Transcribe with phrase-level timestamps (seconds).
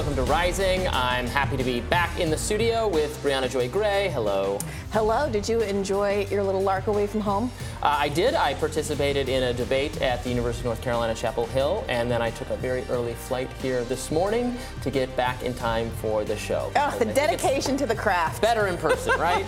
[0.00, 0.88] Welcome to Rising.
[0.88, 4.08] I'm happy to be back in the studio with Briahna Joy Gray.
[4.08, 4.58] Hello.
[4.92, 5.30] Hello.
[5.30, 7.52] Did you enjoy your little lark away from home?
[7.82, 8.34] Uh, I did.
[8.34, 12.20] I participated in a debate at the University of North Carolina, Chapel Hill, and then
[12.20, 16.22] I took a very early flight here this morning to get back in time for
[16.22, 16.70] the show.
[16.76, 18.42] Oh, the dedication to the craft.
[18.42, 19.46] Better in person, right?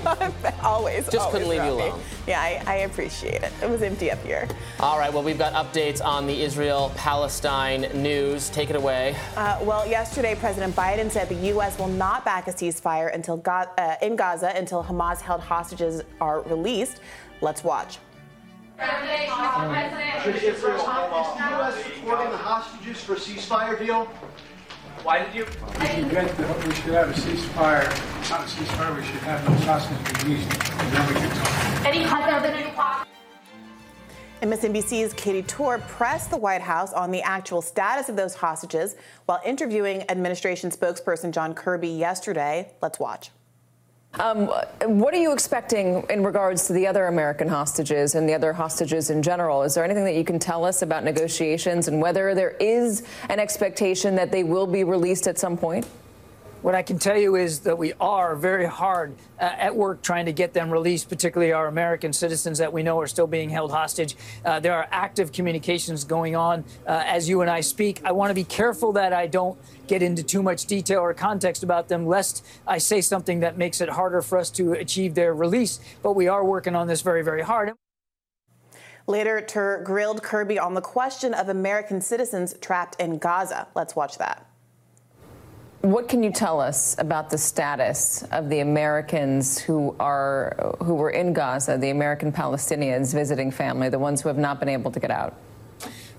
[0.63, 1.05] always.
[1.05, 2.01] Just always couldn't leave you alone.
[2.27, 3.53] Yeah, I, I appreciate it.
[3.63, 4.49] It was empty up here.
[4.81, 5.13] All right.
[5.13, 8.49] Well, we've got updates on the Israel-Palestine news.
[8.49, 9.15] Take it away.
[9.37, 11.79] Uh, well, yesterday, President Biden said the U.S.
[11.79, 17.01] will not back a ceasefire until Ga- uh, in Gaza until Hamas-held hostages are released.
[17.43, 17.99] Let's watch.
[20.23, 21.85] Should the U.S.
[21.85, 24.05] supporting the hostages for a ceasefire deal?
[25.03, 25.45] Why did you?
[26.11, 27.85] Get we should have a ceasefire,
[28.31, 31.87] not a ceasefire, we should have those hostages released, and then we can talk.
[31.87, 32.05] Any?
[34.43, 39.41] MSNBC's Katy Tur pressed the White House on the actual status of those hostages while
[39.45, 42.73] interviewing administration spokesperson John Kirby yesterday.
[42.83, 43.31] Let's watch.
[44.21, 44.49] Um,
[44.83, 49.09] what are you expecting in regards to the other American hostages and the other hostages
[49.09, 49.63] in general?
[49.63, 53.41] Is there anything that you can tell us about negotiations and whether there is an
[53.41, 55.87] expectation that they will be released at some point?
[56.63, 60.27] What I can tell you is that we are very hard uh, at work trying
[60.27, 63.73] to get them released, particularly our American citizens that we know are still being held
[63.73, 64.15] hostage.
[64.45, 68.01] Uh, there are active communications going on uh, as you and I speak.
[68.05, 69.59] I want to be careful that I don't
[69.89, 73.81] get into too much detail or context about them, lest I say something that makes
[73.81, 75.81] it harder for us to achieve their release.
[76.01, 77.73] But we are working on this very, very hard.
[79.09, 83.67] Later, Tur grilled Kirby on the question of American citizens trapped in Gaza.
[83.75, 84.47] Let's watch that.
[85.83, 91.11] What can you tell us about the status of the Americans who are who were
[91.11, 95.01] in Gaza, the American Palestinians visiting family, the ones who have not been able to
[95.01, 95.35] get out?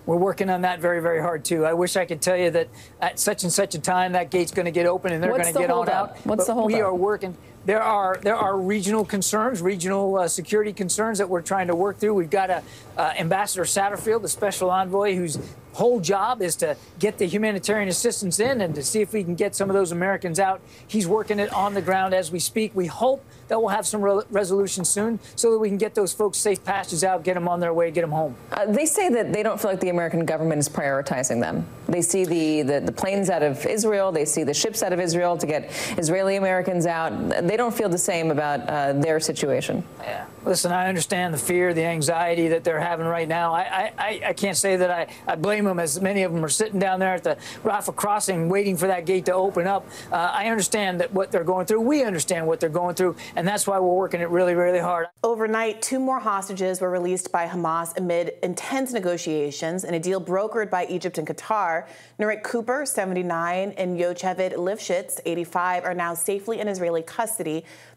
[0.05, 1.65] We're working on that very, very hard too.
[1.65, 2.67] I wish I could tell you that
[2.99, 5.45] at such and such a time that gate's going to get open and they're going
[5.45, 6.17] to the get on out.
[6.25, 6.87] What's But the We holdup?
[6.89, 7.37] are working.
[7.65, 11.97] There are there are regional concerns, regional uh, security concerns that we're trying to work
[11.97, 12.13] through.
[12.13, 12.63] We've got a
[12.97, 15.39] uh, Ambassador Satterfield, the special envoy, whose
[15.73, 19.35] whole job is to get the humanitarian assistance in and to see if we can
[19.35, 20.61] get some of those Americans out.
[20.87, 22.75] He's working it on the ground as we speak.
[22.75, 26.13] We hope that we'll have some re- resolution soon so that we can get those
[26.13, 28.35] folks safe passages out, get them on their way, get them home.
[28.51, 31.65] Uh, they say that they don't feel like the American government is prioritizing them.
[31.87, 34.99] They see the, the, the planes out of Israel, they see the ships out of
[34.99, 37.11] Israel to get Israeli Americans out.
[37.47, 39.83] They don't feel the same about uh, their situation.
[40.01, 40.25] Yeah.
[40.45, 43.53] Listen, I understand the fear, the anxiety that they're having right now.
[43.53, 46.49] I, I, I can't say that I, I blame them, as many of them are
[46.49, 49.87] sitting down there at the Rafah crossing waiting for that gate to open up.
[50.11, 51.81] Uh, I understand that what they're going through.
[51.81, 55.07] We understand what they're going through, and that's why we're working it really, really hard.
[55.23, 60.69] Overnight, two more hostages were released by Hamas amid intense negotiations in a deal brokered
[60.69, 61.87] by Egypt and Qatar.
[62.19, 67.42] Nurit Cooper, 79, and Yocheved Lifshitz, 85, are now safely in Israeli custody,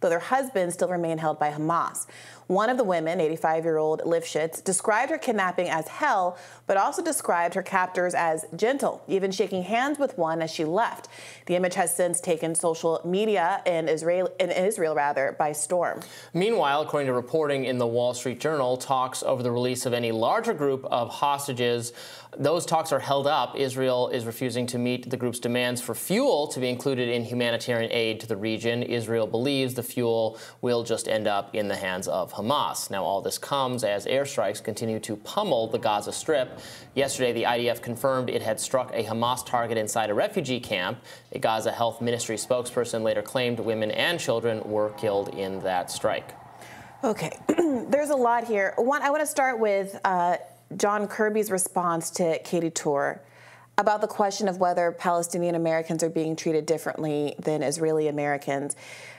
[0.00, 2.06] though their husbands still remain held by Hamas.
[2.46, 7.02] One of the women, 85 year old Lifshitz, described her kidnapping as hell, but also
[7.02, 11.08] described her captors as gentle, even shaking hands with one as she left.
[11.46, 16.02] The image has since taken social media in Israel, in Israel rather, by storm.
[16.34, 20.12] Meanwhile, according to reporting in the Wall Street Journal, talks over the release of any
[20.12, 21.92] larger group of hostages,
[22.38, 23.56] those talks are held up.
[23.56, 27.90] Israel is refusing to meet the group's demands for fuel to be included in humanitarian
[27.90, 28.82] aid to the region.
[28.82, 32.90] Israel believes the fuel will just end up in the hands of Hamas.
[32.90, 36.58] Now, all this comes as airstrikes continue to pummel the Gaza Strip.
[36.94, 40.98] Yesterday, the IDF confirmed it had struck a Hamas target inside a refugee camp.
[41.32, 46.32] A Gaza Health Ministry spokesperson later claimed women and children were killed in that strike.
[47.02, 47.38] Okay,
[47.88, 48.74] there's a lot here.
[48.76, 50.36] One, I want to start with uh,
[50.76, 53.20] John Kirby's response to Katy Tur
[53.78, 58.74] about the question of whether Palestinian Americans are being treated differently than Israeli Americans.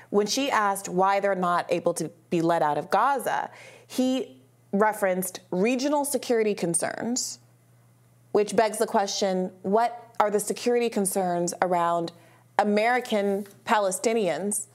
[0.09, 3.50] When she asked why they're not able to be let out of Gaza,
[3.88, 7.39] he referenced regional security concerns,
[8.31, 12.12] which begs the question what are the security concerns around
[12.59, 14.68] American Palestinians?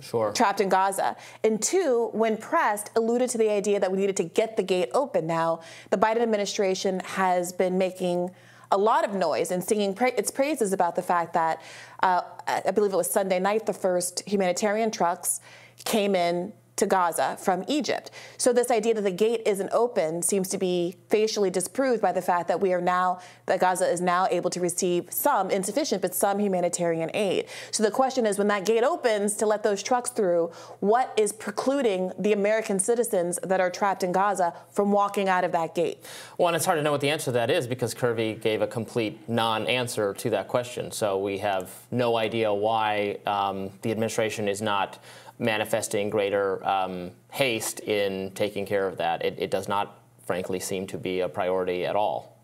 [0.00, 0.32] Sure.
[0.32, 1.16] trapped in Gaza.
[1.44, 4.90] And two, when pressed, alluded to the idea that we needed to get the gate
[4.92, 5.26] open.
[5.26, 5.60] Now,
[5.90, 8.30] the Biden administration has been making
[8.74, 11.62] a lot of noise and singing pra- its praises about the fact that
[12.02, 15.40] uh, I believe it was Sunday night, the first humanitarian trucks
[15.84, 18.10] came in to Gaza from Egypt.
[18.36, 22.22] So this idea that the gate isn't open seems to be facially disproved by the
[22.22, 26.14] fact that we are now that Gaza is now able to receive some insufficient but
[26.14, 27.46] some humanitarian aid.
[27.70, 30.50] So the question is when that gate opens to let those trucks through,
[30.80, 35.52] what is precluding the American citizens that are trapped in Gaza from walking out of
[35.52, 36.04] that gate?
[36.38, 38.62] Well, and it's hard to know what the answer to that is because Kirby gave
[38.62, 40.90] a complete non-answer to that question.
[40.90, 44.98] So we have no idea why um, the administration is not
[45.38, 49.24] manifesting greater um, haste in taking care of that.
[49.24, 52.34] It, it, does not, frankly, seem to be a priority at all.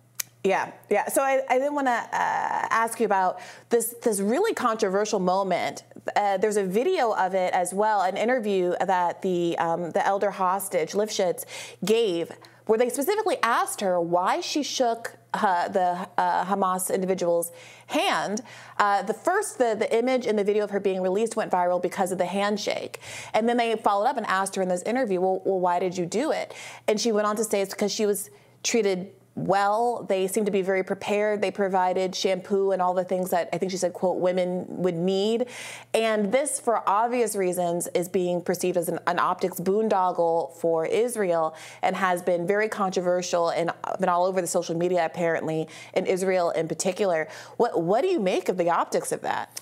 [0.42, 1.08] Yeah, yeah.
[1.08, 5.84] So I, I did want to uh, ask you about this this really controversial moment.
[6.16, 10.30] Uh, there's a video of it as well, an interview that the um, the elder
[10.30, 11.44] hostage Lifshitz
[11.84, 12.32] gave,
[12.64, 17.52] where they specifically asked her why she shook uh, the uh, Hamas individual's
[17.90, 18.42] hand.
[18.78, 21.80] Uh, the first, the, the image in the video of her being released went viral
[21.80, 23.00] because of the handshake.
[23.34, 25.96] And then they followed up and asked her in this interview, well, well why did
[25.96, 26.54] you do it?
[26.88, 28.30] And she went on to say it's because she was
[28.62, 30.04] treated well.
[30.08, 31.40] They seem to be very prepared.
[31.40, 34.94] They provided shampoo and all the things that I think she said, quote, women would
[34.94, 35.46] need.
[35.94, 41.54] And this, for obvious reasons, is being perceived as an, an optics boondoggle for Israel
[41.82, 46.50] and has been very controversial and been all over the social media, apparently, in Israel
[46.50, 47.28] in particular.
[47.56, 49.60] What, what do you make of the optics of that?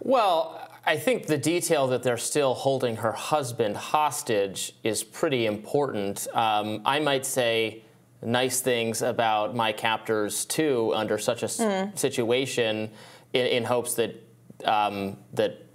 [0.00, 6.26] Well, I think the detail that they're still holding her husband hostage is pretty important.
[6.32, 7.84] Um, I might say,
[8.22, 11.98] nice things about my captors too under such a mm.
[11.98, 12.90] situation
[13.32, 14.14] in, in, hopes that
[14.64, 15.66] um, that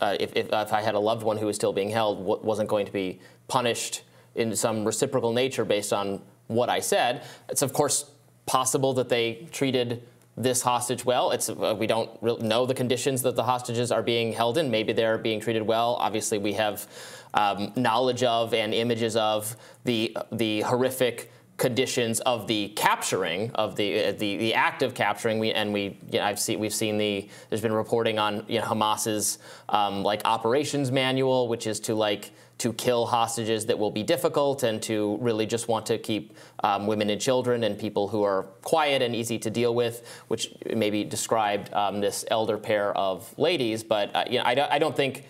[0.00, 2.68] uh, if, if, if, I had a loved one who was still being held wasn't
[2.68, 4.02] going to be punished
[4.34, 7.24] in some reciprocal nature based on what I said.
[7.48, 8.10] It's of course
[8.46, 10.02] possible that they treated
[10.36, 11.32] this hostage well.
[11.32, 14.70] It's uh, we don't really know the conditions that the hostages are being held in.
[14.70, 15.96] Maybe they're being treated well.
[16.00, 16.86] Obviously, we have
[17.34, 19.54] um, knowledge of and images of
[19.84, 21.30] the the horrific
[21.60, 25.38] conditions of the capturing of the uh, the, the act of capturing.
[25.38, 28.58] We and we you know, I've seen we've seen the there's been reporting on you
[28.58, 33.90] know, Hamas's um, like operations manual, which is to like to kill hostages that will
[33.90, 36.34] be difficult and to really just want to keep
[36.64, 40.52] um, women and children and people who are quiet and easy to deal with, which
[40.74, 43.84] maybe described um, this elder pair of ladies.
[43.84, 45.24] But uh, you know, I, don't, I don't think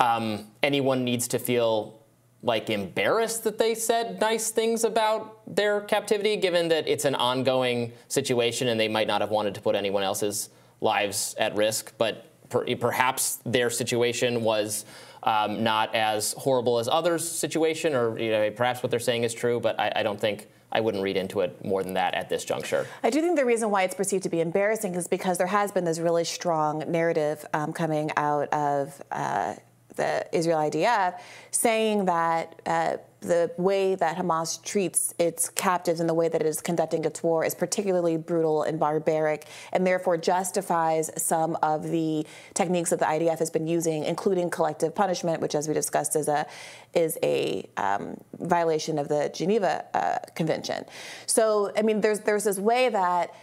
[0.00, 2.01] um, anyone needs to feel
[2.42, 7.92] like embarrassed that they said nice things about their captivity, given that it's an ongoing
[8.08, 10.50] situation and they might not have wanted to put anyone else's
[10.80, 11.92] lives at risk.
[11.98, 14.84] But per, perhaps their situation was
[15.22, 19.32] um, not as horrible as others' situation, or you know, perhaps what they're saying is
[19.32, 19.60] true.
[19.60, 20.48] But I, I don't think.
[20.74, 22.86] I wouldn't read into it more than that at this juncture.
[23.02, 25.70] I do think the reason why it's perceived to be embarrassing is because there has
[25.70, 29.56] been this really strong narrative um, coming out of uh,
[29.96, 31.18] the Israel IDF,
[31.50, 36.46] saying that uh, the way that Hamas treats its captives and the way that it
[36.46, 42.26] is conducting its war is particularly brutal and barbaric, and therefore justifies some of the
[42.54, 46.28] techniques that the IDF has been using, including collective punishment, which, as we discussed, is
[46.28, 46.46] a
[46.94, 50.84] is a um, violation of the Geneva uh, Convention.
[51.26, 53.34] So, I mean, there's there's this way that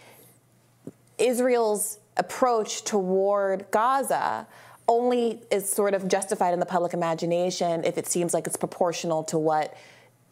[1.18, 4.46] Israel's approach toward Gaza
[4.90, 9.22] only is sort of justified in the public imagination if it seems like it's proportional
[9.22, 9.74] to what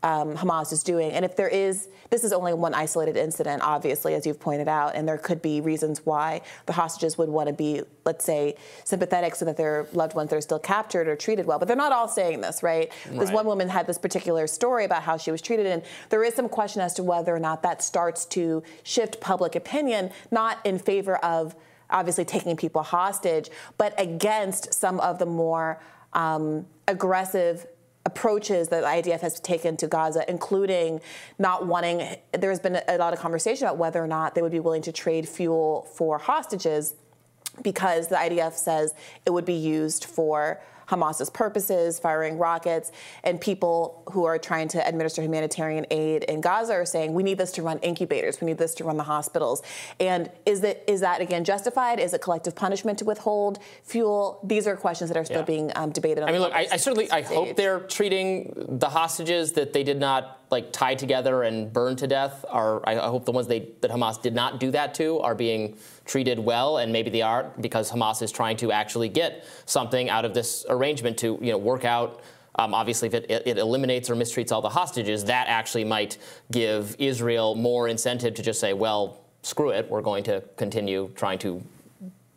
[0.02, 1.12] um, Hamas is doing.
[1.12, 4.94] And if there is, this is only one isolated incident, obviously, as you've pointed out,
[4.94, 9.34] and there could be reasons why the hostages would want to be, let's say, sympathetic
[9.34, 11.58] so that their loved ones that are still captured are treated well.
[11.58, 12.92] But they're not all saying this, right?
[13.08, 13.18] right?
[13.18, 16.34] This one woman had this particular story about how she was treated, and there is
[16.34, 20.78] some question as to whether or not that starts to shift public opinion, not in
[20.78, 21.54] favor of
[21.90, 25.80] obviously taking people hostage, but against some of the more
[26.12, 27.66] um, aggressive
[28.06, 31.00] approaches that the IDF has taken to Gaza, including
[31.38, 34.60] not wanting, there's been a lot of conversation about whether or not they would be
[34.60, 36.94] willing to trade fuel for hostages
[37.62, 38.94] because the IDF says
[39.26, 42.92] it would be used for Hamas's purposes, firing rockets,
[43.24, 47.38] and people who are trying to administer humanitarian aid in Gaza are saying we need
[47.38, 49.62] this to run incubators, we need this to run the hospitals.
[50.00, 52.00] And is that is that again justified?
[52.00, 54.40] Is it collective punishment to withhold fuel?
[54.42, 55.44] These are questions that are still yeah.
[55.44, 56.24] being um, debated.
[56.24, 59.98] I mean, look, I, I certainly I hope they're treating the hostages that they did
[59.98, 63.90] not like tied together and burned to death are I hope the ones they that
[63.90, 67.90] Hamas did not do that to are being treated well and maybe they are because
[67.90, 71.84] Hamas is trying to actually get something out of this arrangement to you know work
[71.84, 72.20] out
[72.58, 76.18] um, obviously, if it, it, eliminates or mistreats all the hostages, that actually might
[76.50, 81.38] give Israel more incentive to just say, well, screw it, we're going to continue trying
[81.38, 81.62] to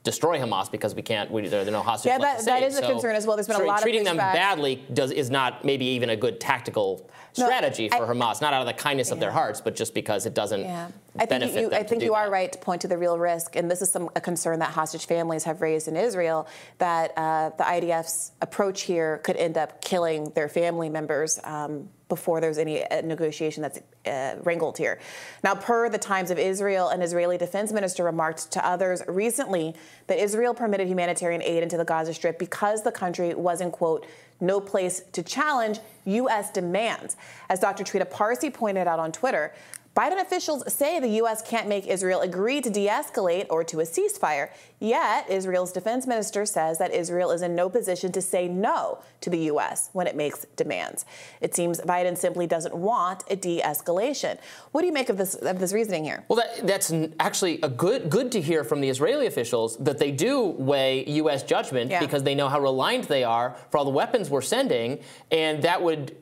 [0.03, 1.29] destroy Hamas because we can't.
[1.29, 2.63] We, there, there are no hostages Yeah, that- save.
[2.63, 3.35] is a concern as well.
[3.35, 6.39] There's been a lot of treating them badly does is not maybe even a good
[6.39, 8.41] tactical No, strategy for I- Hamas.
[8.41, 10.87] Not out of the kindness of their hearts, but just because it doesn't Yeah,
[11.19, 12.31] I think you, I think you are that.
[12.31, 15.05] right to point to the real risk, and this is some a concern that hostage
[15.05, 20.31] families have raised in Israel that uh, the IDF's approach here could end up killing
[20.31, 21.39] their family members.
[21.43, 24.99] Um, before there's any uh, negotiation that's uh, wrangled here.
[25.45, 29.75] Now, per the Times of Israel, an Israeli defense minister remarked to others recently
[30.07, 34.05] that Israel permitted humanitarian aid into the Gaza Strip because the country was in, quote,
[34.41, 36.51] no place to challenge U.S.
[36.51, 37.15] demands.
[37.49, 37.85] As Dr.
[37.85, 39.53] Trita Parsi pointed out on Twitter,
[39.95, 41.41] Biden officials say the U.S.
[41.41, 44.49] can't make Israel agree to de escalate or to a ceasefire.
[44.79, 49.29] Yet, Israel's defense minister says that Israel is in no position to say no to
[49.29, 49.89] the U.S.
[49.91, 51.05] when it makes demands.
[51.41, 54.37] It seems Biden simply doesn't want a de escalation.
[54.71, 56.23] What do you make of this, of this reasoning here?
[56.29, 60.11] Well, that, that's actually a good good to hear from the Israeli officials that they
[60.11, 61.43] do weigh U.S.
[61.43, 61.99] judgment Yeah.
[61.99, 64.99] because they know how reliant they are for all the weapons we're sending,
[65.31, 66.15] and that would.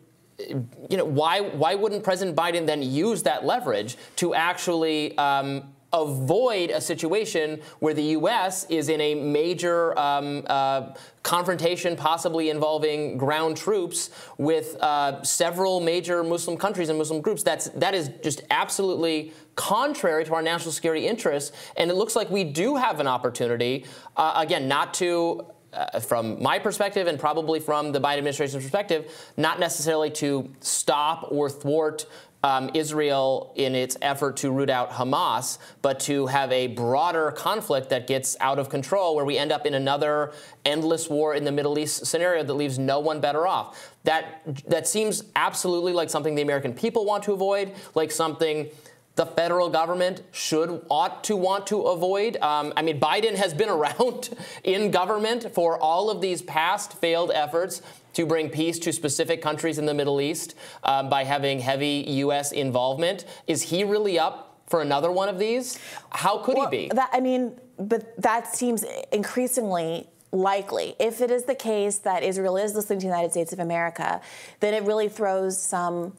[0.90, 1.42] You know why?
[1.42, 7.94] Why wouldn't President Biden then use that leverage to actually um, avoid a situation where
[7.94, 8.66] the U.S.
[8.70, 10.94] is in a major um, uh,
[11.24, 17.44] confrontation, possibly involving ground troops with uh, several major Muslim countries and Muslim groups.
[17.44, 22.30] That's that is just absolutely contrary to our national security interests, and it looks like
[22.30, 25.46] we do have an opportunity, uh, again, not to.
[25.72, 31.28] Uh, from my perspective, and probably from the Biden administration's perspective, not necessarily to stop
[31.30, 32.08] or thwart
[32.44, 37.90] um, Israel in its effort to root out Hamas, but to have a broader conflict
[37.90, 40.32] that gets out of control, where we end up in another
[40.66, 43.94] endless war in the Middle East scenario that leaves no one better off.
[44.06, 48.70] That that seems absolutely like something the American people want to avoid, like something
[49.16, 52.38] the federal government should ought to want to avoid.
[52.38, 54.30] Um, I mean, Biden has been around
[54.64, 57.82] in government for all of these past failed efforts
[58.14, 62.52] to bring peace to specific countries in the Middle East um, by having heavy U.S.
[62.52, 63.26] involvement.
[63.48, 65.80] Is he really up for another one of these?
[66.12, 66.92] How could Well, he be?
[66.94, 70.96] That, I mean, but that seems increasingly likely.
[71.00, 74.22] If it is the case that Israel is listening to the United States of America,
[74.60, 76.14] then it really throws some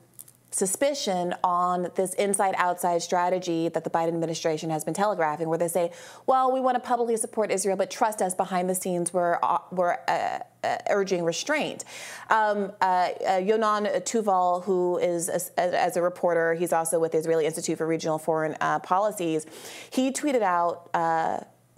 [0.51, 5.69] suspicion on this inside outside strategy that the Biden administration has been telegraphing where they
[5.69, 5.93] say
[6.27, 9.59] well we want to publicly support Israel but trust us behind the scenes we're, uh,
[9.71, 11.85] we're uh, uh, urging restraint.
[12.29, 12.85] Um, uh,
[13.27, 17.79] uh, Yonan Touval, who is a, as a reporter, he's also with the Israeli Institute
[17.79, 19.47] for Regional Foreign uh, Policies.
[19.91, 20.91] He tweeted out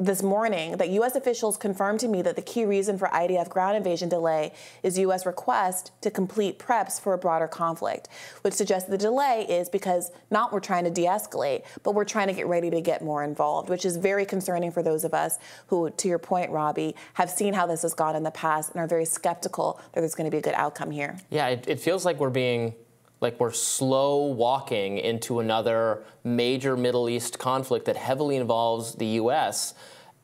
[0.05, 1.15] this morning that U.S.
[1.15, 5.25] officials confirmed to me that the key reason for IDF ground invasion delay is U.S.
[5.25, 8.09] request to complete preps for a broader conflict,
[8.43, 12.35] which suggests the delay is because not we're trying to de-escalate, but we're trying to
[12.35, 15.91] get ready to get more involved, which is very concerning for those of us who,
[15.91, 18.89] to your point, Robbie, have seen how this has gone in the past and are
[18.89, 21.17] very skeptical that there's going to be a good outcome here.
[21.31, 22.75] Yeah, it, it feels like we're being
[23.23, 29.75] like we're slow walking into another major Middle East conflict that heavily involves the U.S.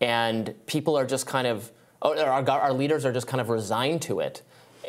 [0.01, 1.71] and people are just kind of,
[2.03, 4.43] or our, our leaders are just kind of resigned to it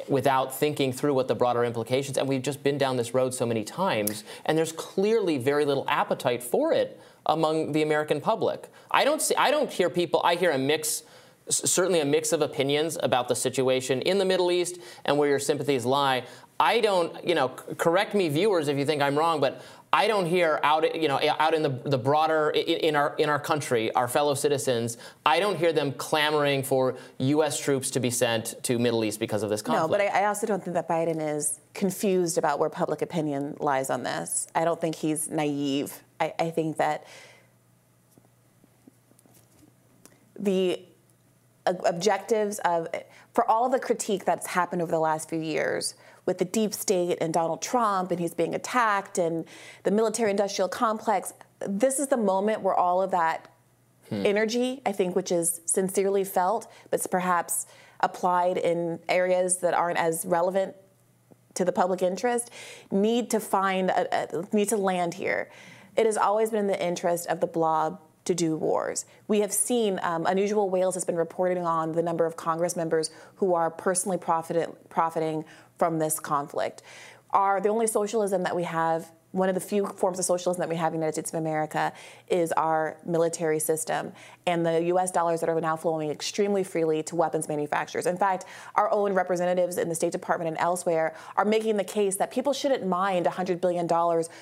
[0.08, 2.18] without thinking through what the broader implications.
[2.18, 5.86] And we've just been down this road so many times, and there's clearly very little
[5.88, 8.70] appetite for it among the American public.
[8.90, 10.22] I don't see, I don't hear people.
[10.24, 11.04] I hear a mix
[11.50, 15.40] certainly a mix of opinions about the situation in the Middle East and where your
[15.40, 16.24] sympathies lie.
[16.60, 19.62] I don't, you know, correct me, viewers, if you think I'm wrong, but
[19.94, 23.30] I don't hear out, you know, out in the, the broader in, in our in
[23.30, 24.98] our country, our fellow citizens.
[25.26, 27.60] I don't hear them clamoring for U.S.
[27.60, 29.90] troops to be sent to Middle East because of this conflict.
[29.90, 33.56] No, but I, I also don't think that Biden is confused about where public opinion
[33.60, 34.48] lies on this.
[34.54, 36.04] I don't think he's naive.
[36.20, 37.06] I, I think that
[40.38, 40.82] the
[41.66, 42.88] objectives of,
[43.34, 45.96] for all the critique that's happened over the last few years
[46.30, 49.46] with the deep state and Donald Trump and he's being attacked and
[49.82, 51.34] the military industrial complex,
[51.68, 53.52] this is the moment where all of that
[54.12, 57.66] energy, I think, which is sincerely felt, but perhaps
[58.02, 60.76] applied in areas that aren't as relevant
[61.56, 62.52] to the public interest,
[62.92, 65.50] need to find, a, a, need to land here.
[65.98, 69.06] It has always been in the interest of the blob to do wars.
[69.28, 73.10] We have seen um, Unusual Whales has been reporting on the number of Congress members
[73.38, 75.46] who are personally profited, profiting
[75.80, 76.84] from this conflict.
[77.32, 80.70] Are the only socialism that we have one of the few forms of socialism that
[80.70, 81.94] we have in the United States of America
[82.30, 84.12] is our military system
[84.48, 88.08] and the US dollars that are now flowing extremely freely to weapons manufacturers.
[88.08, 92.16] In fact, our own representatives in the State Department and elsewhere are making the case
[92.16, 93.86] that people shouldn't mind $100 billion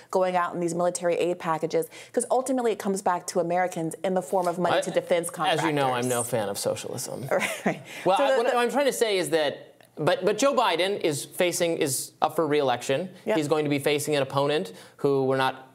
[0.09, 4.13] going out in these military aid packages because ultimately it comes back to Americans in
[4.13, 5.65] the form of money I- to defense contractors.
[5.65, 7.27] As you know, I'm no fan of socialism.
[7.65, 7.81] Right.
[8.05, 9.66] Well, So I- what the- I'm trying to say is that,
[9.99, 13.09] but but Joe Biden is facing is up for re-election.
[13.25, 13.35] Yeah.
[13.35, 15.67] He's going to be facing an opponent who we're not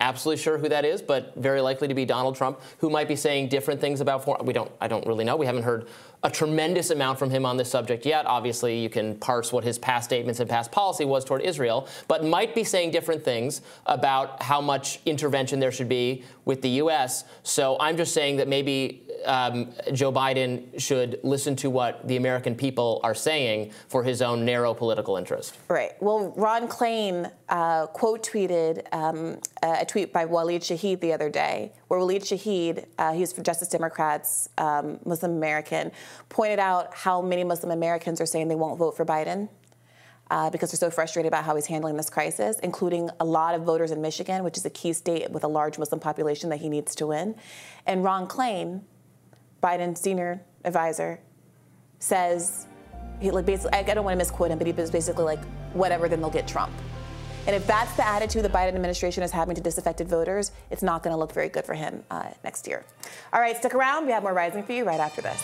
[0.00, 3.16] absolutely sure who that is, but very likely to be Donald Trump, who might be
[3.16, 4.44] saying different things about foreign.
[4.46, 4.70] We don't.
[4.80, 5.36] I don't really know.
[5.36, 5.88] We haven't heard
[6.22, 8.26] a tremendous amount from him on this subject yet.
[8.26, 12.24] Obviously, you can parse what his past statements and past policy was toward Israel, but
[12.24, 17.24] might be saying different things about how much intervention there should be with the U.S.
[17.42, 22.54] So I'm just saying that maybe um, Joe Biden should listen to what the American
[22.54, 25.56] people are saying for his own narrow political interest.
[25.68, 25.92] Right.
[26.00, 31.72] Well, Ron Klain uh, quote tweeted um, a tweet by Waleed Shahid the other day,
[31.88, 35.92] where Waleed Shahid, uh, he's for Justice Democrats, um, Muslim American,
[36.28, 39.48] pointed out how many Muslim Americans are saying they won't vote for Biden.
[40.30, 43.62] Uh, because they're so frustrated about how he's handling this crisis, including a lot of
[43.62, 46.68] voters in Michigan, which is a key state with a large Muslim population that he
[46.68, 47.34] needs to win.
[47.86, 48.82] And Ron Klain,
[49.62, 51.20] Biden's senior advisor,
[51.98, 52.66] says
[53.20, 56.08] he like basically I don't want to misquote him, but he was basically like, whatever,
[56.08, 56.72] then they'll get Trump.
[57.46, 61.02] And if that's the attitude the Biden administration is having to disaffected voters, it's not
[61.02, 62.84] going to look very good for him uh, next year.
[63.32, 64.04] All right, stick around.
[64.04, 65.42] We have more Rising for you right after this.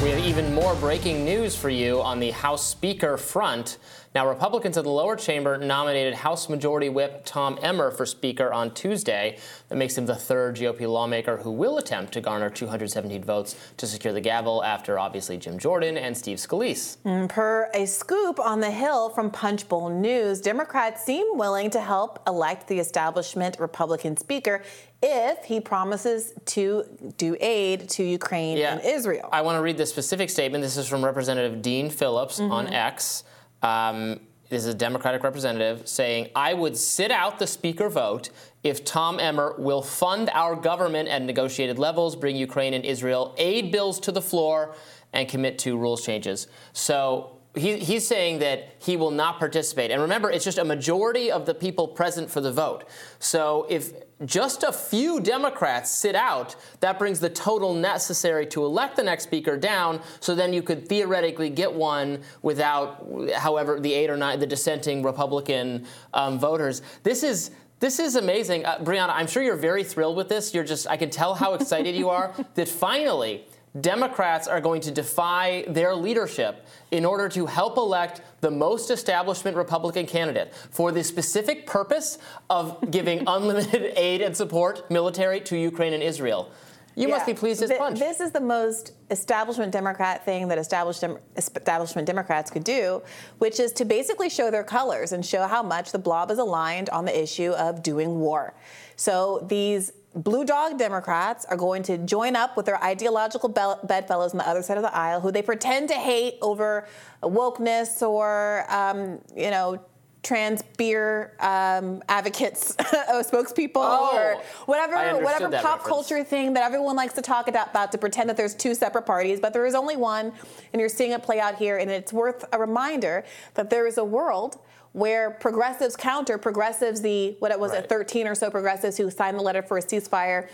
[0.00, 3.78] We have even more breaking news for you on the House Speaker front.
[4.14, 8.72] Now, Republicans in the lower chamber nominated House Majority Whip Tom Emmer for Speaker on
[8.74, 9.38] Tuesday.
[9.68, 13.88] That makes him the third GOP lawmaker who will attempt to garner 217 votes to
[13.88, 16.98] secure the gavel after obviously Jim Jordan and Steve Scalise.
[16.98, 22.20] Mm, per a scoop on the Hill from Punchbowl News, Democrats seem willing to help
[22.26, 24.62] elect the establishment Republican Speaker
[25.02, 26.84] if he promises to
[27.16, 29.28] do aid to Ukraine and Israel.
[29.32, 30.62] I want to read the specific statement.
[30.62, 33.24] This is from Representative Dean Phillips on X.
[33.62, 38.30] Um, this is a Democratic representative saying, I would sit out the speaker vote
[38.64, 43.70] if Tom Emmer will fund our government at negotiated levels, bring Ukraine and Israel aid
[43.70, 44.74] bills to the floor,
[45.12, 46.48] and commit to rules changes.
[46.72, 49.90] So he, he's saying that he will not participate.
[49.90, 52.84] And remember, it's just a majority of the people present for the vote.
[53.18, 53.92] So if
[54.24, 59.24] just a few Democrats sit out, that brings the total necessary to elect the next
[59.24, 60.00] speaker down.
[60.20, 65.02] So then you could theoretically get one without, however, the eight or nine, the dissenting
[65.02, 66.82] Republican um, voters.
[67.02, 67.50] This is.
[67.80, 68.64] This is amazing.
[68.64, 70.52] Uh, Briahna, I'm sure you're very thrilled with this.
[70.52, 73.46] You're just, I can tell how excited you are that finally
[73.80, 79.56] Democrats are going to defy their leadership in order to help elect the most establishment
[79.56, 82.18] Republican candidate for the specific purpose
[82.50, 86.50] of giving unlimited aid and support military to Ukraine and Israel.
[86.98, 88.00] You must be pleased as Th- punch.
[88.00, 93.02] This is the most establishment Democrat thing that established dem- establishment Democrats could do,
[93.38, 96.90] which is to basically show their colors and show how much the blob is aligned
[96.90, 98.52] on the issue of doing war.
[98.96, 104.32] So these blue dog Democrats are going to join up with their ideological be- bedfellows
[104.32, 106.86] on the other side of the aisle, who they pretend to hate over
[107.22, 109.78] wokeness or, um, you know,
[110.24, 115.82] trans beer um, advocates, uh, spokespeople, Oh, or whatever, whatever pop reference.
[115.86, 119.38] culture thing that everyone likes to talk about to pretend that there's two separate parties,
[119.40, 120.32] but there is only one,
[120.72, 121.78] and you're seeing it play out here.
[121.78, 124.58] And it's worth a reminder that there is a world
[124.92, 127.84] where progressives counter progressives, the what it was Right.
[127.84, 130.48] it, 13 or so progressives who signed the letter for a ceasefire.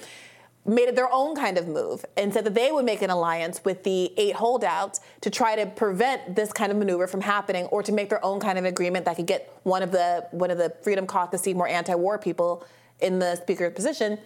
[0.66, 3.62] Made it their own kind of move and said that they would make an alliance
[3.66, 7.82] with the eight holdouts to try to prevent this kind of maneuver from happening, or
[7.82, 10.56] to make their own kind of agreement that could get one of the one of
[10.56, 12.64] the Freedom Caucus more anti-war people
[13.00, 14.18] in the speaker's position.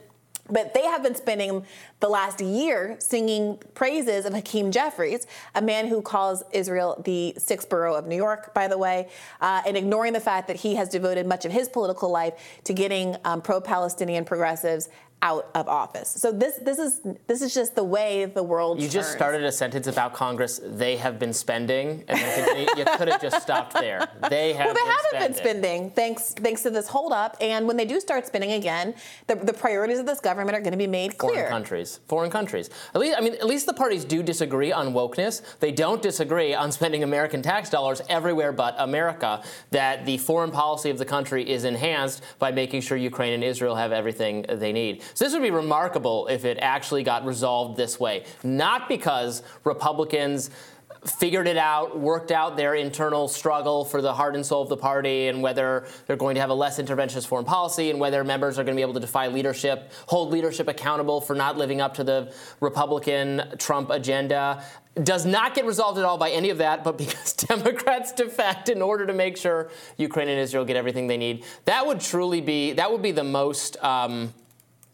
[0.51, 1.65] But they have been spending
[2.01, 7.69] the last year singing praises of Hakeem Jeffries, a man who calls Israel the sixth
[7.69, 9.09] borough of New York, by the way,
[9.41, 12.73] uh, and ignoring the fact that he has devoted much of his political life to
[12.73, 14.89] getting um, pro-Palestinian progressives
[15.21, 16.09] out of office.
[16.09, 18.81] So this this is this is just the way the world.
[18.81, 19.17] you just turns.
[19.17, 23.75] started a sentence about Congress they have been spending, and you could have just stopped
[23.75, 24.07] there.
[24.31, 25.33] They have Well, they been haven't spending.
[25.33, 27.37] been spending thanks thanks to this holdup.
[27.41, 28.95] And when they do start spending again,
[29.27, 31.35] the, the priorities of this government are going to be made clear.
[31.35, 32.01] foreign countries.
[32.07, 32.71] Foreign countries.
[32.95, 35.43] At least, I mean, at least the parties do disagree on wokeness.
[35.59, 39.43] They don't disagree on spending American tax dollars everywhere but America.
[39.73, 43.75] That the foreign policy of the country is enhanced by making sure Ukraine and Israel
[43.75, 45.03] have everything they need.
[45.14, 48.25] So this would be remarkable if it actually got resolved this way.
[48.42, 50.51] Not because Republicans
[51.07, 54.77] figured it out, worked out their internal struggle for the heart and soul of the
[54.77, 58.59] party, and whether they're going to have a less interventionist foreign policy, and whether members
[58.59, 61.94] are going to be able to defy leadership, hold leadership accountable for not living up
[61.94, 64.64] to the Republican Trump agenda.
[65.03, 68.83] Does not get resolved at all by any of that, but because Democrats defect in
[68.83, 71.44] order to make sure Ukraine and Israel get everything they need.
[71.66, 73.83] That would truly be that would be the most.
[73.83, 74.35] Um,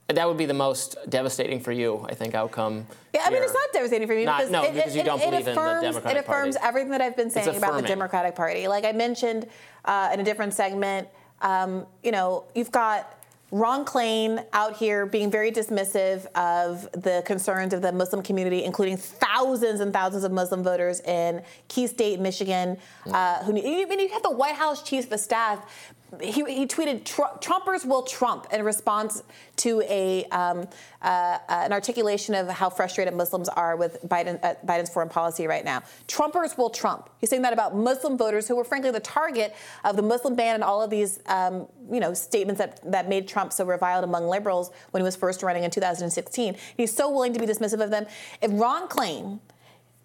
[0.08, 2.86] that would be the most devastating for you, I think, outcome.
[3.14, 5.20] Yeah, I mean, it's not devastating for me Not- because no, it, because it, don't
[5.20, 6.68] it, believe in the affirms, It affirms Party.
[6.68, 7.88] everything that I've been saying about the.
[7.88, 8.68] Democratic Party.
[8.68, 9.46] Like I mentioned
[9.84, 11.08] uh, in a different segment,
[11.40, 13.18] um, you know, you've got
[13.50, 18.96] Ron Klain out here being very dismissive of the concerns of the Muslim community, including
[18.96, 22.76] thousands and thousands of Muslim voters in Key State, Michigan.
[23.06, 25.93] Uh, who I mean, you have the White House chief of staff.
[26.20, 29.22] He, he tweeted, "Trumpers will Trump" in response
[29.56, 30.66] to a um,
[31.02, 35.64] uh, an articulation of how frustrated Muslims are with Biden, uh, Biden's foreign policy right
[35.64, 35.82] now.
[36.08, 37.10] Trumpers will Trump.
[37.18, 40.54] He's saying that about Muslim voters who were frankly the target of the Muslim ban
[40.54, 44.26] and all of these, um, you know, statements that, that made Trump so reviled among
[44.26, 46.56] liberals when he was first running in 2016.
[46.76, 48.06] He's so willing to be dismissive of them.
[48.40, 49.40] If Ron Klain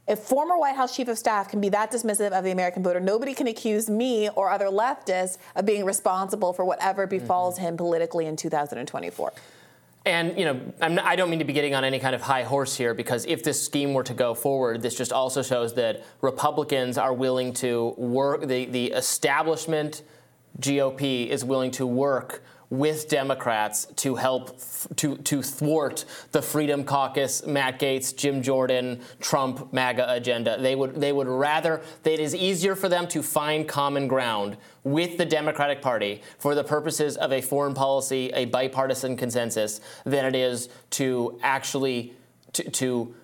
[0.09, 2.99] if former White House chief of staff can be that dismissive of the American voter,
[2.99, 7.65] nobody can accuse me or other leftists of being responsible for whatever befalls mm-hmm.
[7.65, 9.31] him politically in 2024.
[10.05, 12.21] And you know, I'm not, I don't mean to be getting on any kind of
[12.21, 15.75] high horse here because if this scheme were to go forward, this just also shows
[15.75, 18.47] that Republicans are willing to work.
[18.47, 20.01] The the establishment
[20.59, 26.83] GOP is willing to work with Democrats to help f- to to thwart the Freedom
[26.83, 30.61] Caucus, Matt Gaetz, Jim Jordan, Trump MAGA agenda.
[30.61, 35.17] They would they would rather it is easier for them to find common ground with
[35.17, 40.35] the Democratic Party for the purposes of a foreign policy, a bipartisan consensus, than it
[40.35, 42.13] is to actually
[42.53, 43.15] to to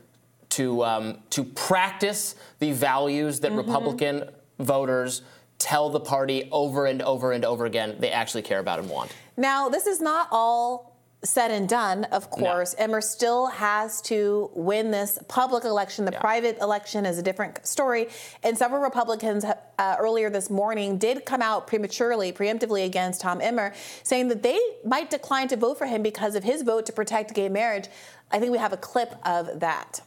[0.49, 4.29] to, um, to practice the values that Republican
[4.59, 5.21] voters
[5.57, 9.11] tell the party over and over and over again they actually care about and want.
[9.37, 12.75] Now, this is not all said and done, of course.
[12.77, 16.05] Emmer still has to win this public election.
[16.05, 16.19] The Yeah.
[16.19, 18.09] private election is a different story.
[18.43, 23.73] And several Republicans uh, earlier this morning did come out prematurely, preemptively against Tom Emmer,
[24.03, 27.33] saying that they might decline to vote for him because of his vote to protect
[27.33, 27.87] gay marriage.
[28.31, 30.01] I think we have a clip of that.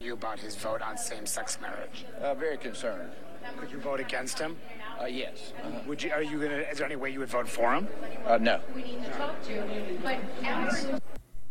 [0.00, 2.04] you about his vote on same-sex marriage?
[2.20, 3.10] Uh, very concerned.
[3.56, 4.54] Could you vote against him?
[5.00, 5.52] Uh, yes.
[5.62, 5.78] Uh-huh.
[5.86, 6.10] Would you?
[6.12, 6.56] Are you gonna?
[6.56, 7.88] Is there any way you would vote for him?
[8.26, 8.60] Uh, no.
[8.74, 11.00] We need to talk to you, but our...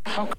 [0.05, 0.29] How?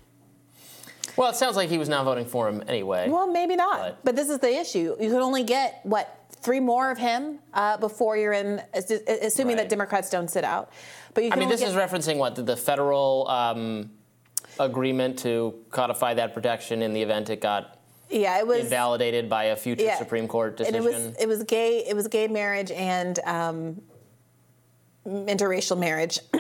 [1.16, 3.08] Well, it sounds like he was not voting for him anyway.
[3.08, 3.78] Well, maybe not.
[3.78, 4.96] But- But, this is the issue.
[4.98, 9.56] You can only get, what, three more of him uh, before you're in, ass- assuming
[9.56, 10.72] that Democrats don't sit out.
[11.14, 13.90] But you I mean, this get, is referencing what the, the federal um,
[14.58, 17.78] agreement to codify that protection in the event it got
[18.14, 19.98] yeah, it was invalidated by a future yeah.
[19.98, 20.76] Supreme Court decision.
[20.76, 23.82] it was it was gay it was gay marriage and um,
[25.06, 26.18] interracial marriage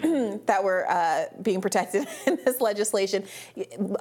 [0.46, 3.24] that were uh, being protected in this legislation.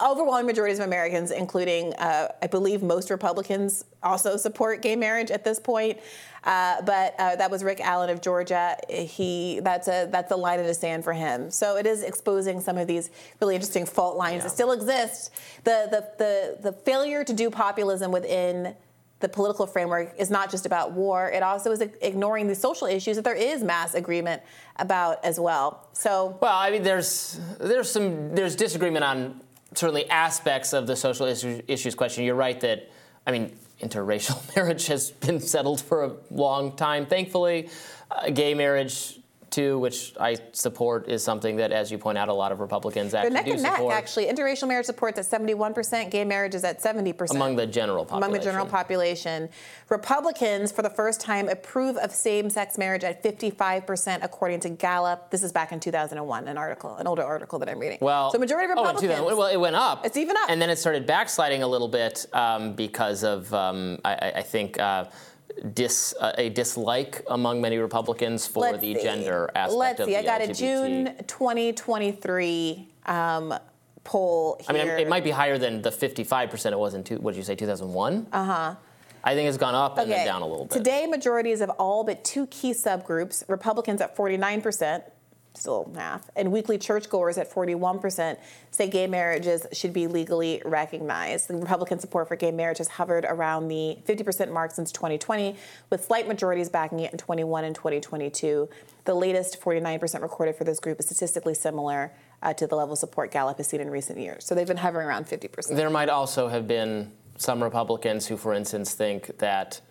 [0.02, 5.44] Overwhelming majorities of Americans, including uh, I believe most Republicans, also support gay marriage at
[5.44, 6.00] this point.
[6.46, 8.76] Uh, but uh, that was Rick Allen of Georgia.
[8.90, 11.50] He that's a that's a line in the sand for him.
[11.52, 15.32] So it is exposing some of these really interesting fault lines that still exist.
[15.64, 18.76] The the the the failure to do populism within
[19.24, 21.32] the political framework is not just about war.
[21.32, 24.42] It also is ignoring the social issues that there is mass agreement
[24.76, 25.88] about as well.
[25.94, 29.40] So Well, I mean, there's there's some there's disagreement on
[29.76, 32.26] certainly aspects of the social issues, question.
[32.26, 32.92] You're right that
[33.26, 37.70] I mean interracial marriage has been settled for a long time, thankfully.
[38.12, 39.20] Uh, gay marriage
[39.54, 43.14] too, which I support, is something that, as you point out, a lot of Republicans
[43.14, 44.26] actually neck do and neck, support actually.
[44.26, 47.32] Interracial marriage supports at 71%, gay marriage is at 70%.
[47.32, 48.24] among the general population.
[48.24, 49.50] among the general population.
[49.90, 55.30] Republicans, for the first time, approve of same-sex marriage at 55%, according to Gallup.
[55.30, 58.00] This is back in 2001, an article, an older article that I'm reading.
[58.02, 59.14] Well, so majority of oh, Republicans.
[59.14, 60.04] 2000 well, it went up.
[60.04, 60.50] It's even up.
[60.50, 64.42] And then it started backsliding a little bit um, because of, um, I, I- I
[64.42, 65.06] think, uh,
[65.74, 69.04] dis, uh, a dislike among many Republicans for Let's the see.
[69.04, 70.14] gender aspect Let's of see.
[70.14, 73.54] the I got a June 2023 um,
[74.04, 74.68] poll here.
[74.70, 77.38] I mean, it might be higher than the 55% it was in, two, what did
[77.38, 78.28] you say, 2001?
[78.32, 78.76] Uh huh.
[79.24, 80.74] I think it's gone up and then down a little bit.
[80.74, 85.04] Today, majorities of all but two key subgroups, Republicans at 49%,
[85.56, 86.30] still half.
[86.36, 88.38] And weekly churchgoers at 41%
[88.72, 91.48] say gay marriages should be legally recognized.
[91.48, 95.56] The Republican support for gay marriage has hovered around the 50% mark since 2020,
[95.90, 98.68] with slight majorities backing it in 21 and 2022.
[99.06, 102.12] The latest 49% recorded for this group is statistically similar
[102.42, 104.46] uh, to the level of support Gallup has seen in recent years.
[104.46, 105.76] So they've been hovering around 50%.
[105.76, 109.82] There might also have been some Republicans who, for instance, think that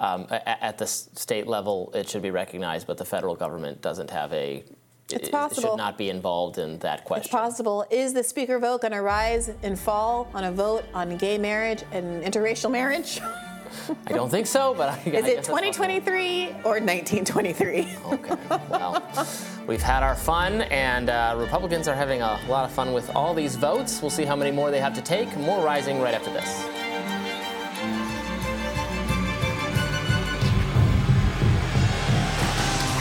[0.00, 4.32] um, at the state level it should be recognized, but the federal government doesn't have
[4.32, 4.64] a
[5.10, 5.70] it's possible.
[5.70, 7.24] should not be involved in that question.
[7.24, 7.84] It's possible.
[7.90, 11.84] Is the speaker vote going to rise and fall on a vote on gay marriage
[11.92, 13.20] and interracial marriage?
[14.06, 17.88] I don't think so, but I, is I it 2023 or 1923?
[18.06, 18.36] okay.
[18.70, 19.02] Well,
[19.66, 23.34] we've had our fun, and uh, Republicans are having a lot of fun with all
[23.34, 24.00] these votes.
[24.00, 25.36] We'll see how many more they have to take.
[25.36, 26.83] More rising right after this.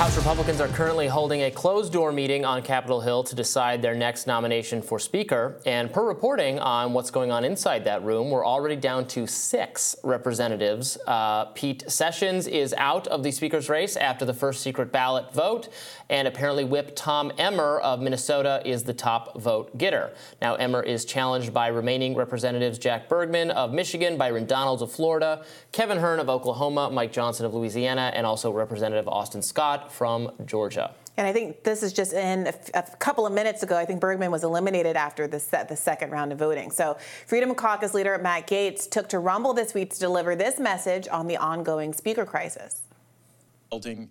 [0.04, 3.96] House Republicans are currently holding a closed door meeting on Capitol Hill to decide their
[3.96, 5.62] next nomination for Speaker.
[5.66, 9.96] And per reporting on what's going on inside that room, we're already down to six
[10.04, 10.98] representatives.
[11.08, 15.70] Uh, Pete Sessions is out of the Speaker's race after the first secret ballot vote.
[16.10, 20.12] And apparently, Whip Tom Emmer of Minnesota is the top vote getter.
[20.42, 25.46] Now, Emmer is challenged by remaining representatives Jack Bergman of Michigan, Byron Donalds of Florida,
[25.72, 30.94] Kevin Hern of Oklahoma, Mike Johnson of Louisiana, and also Representative Austin Scott from Georgia.
[31.16, 33.78] And I think this is just in a, f- a couple of minutes ago.
[33.78, 36.72] I think Bergman was eliminated after the, set, the second round of voting.
[36.72, 41.08] So, Freedom Caucus leader Matt Gaetz took to Rumble this week to deliver this message
[41.08, 42.82] on the ongoing speaker crisis.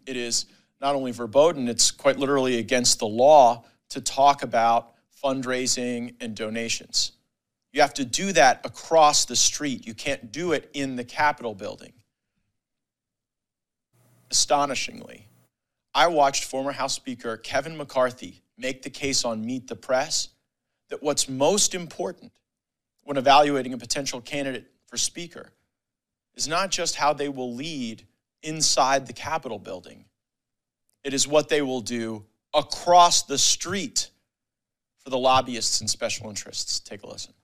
[0.06, 0.46] It is
[0.80, 7.12] not only verboten, it's quite literally against the law to talk about fundraising and donations.
[7.72, 9.86] You have to do that across the street.
[9.86, 11.92] You can't do it in the Capitol building.
[14.30, 15.26] Astonishingly,
[15.94, 20.28] I watched former House Speaker Kevin McCarthy make the case on Meet the Press
[20.88, 22.32] that what's most important
[23.02, 25.52] when evaluating a potential candidate for Speaker
[26.34, 28.06] is not just how they will lead
[28.42, 30.04] inside the Capitol building,
[31.04, 32.24] it is what they will do
[32.54, 34.10] across the street
[34.98, 36.80] for the lobbyists and special interests.
[36.80, 37.34] Take a listen.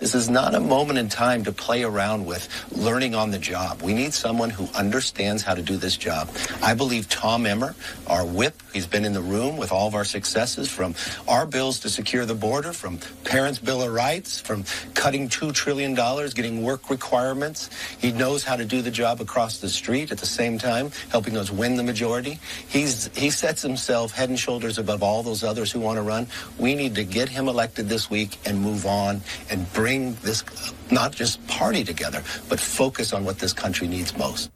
[0.00, 3.82] This is not a moment in time to play around with learning on the job.
[3.82, 6.30] We need someone who understands how to do this job.
[6.62, 7.74] I believe Tom Emmer,
[8.06, 10.94] our whip, he's been in the room with all of our successes from
[11.28, 15.94] our bills to secure the border, from Parents' Bill of Rights, from cutting $2 trillion,
[15.94, 17.68] getting work requirements.
[17.98, 21.36] He knows how to do the job across the street at the same time, helping
[21.36, 22.40] us win the majority.
[22.68, 26.26] He's, he sets himself head and shoulders above all those others who want to run.
[26.58, 30.44] We need to get him elected this week and move on and bring bring this
[30.92, 34.52] not just party together, but focus on what this country needs most.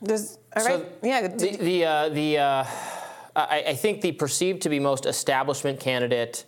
[0.00, 0.78] There's, all right.
[0.78, 1.26] So yeah.
[1.26, 2.64] The the, uh, the uh,
[3.34, 6.44] I, I, think the perceived to be most establishment candidate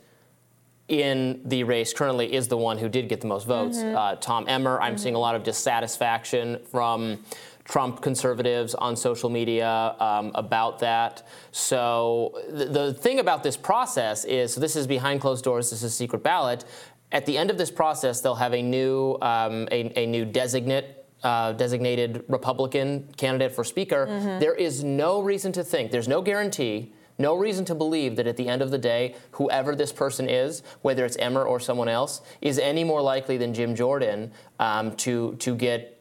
[0.87, 3.97] in the race currently is the one who did get the most votes, mm-hmm.
[3.97, 4.81] uh, Tom Emmer.
[4.81, 5.03] I'm mm-hmm.
[5.03, 7.25] seeing a lot of dissatisfaction from
[7.69, 11.27] Trump conservatives on social media um, about that.
[11.53, 15.71] So the, the thing about this process is so this is behind closed doors.
[15.71, 16.65] This is a secret ballot.
[17.13, 20.95] At the end of this process, they'll have a new um, a, a, new designate.
[21.21, 24.07] Uh, designated Republican candidate for Speaker.
[24.07, 24.39] Mm-hmm.
[24.39, 28.37] There is no reason to think, there's no guarantee no reason to believe that at
[28.37, 32.23] the end of the day, whoever this person is, whether it's Emmer or someone else,
[32.41, 35.98] is any more likely than Jim Jordan um, to to get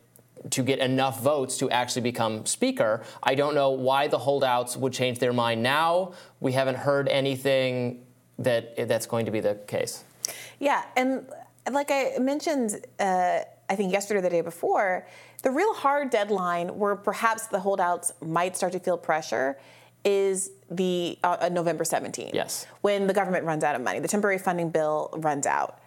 [0.52, 3.04] to get enough votes to actually become speaker.
[3.24, 6.14] I don't know why the holdouts would change their mind now.
[6.40, 8.06] We haven't heard anything
[8.40, 10.04] that that's going to be the case.
[10.60, 11.28] Yeah, and
[11.72, 15.08] like I mentioned, uh, I think yesterday or the day before,
[15.44, 19.58] the real hard deadline where perhaps the holdouts might start to feel pressure
[20.04, 22.34] is the uh, uh November 17th.
[22.34, 22.66] Yes.
[22.82, 25.80] When the government runs out of money, the temporary funding bill runs out.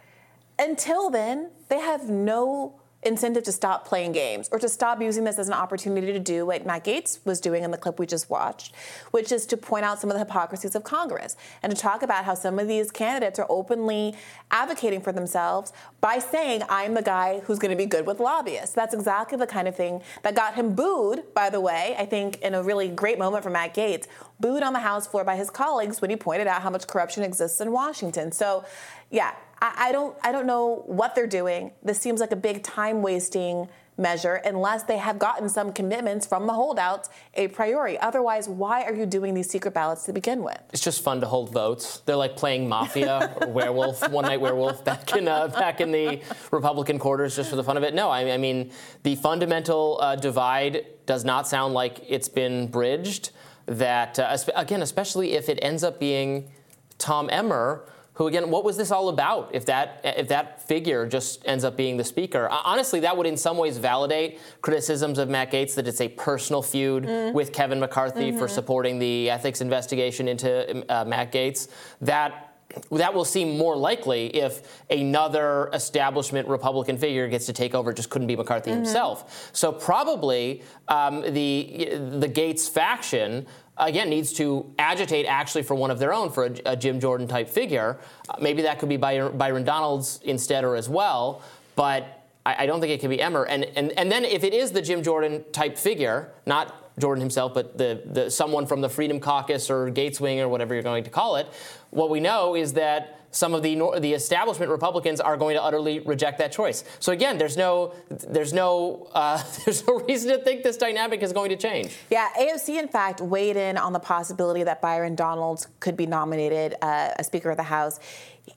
[0.59, 5.39] Until then, they have no incentive to stop playing games or to stop using this
[5.39, 8.29] as an opportunity to do what Matt Gaetz was doing in the clip we just
[8.29, 8.75] watched,
[9.11, 12.25] which is to point out some of the hypocrisies of Congress and to talk about
[12.25, 14.15] how some of these candidates are openly
[14.51, 18.75] advocating for themselves by saying, I'm the guy who's going to be good with lobbyists.
[18.75, 22.39] That's exactly the kind of thing that got him booed, by the way, I think
[22.41, 24.05] in a really great moment for Matt Gaetz,
[24.39, 27.23] booed on the House floor by his colleagues when he pointed out how much corruption
[27.23, 28.31] exists in Washington.
[28.31, 28.65] So,
[29.09, 31.71] yeah, I, I don't I don't know what they're doing.
[31.83, 36.47] This seems like a big time wasting measure unless they have gotten some commitments from
[36.47, 37.99] the holdouts a priori.
[37.99, 40.59] Otherwise, why are you doing these secret ballots to begin with?
[40.73, 42.01] It's just fun to hold votes.
[42.05, 46.21] They're like playing Mafia or Werewolf, One Night Werewolf, back in uh, back in the
[46.51, 47.93] Republican quarters, just for the fun of it.
[47.93, 48.71] No, I, I mean
[49.03, 53.31] the fundamental uh, divide does not sound like it's been bridged.
[53.67, 56.49] That uh, again, especially if it ends up being
[56.97, 57.85] Tom Emmer
[58.21, 59.49] who again, what was this all about?
[59.51, 63.35] If that if that figure just ends up being the speaker, honestly, that would in
[63.35, 67.33] some ways validate criticisms of Matt Gaetz that it's a personal feud mm.
[67.33, 68.37] with Kevin McCarthy mm-hmm.
[68.37, 71.69] for supporting the ethics investigation into uh, Matt Gaetz.
[72.01, 72.53] That
[72.91, 77.89] that will seem more likely if another establishment Republican figure gets to take over.
[77.89, 78.83] It just couldn't be McCarthy mm-hmm.
[78.83, 79.49] himself.
[79.51, 83.47] So probably um, the the Gaetz faction
[83.87, 87.27] again needs to agitate actually for one of their own for a, a Jim Jordan
[87.27, 87.99] type figure.
[88.29, 91.41] Uh, maybe that could be Byron, Byron Donalds instead or as well,
[91.75, 93.43] but I, I, don't think it can be Emmer.
[93.43, 97.53] And, and and then if it is the Jim Jordan type figure, not Jordan himself,
[97.53, 101.03] but the, the someone from the Freedom Caucus or Gaetz Wing or whatever you're going
[101.03, 101.47] to call it,
[101.89, 105.99] what we know is that some of the the establishment Republicans are going to utterly
[105.99, 106.83] reject that choice.
[106.99, 111.33] So again, there's no there's no uh, there's no reason to think this dynamic is
[111.33, 111.97] going to change.
[112.09, 116.75] Yeah, AOC in fact weighed in on the possibility that Byron Donalds could be nominated
[116.81, 117.99] uh, as Speaker of the House.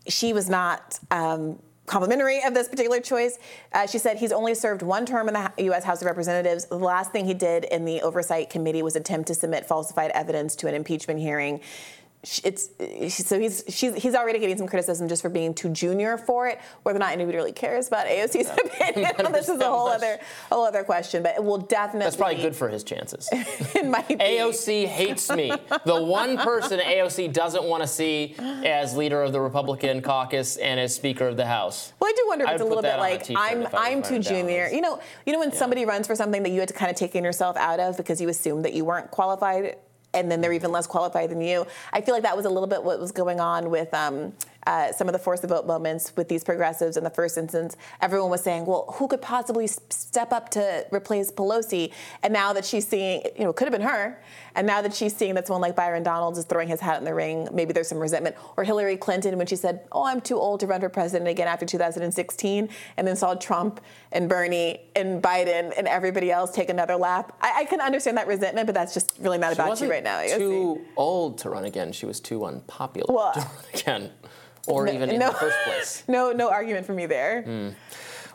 [0.09, 0.99] She was not.
[1.11, 3.39] Um, complimentary of this particular choice.
[3.73, 5.85] Uh, she said he's only served one term in the U.S.
[5.85, 6.65] House of Representatives.
[6.65, 10.57] The last thing he did in the Oversight Committee was attempt to submit falsified evidence
[10.57, 11.61] to an impeachment hearing
[12.43, 12.71] it's
[13.25, 16.59] so he's she's, he's already getting some criticism just for being too junior for it.
[16.83, 20.19] Whether or not anybody really cares about AOC's opinion, this is a whole other
[20.51, 21.23] a whole other question.
[21.23, 23.29] But it will definitely that's probably good for his chances.
[23.33, 24.17] it might be.
[24.17, 25.53] AOC hates me.
[25.85, 30.81] The one person AOC doesn't want to see as leader of the Republican caucus and
[30.81, 31.93] as Speaker of the House.
[32.01, 34.69] Well, I do wonder if it's a little bit like I'm I'm too junior.
[34.73, 35.57] You know, you know when yeah.
[35.57, 37.97] somebody runs for something that you had to kind of take in yourself out of
[37.97, 39.77] because you assumed that you weren't qualified
[40.15, 41.67] and then they're even less qualified than you.
[41.93, 44.33] I feel like that was a little bit what was going on with um,
[44.67, 47.77] uh, some of the force of vote moments with these progressives in the first instance.
[48.01, 51.93] Everyone was saying, well, who could possibly step up to replace Pelosi?
[52.23, 54.23] And now that she's seeing, you know, it could have been her.
[54.55, 57.05] And now that she's seeing that someone like Byron Donalds is throwing his hat in
[57.05, 58.37] the ring, maybe there's some resentment.
[58.57, 61.49] Or Hillary Clinton when she said, oh, I'm too old to run for president again
[61.49, 63.81] after 2016, and then saw Trump
[64.13, 67.37] and Bernie and Biden and everybody else take another lap.
[67.41, 70.05] I, I can understand that resentment, but that's just really not she about you right
[70.05, 70.23] now.
[70.23, 71.93] Too old to run again.
[71.93, 74.11] She was too unpopular well, to run again
[74.67, 76.03] or no, even in no, the first place.
[76.09, 77.43] No, no argument for me there.
[77.47, 77.75] Mm.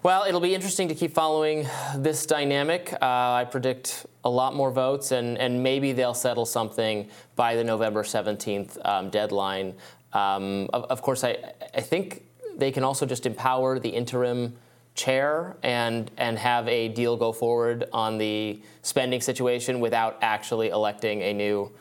[0.02, 2.94] Well, it'll be interesting to keep following this dynamic.
[2.94, 7.64] Uh, I predict a lot more votes, and, and maybe they'll settle something by the
[7.66, 9.74] November 17th um, deadline.
[10.14, 11.38] Um, of, of, course, I,
[11.76, 12.24] I think
[12.58, 14.56] they can also just empower the interim
[14.96, 21.22] chair and, and have a deal go forward on the spending situation without actually electing
[21.22, 21.72] a new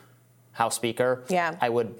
[0.51, 1.23] House Speaker.
[1.29, 1.55] Yeah.
[1.61, 1.95] I would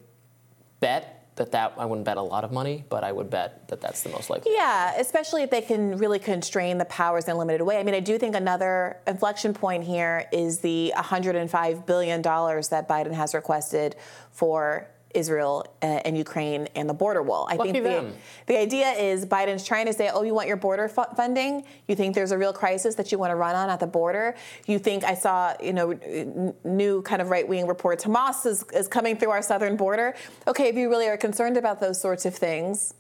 [0.82, 3.82] bet that that I wouldn't bet a lot of money, but I would bet that
[3.82, 4.52] that's the most likely.
[4.54, 7.80] Yeah, especially if they can really constrain the powers in a limited way.
[7.80, 12.88] I mean, I do think another inflection point here is the 105 billion dollars that
[12.88, 13.96] Biden has requested
[14.32, 17.48] for Israel uh, and Ukraine and the border wall.
[17.50, 18.12] I Lucky think the,
[18.46, 21.64] the, idea is Biden's trying to say, oh, you want your border f- funding?
[21.88, 24.36] You think there's a real crisis that you want to run on at the border?
[24.68, 28.88] You think I saw, you know, n- new kind of right-wing reports, Hamas is, is
[28.88, 30.16] coming through our southern border.
[30.48, 32.94] Okay, if you really are concerned about those sorts of things,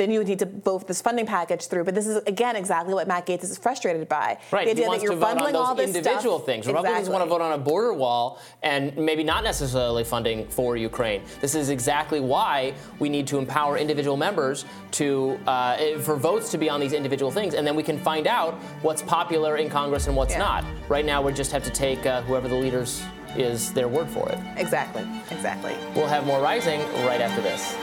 [0.00, 1.84] then you would need to vote this funding package through.
[1.84, 4.38] But this is again exactly what Matt Gaetz is frustrated by.
[4.50, 4.64] Right.
[4.64, 6.46] The idea he wants that you're to vote bundling on those individual stuff.
[6.46, 6.66] things.
[6.66, 7.12] Republicans exactly.
[7.12, 11.22] want to vote on a border wall and maybe not necessarily funding for Ukraine.
[11.42, 16.58] This is exactly why we need to empower individual members to uh, for votes to
[16.58, 20.06] be on these individual things, and then we can find out what's popular in Congress
[20.06, 20.38] and what's yeah.
[20.38, 20.64] not.
[20.88, 23.02] Right now, we just have to take uh, whoever the leaders
[23.36, 24.38] is their word for it.
[24.56, 25.06] Exactly.
[25.30, 25.76] Exactly.
[25.94, 27.76] We'll have more rising right after this.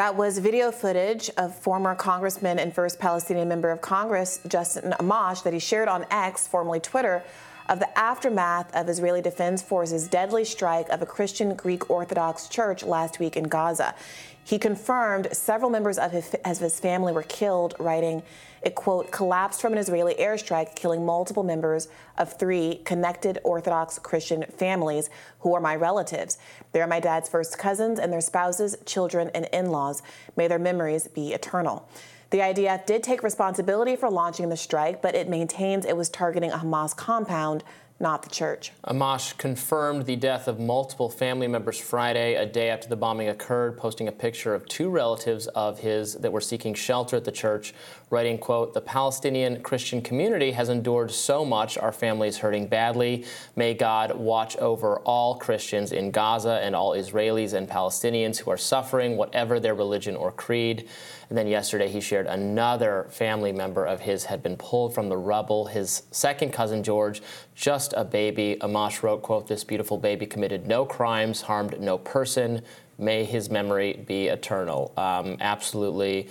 [0.00, 5.42] That was video footage of former Congressman and first Palestinian member of Congress, Justin Amash,
[5.42, 7.22] that he shared on X, formerly Twitter,
[7.68, 12.82] of the aftermath of Israeli Defense Forces' deadly strike of a Christian Greek Orthodox church
[12.82, 13.94] last week in Gaza.
[14.42, 18.22] He confirmed several members of his, of his family were killed, writing,
[18.62, 24.44] it, quote, collapsed from an Israeli airstrike, killing multiple members of three connected Orthodox Christian
[24.56, 26.38] families who are my relatives.
[26.72, 30.02] They are my dad's first cousins and their spouses, children, and in laws.
[30.36, 31.88] May their memories be eternal.
[32.30, 36.52] The IDF did take responsibility for launching the strike, but it maintains it was targeting
[36.52, 37.64] a Hamas compound,
[37.98, 38.72] not the church.
[38.86, 43.76] Amash confirmed the death of multiple family members Friday, a day after the bombing occurred,
[43.76, 47.74] posting a picture of two relatives of his that were seeking shelter at the church,
[48.10, 51.78] writing, quote, "The Palestinian Christian community has endured so much.
[51.78, 53.24] Our family is hurting badly.
[53.56, 58.56] May God watch over all Christians in Gaza and all Israelis and Palestinians who are
[58.56, 60.88] suffering, whatever their religion or creed."
[61.28, 65.16] And then yesterday, he shared another family member of his had been pulled from the
[65.16, 65.66] rubble.
[65.66, 67.22] His second cousin, George,
[67.54, 68.56] just a baby.
[68.60, 72.62] Amash wrote, quote, this beautiful baby committed no crimes, harmed no person.
[72.98, 74.92] May his memory be eternal.
[74.96, 76.28] Um, absolutely.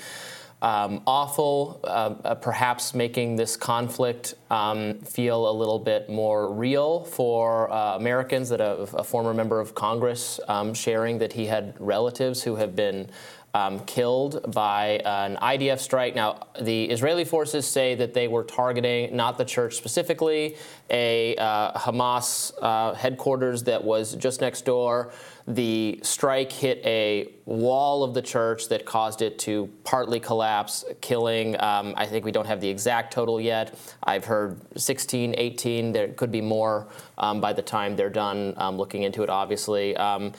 [0.61, 7.05] Um, awful, uh, uh, perhaps making this conflict um, feel a little bit more real
[7.05, 8.49] for uh, Americans.
[8.49, 12.75] That a, a, former member of Congress um, sharing that he had relatives who have
[12.75, 13.09] been
[13.53, 16.13] um, killed by an IDF strike.
[16.13, 20.57] Now, the Israeli forces say that they were targeting not the church specifically,
[20.89, 25.11] a uh, Hamas uh, headquarters that was just next door.
[25.49, 31.59] The strike hit a wall of the church that caused it to partly collapse, killing,
[31.59, 33.75] um, I think we don't have the exact total yet.
[34.03, 35.91] I've heard 16, 18.
[35.91, 36.87] There could be more
[37.17, 39.97] um, by the time they're done um, looking into it, obviously.
[39.97, 40.33] Um,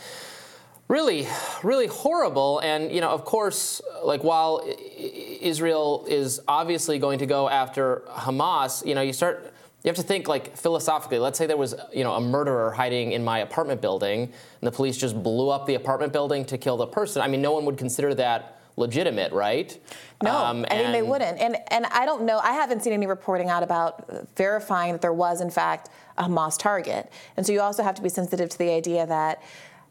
[0.87, 1.27] really,
[1.65, 2.61] really horrible.
[2.61, 4.63] And, you know, of course, like while
[4.97, 9.53] Israel is obviously going to go after Hamas, you know, you start.
[9.83, 11.19] You have to think like philosophically.
[11.19, 14.33] Let's say there was, you know, a murderer hiding in my apartment building, and
[14.67, 17.23] the police just blew up the apartment building to kill the person.
[17.23, 19.79] I mean, no one would consider that legitimate, right?
[20.23, 21.39] No, um, I mean they wouldn't.
[21.39, 22.39] And and I don't know.
[22.41, 26.59] I haven't seen any reporting out about verifying that there was in fact a Hamas
[26.59, 27.11] target.
[27.37, 29.43] And so you also have to be sensitive to the idea that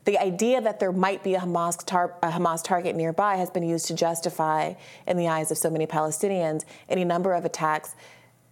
[0.06, 3.64] the idea that there might be a Hamas, tar- a Hamas, target nearby has been
[3.64, 4.74] used to justify,
[5.08, 7.96] in the eyes of so many Palestinians, any number of attacks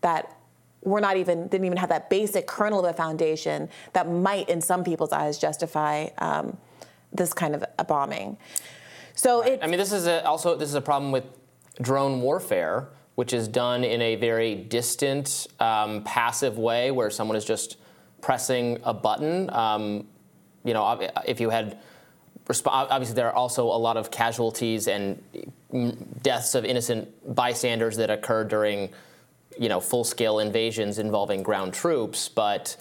[0.02, 0.37] that
[0.82, 4.62] were not even didn't even have that basic kernel of a foundation that might, in
[4.62, 6.58] some people's eyes, justify um,
[7.12, 8.38] this kind of a bombing.
[9.16, 9.60] So right.
[9.62, 11.26] I mean, this is a, also this is a problem with
[11.82, 17.46] drone warfare, which is done in a very distant, um, passive way, where someone is
[17.46, 17.78] just
[18.22, 19.50] pressing a button.
[19.50, 20.08] Um,
[20.64, 21.80] you know, if you had
[22.66, 25.22] obviously there are also a lot of casualties and
[26.22, 28.90] deaths of innocent bystanders that occur during
[29.60, 32.76] you know full-scale invasions involving ground troops but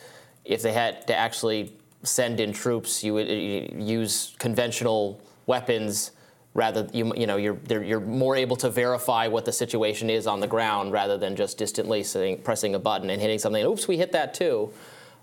[0.44, 1.72] if they had to actually
[2.02, 6.12] send in troops you would use conventional weapons
[6.54, 10.40] rather you you know you're you're more able to verify what the situation is on
[10.40, 13.96] the ground rather than just distantly sitting, pressing a button and hitting something oops we
[13.96, 14.72] hit that too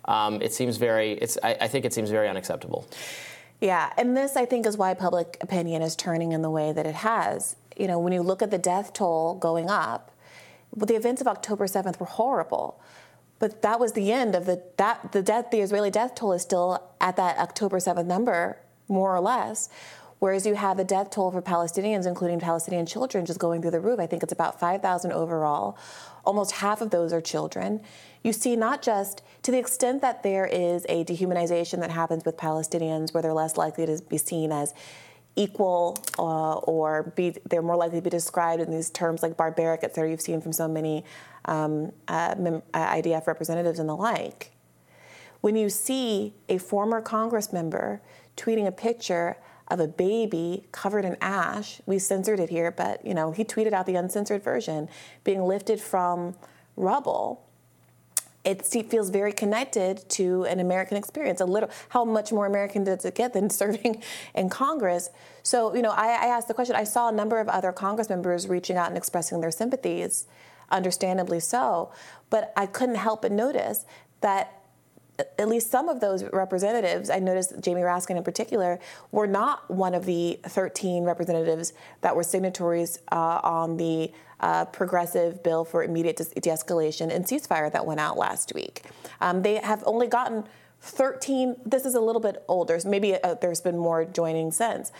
[0.05, 2.87] um, it seems very, it's, I, I think it seems very unacceptable.
[3.61, 6.85] Yeah, and this I think is why public opinion is turning in the way that
[6.85, 7.55] it has.
[7.77, 10.11] You know, when you look at the death toll going up,
[10.75, 12.81] well, the events of October 7th were horrible.
[13.39, 16.41] But that was the end of the that the death the Israeli death toll is
[16.41, 18.57] still at that October 7th number,
[18.87, 19.69] more or less.
[20.19, 23.81] Whereas you have the death toll for Palestinians, including Palestinian children, just going through the
[23.81, 23.99] roof.
[23.99, 25.77] I think it's about 5,000 overall.
[26.23, 27.81] Almost half of those are children
[28.23, 32.37] you see not just to the extent that there is a dehumanization that happens with
[32.37, 34.73] Palestinians where they're less likely to be seen as
[35.35, 39.83] equal uh, or be they're more likely to be described in these terms like barbaric,
[39.83, 41.03] et cetera, you've seen from so many
[41.45, 44.51] um, uh, IDF representatives and the like.
[45.41, 48.01] When you see a former Congress member
[48.37, 49.37] tweeting a picture
[49.69, 53.73] of a baby covered in ash, we censored it here, but you know he tweeted
[53.73, 54.87] out the uncensored version,
[55.23, 56.35] being lifted from
[56.75, 57.45] rubble
[58.43, 61.39] it feels very connected to an American experience.
[61.39, 64.03] A little, how much more American does it get than serving
[64.35, 65.09] in Congress?
[65.43, 66.75] So, you know, I, I asked the question.
[66.75, 70.25] I saw a number of other Congress members reaching out and expressing their sympathies,
[70.69, 71.91] understandably so.
[72.29, 73.85] But I couldn't help but notice
[74.21, 74.62] that
[75.19, 78.79] at least some of those representatives, I noticed Jamie Raskin in particular,
[79.11, 85.43] were not one of the 13 representatives that were signatories uh, on the uh, progressive
[85.43, 88.83] bill for immediate de escalation and ceasefire that went out last week.
[89.21, 90.43] Um, they have only gotten
[90.81, 94.91] 13, this is a little bit older, so maybe uh, there's been more joining since.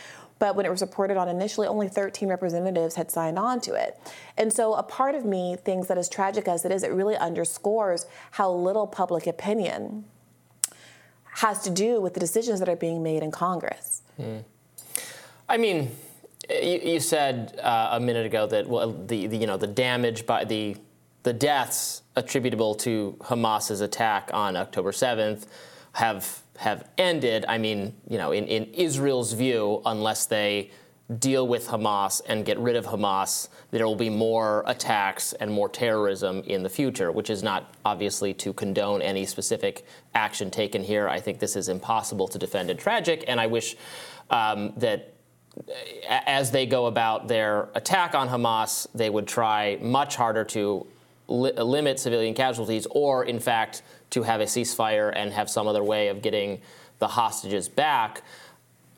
[0.44, 3.98] But when it was reported on initially, only 13 representatives had signed on to it.
[4.36, 7.16] And so a part of me thinks that as tragic as it is, it really
[7.16, 10.04] underscores how little public opinion
[11.36, 14.02] has to do with the decisions that are being made in Congress.
[14.20, 14.44] Mm.
[15.48, 15.92] I mean,
[16.50, 20.26] you, you said uh, a minute ago that well, the, the, you know the damage
[20.26, 20.76] by the
[21.24, 25.46] the deaths attributable to Hamas's attack on October 7th
[25.94, 27.46] have have ended.
[27.48, 30.72] I mean, you know, in, in Israel's view, unless they
[31.20, 35.68] deal with Hamas and get rid of Hamas, there will be more attacks and more
[35.68, 39.86] terrorism in the future, which is not obviously to condone any specific
[40.16, 41.10] action taken here.
[41.10, 43.76] I think this is impossible to defend and tragic, and I wish
[44.30, 45.14] um, that
[46.08, 50.88] as they go about their attack on Hamas, they would try much harder to
[51.28, 53.84] li- limit civilian casualties, or in fact,
[54.14, 56.62] to have a ceasefire and have some other way of getting
[57.00, 58.22] the hostages back.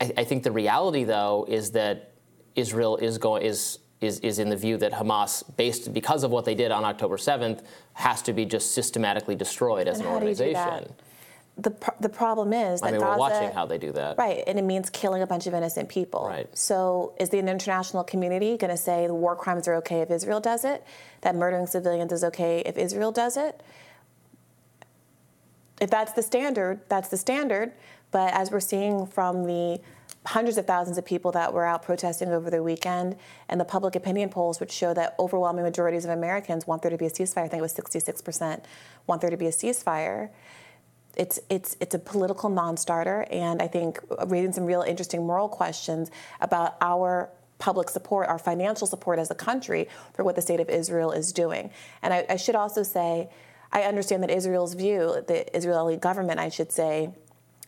[0.00, 2.12] I, I think the reality, though, is that
[2.54, 6.44] Israel is going is is, is in the view that Hamas, based because of what
[6.44, 7.64] they did on October 7th,
[7.94, 10.94] has to be just systematically destroyed as And an how do you do organization.
[11.56, 14.18] The, pr- the problem is that I mean, Gaza, we're watching how they do that.
[14.18, 16.26] Right, and it means killing a bunch of innocent people.
[16.26, 16.46] Right.
[16.54, 20.40] So is the international community going to say the war crimes are okay if Israel
[20.40, 20.84] does it?
[21.22, 23.62] That murdering civilians is okay if Israel does it?
[25.80, 27.72] If that's the standard, that's the standard.
[28.10, 29.80] But as we're seeing from the
[30.24, 33.16] hundreds of thousands of people that were out protesting over the weekend
[33.48, 36.98] and the public opinion polls, which show that overwhelming majorities of Americans want there to
[36.98, 38.64] be a ceasefire, I think it was 66%
[39.06, 40.30] want there to be a ceasefire
[41.16, 46.10] it's it's it's a political non-starter, and I think raising some real interesting moral questions
[46.40, 50.68] about our public support, our financial support as a country for what the state of
[50.68, 51.70] Israel is doing.
[52.02, 53.30] And I, I should also say,
[53.76, 57.10] I understand that Israel's view, the Israeli government, I should say,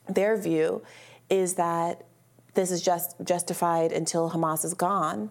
[0.09, 0.83] their view
[1.29, 2.03] is that
[2.55, 5.29] this is just justified until Hamas is gone.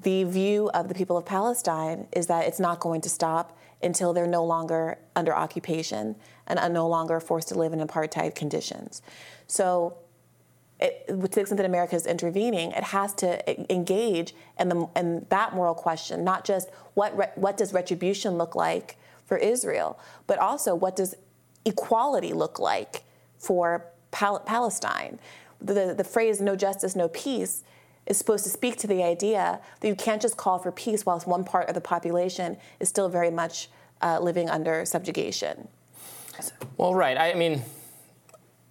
[0.00, 4.12] The view of the people of Palestine is that it's not going to stop until
[4.12, 6.14] they're no longer under occupation
[6.46, 9.02] and are no longer forced to live in apartheid conditions.
[9.48, 9.96] So,
[10.78, 15.26] it, to the extent that America is intervening, it has to engage in, the, in
[15.30, 18.96] that moral question, not just what, re, what does retribution look like
[19.32, 21.14] for Israel, but also what does
[21.64, 23.02] equality look like
[23.38, 25.18] for Pal- Palestine.
[25.58, 27.64] The, the phrase no justice, no peace
[28.04, 31.26] is supposed to speak to the idea that you can't just call for peace whilst
[31.26, 33.70] one part of the population is still very much
[34.02, 35.66] uh, living under subjugation.
[36.76, 37.16] Well, right.
[37.16, 37.62] I mean,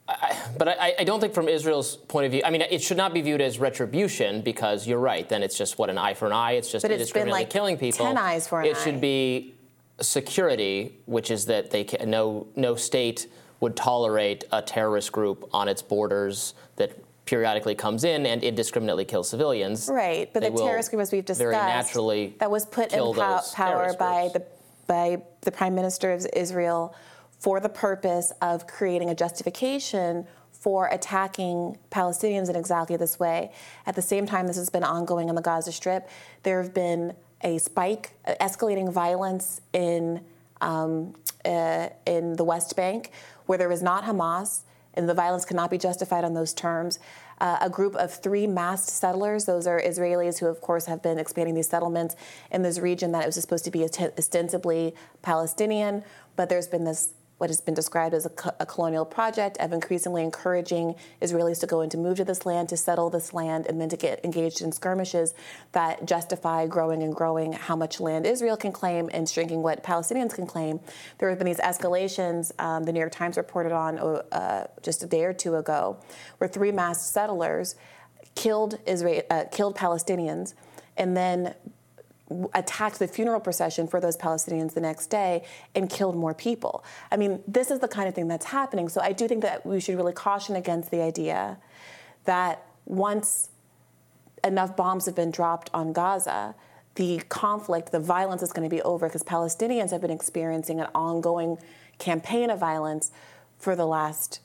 [0.08, 2.98] I, but I, I, don't think from Israel's point of view, I mean, it should
[2.98, 5.28] not be viewed as retribution because you're right.
[5.28, 6.52] Then it's just what an eye for an eye.
[6.52, 8.06] It's just but it's indiscriminately like killing people.
[8.06, 8.84] Ten eyes for an it eye.
[8.84, 9.56] should be
[10.02, 13.28] security, which is that they can, no no state
[13.60, 16.92] would tolerate a terrorist group on its borders that
[17.26, 19.88] periodically comes in and indiscriminately kills civilians.
[19.92, 23.00] Right, but They the terrorist group, as we've discussed, very naturally that was put in
[23.00, 24.34] those power by groups.
[24.34, 24.46] the
[24.88, 26.94] by the prime minister of Israel
[27.40, 33.52] for the purpose of creating a justification for attacking Palestinians in exactly this way.
[33.88, 36.08] At the same time, this has been ongoing in the Gaza Strip.
[36.44, 40.22] There have been a spike, uh, escalating violence in
[40.62, 43.12] um, uh, in the West Bank,
[43.48, 44.62] where there is not Hamas,
[44.94, 47.00] and the violence cannot be justified on those terms.
[47.40, 49.46] Uh, a group of three masked settlers.
[49.46, 52.16] Those are Israelis who, of course, have been expanding these settlements
[52.52, 56.04] in this region that it was supposed to be ostensibly Palestinian.
[56.36, 59.74] But there's been this what has been described as a, co- a, colonial project of
[59.74, 63.66] increasingly encouraging Israelis to go and to move to this land, to settle this land,
[63.66, 65.34] and then to get engaged in skirmishes
[65.72, 70.36] that justify growing and growing how much land Israel can claim and shrinking what Palestinians
[70.36, 70.80] can claim.
[71.18, 75.08] There have been these escalations, um, the New York Times reported on uh, just a
[75.08, 75.98] day or two ago,
[76.38, 77.74] where three masked settlers
[78.36, 80.54] killed, Israel, uh, killed Palestinians
[80.96, 81.56] and then
[82.54, 85.44] attacked the funeral procession for those Palestinians the next day
[85.76, 86.84] and killed more people.
[87.12, 88.90] I mean, this is the kind of thing that's happening.
[88.90, 91.58] So I do think that we should really caution against the idea
[92.26, 93.50] that once
[94.44, 96.56] enough bombs have been dropped on Gaza,
[96.96, 100.88] the conflict, the violence is going to be over because Palestinians have been experiencing an
[100.94, 101.58] ongoing
[102.00, 103.12] campaign of violence
[103.58, 104.42] for the last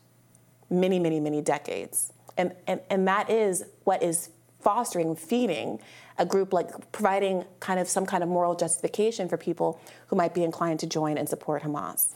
[0.70, 2.12] many, many, many decades.
[2.36, 4.30] And, and, and that is what is
[4.66, 5.78] fostering, feeding
[6.18, 10.34] a group like providing kind of some kind of moral justification for people who might
[10.34, 12.12] be inclined to join and support Hamas.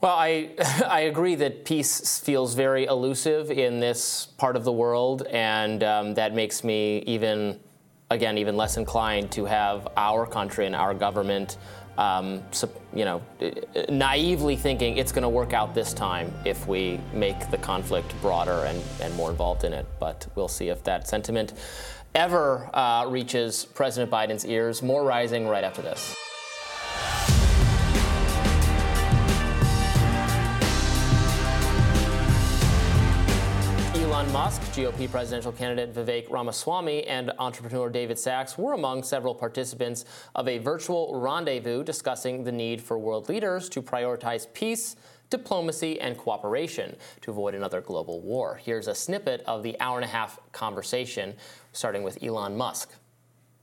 [0.00, 0.50] Well, I,
[0.84, 6.14] I agree that peace feels very elusive in this part of the world, and um,
[6.14, 7.60] that makes me even,
[8.10, 11.56] again, even less inclined to have our country and our government,
[11.98, 12.42] um,
[12.94, 13.22] you know,
[13.88, 18.64] naively thinking it's going to work out this time if we make the conflict broader
[18.64, 19.86] and, and more involved in it.
[19.98, 21.54] But we'll see if that sentiment
[22.14, 24.82] ever uh, reaches President Biden's ears.
[24.82, 26.14] More rising right after this.
[34.16, 40.06] Elon Musk, GOP presidential candidate Vivek Ramaswamy, and entrepreneur David Sacks were among several participants
[40.34, 44.96] of a virtual rendezvous discussing the need for world leaders to prioritize peace,
[45.28, 48.58] diplomacy, and cooperation to avoid another global war.
[48.64, 51.34] Here's a snippet of the hour and a half conversation,
[51.72, 52.94] starting with Elon Musk.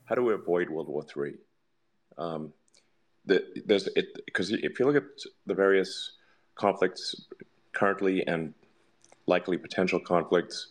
[0.05, 1.33] How do we avoid World War III?
[2.19, 2.53] Um,
[3.25, 3.89] the, there's
[4.27, 6.11] because if you look at the various
[6.53, 7.25] conflicts
[7.71, 8.53] currently and
[9.25, 10.67] likely potential conflicts,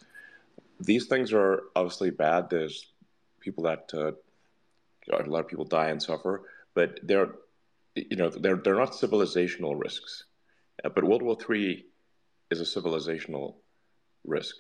[0.80, 2.50] these things are obviously bad.
[2.50, 2.86] There's
[3.40, 4.12] people that uh,
[5.12, 6.42] a lot of people die and suffer,
[6.74, 7.34] but they're
[7.94, 10.24] you know they're they're not civilizational risks.
[10.84, 11.84] Uh, but World War III
[12.50, 13.55] is a civilizational
[14.24, 14.57] risk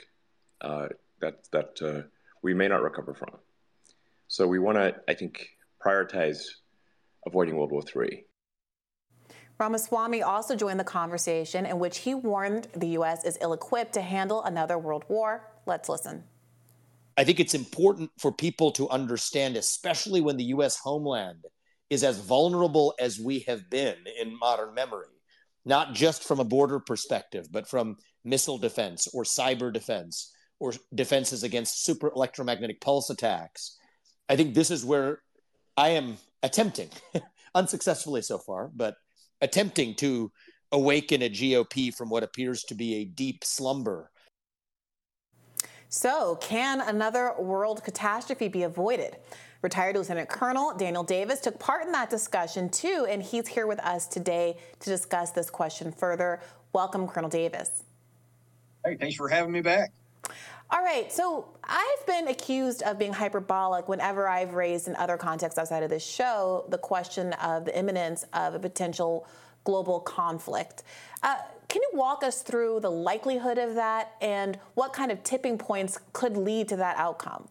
[0.60, 0.88] uh,
[1.20, 2.06] that that uh,
[2.42, 3.30] we may not recover from.
[4.28, 5.50] So we want to, I think,
[5.84, 6.42] prioritize
[7.26, 8.24] avoiding World War III.
[9.62, 13.24] Ramaswamy also joined the conversation in which he warned the U.S.
[13.24, 15.48] is ill equipped to handle another world war.
[15.66, 16.24] Let's listen.
[17.16, 20.78] I think it's important for people to understand, especially when the U.S.
[20.78, 21.44] homeland
[21.90, 25.06] is as vulnerable as we have been in modern memory,
[25.64, 31.44] not just from a border perspective, but from missile defense or cyber defense or defenses
[31.44, 33.78] against super electromagnetic pulse attacks.
[34.28, 35.20] I think this is where
[35.76, 36.88] I am attempting,
[37.54, 38.96] unsuccessfully so far, but
[39.42, 40.32] attempting to
[40.70, 44.10] awaken a GOP from what appears to be a deep slumber.
[45.90, 49.18] So, can another world catastrophe be avoided?
[49.60, 53.78] Retired Lieutenant Colonel Daniel Davis took part in that discussion too, and he's here with
[53.80, 56.40] us today to discuss this question further.
[56.72, 57.84] Welcome, Colonel Davis.
[58.84, 59.92] Hey, thanks for having me back.
[60.72, 65.58] All right, so I've been accused of being hyperbolic whenever I've raised in other contexts
[65.58, 69.26] outside of this show the question of the imminence of a potential
[69.64, 70.82] global conflict.
[71.22, 71.36] Uh,
[71.68, 75.98] can you walk us through the likelihood of that and what kind of tipping points
[76.14, 77.48] could lead to that outcome?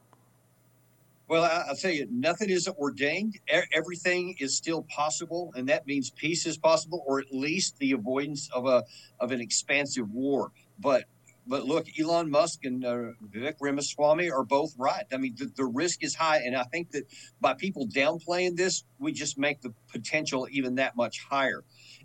[1.28, 3.38] Well, I'll tell you, nothing is ordained.
[3.72, 8.50] Everything is still possible, and that means peace is possible, or at least the avoidance
[8.52, 8.84] of a
[9.20, 10.52] of an expansive war.
[10.80, 11.06] But
[11.48, 12.98] but look, Elon Musk and uh,
[13.30, 15.06] Vivek Ramaswamy are both right.
[15.12, 17.06] I mean, the, the, risk is high, and I think that
[17.40, 21.64] by people downplaying this, we just make the potential even that much higher.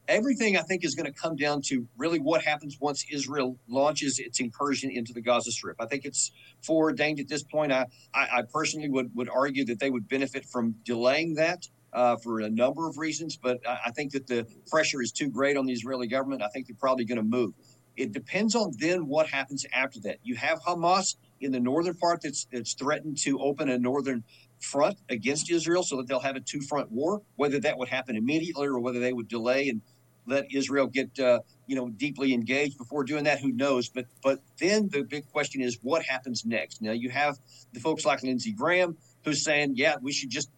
[0.09, 4.19] Everything I think is going to come down to really what happens once Israel launches
[4.19, 5.77] its incursion into the Gaza Strip.
[5.81, 6.33] I think it's
[6.63, 7.73] foreordained at this point.
[7.73, 11.69] I, I, I personally would, would argue that they would benefit from delaying that.
[11.93, 15.31] Uh, for a number of reasons, but I, I think that the pressure is too
[15.31, 16.43] great on the Israeli government.
[16.43, 17.55] I think they're probably going to move.
[17.97, 20.19] It depends on then what happens after that.
[20.23, 24.25] You have Hamas in the northern part that's that's threatened to open a northern
[24.61, 27.23] front against Israel so that they'll have a two front war.
[27.37, 29.83] Whether that would happen immediately or whether they would delay and
[30.27, 33.89] let Israel get uh, you know deeply engaged before doing that, who knows?
[33.89, 36.83] But but then the big question is what happens next.
[36.83, 37.39] Now you have
[37.73, 40.49] the folks like Lindsey Graham who's saying, yeah, we should just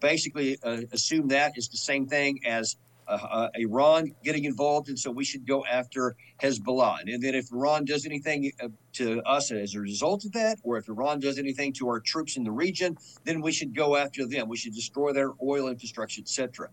[0.00, 2.76] basically uh, assume that is the same thing as
[3.08, 7.02] uh, uh, Iran getting involved, and so we should go after Hezbollah.
[7.06, 10.76] And then if Iran does anything uh, to us as a result of that, or
[10.76, 14.26] if Iran does anything to our troops in the region, then we should go after
[14.26, 14.48] them.
[14.48, 16.68] We should destroy their oil infrastructure, etc.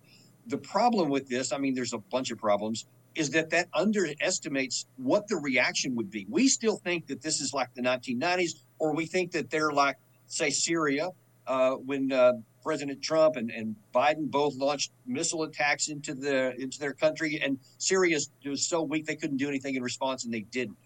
[0.48, 4.88] The problem with this, I mean, there's a bunch of problems, is that that underestimates
[4.98, 6.26] what the reaction would be.
[6.30, 9.98] We still think that this is like the 1990s, or we think that they're like,
[10.26, 11.10] say, Syria,
[11.46, 16.80] uh, when uh, President Trump and, and Biden both launched missile attacks into the into
[16.80, 20.42] their country, and Syria was so weak they couldn't do anything in response, and they
[20.42, 20.78] didn't.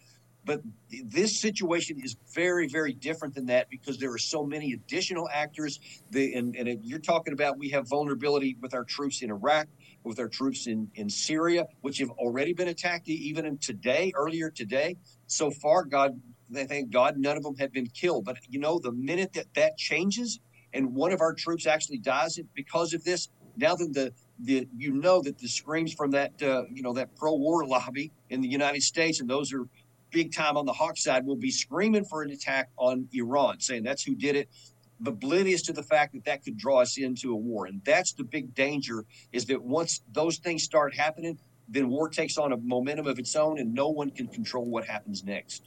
[0.48, 0.62] But
[1.04, 5.78] this situation is very, very different than that because there are so many additional actors.
[6.12, 9.68] The, and, and you're talking about we have vulnerability with our troops in Iraq,
[10.06, 14.96] with our troops in, in Syria, which have already been attacked even today, earlier today.
[15.28, 16.18] So far, God,
[16.50, 18.24] they thank God, none of them have been killed.
[18.24, 20.40] But you know, the minute that that changes,
[20.78, 24.94] and one of our troops actually dies because of this, now that the the you
[24.94, 28.84] know that the screams from that uh, you know that pro-war lobby in the United
[28.84, 29.68] States and those are
[30.12, 33.84] big time on the Hawk side will be screaming for an attack on Iran, saying
[33.84, 34.50] that's who did it,
[35.06, 37.66] oblivious to the fact that that could draw us into a war.
[37.66, 39.04] And that's the big danger
[39.34, 43.36] is that once those things start happening, then war takes on a momentum of its
[43.36, 45.64] own, and no one can control what happens next.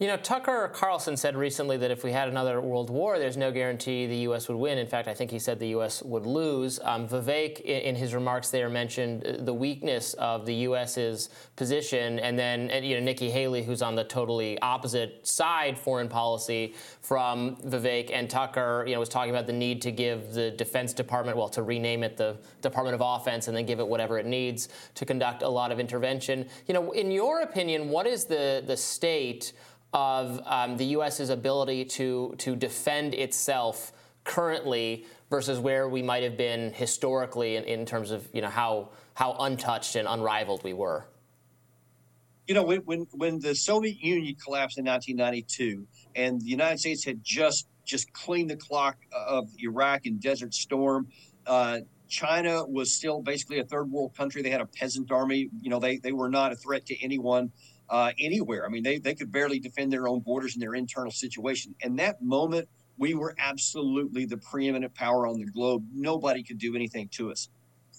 [0.00, 3.50] You know, Tucker Carlson said recently that if we had another world war, there's no
[3.50, 4.46] guarantee the U.S.
[4.48, 4.78] would win.
[4.78, 6.04] In fact, I think he said the U.S.
[6.04, 6.78] would lose.
[6.84, 12.70] Um, Vivek, in his remarks there, mentioned the weakness of the U.S.'s position, and then
[12.84, 18.30] you know Nikki Haley, who's on the totally opposite side foreign policy from Vivek and
[18.30, 21.64] Tucker, you know, was talking about the need to give the Defense Department, well, to
[21.64, 25.42] rename it the Department of Offense, and then give it whatever it needs to conduct
[25.42, 26.46] a lot of intervention.
[26.68, 29.54] You know, in your opinion, what is the the state
[29.92, 33.92] of um, the U.S.'s ability to to defend itself
[34.24, 38.90] currently versus where we might have been historically in, in terms of you know how
[39.14, 41.06] how untouched and unrivaled we were.
[42.46, 47.04] You know, when, when when the Soviet Union collapsed in 1992, and the United States
[47.04, 51.08] had just just cleaned the clock of Iraq and Desert Storm,
[51.46, 51.78] uh,
[52.08, 54.42] China was still basically a third world country.
[54.42, 55.48] They had a peasant army.
[55.60, 57.52] You know, they they were not a threat to anyone
[57.90, 58.66] uh, anywhere.
[58.66, 61.74] I mean, they they could barely defend their own borders and their internal situation.
[61.82, 65.84] And that moment, we were absolutely the preeminent power on the globe.
[65.94, 67.48] Nobody could do anything to us.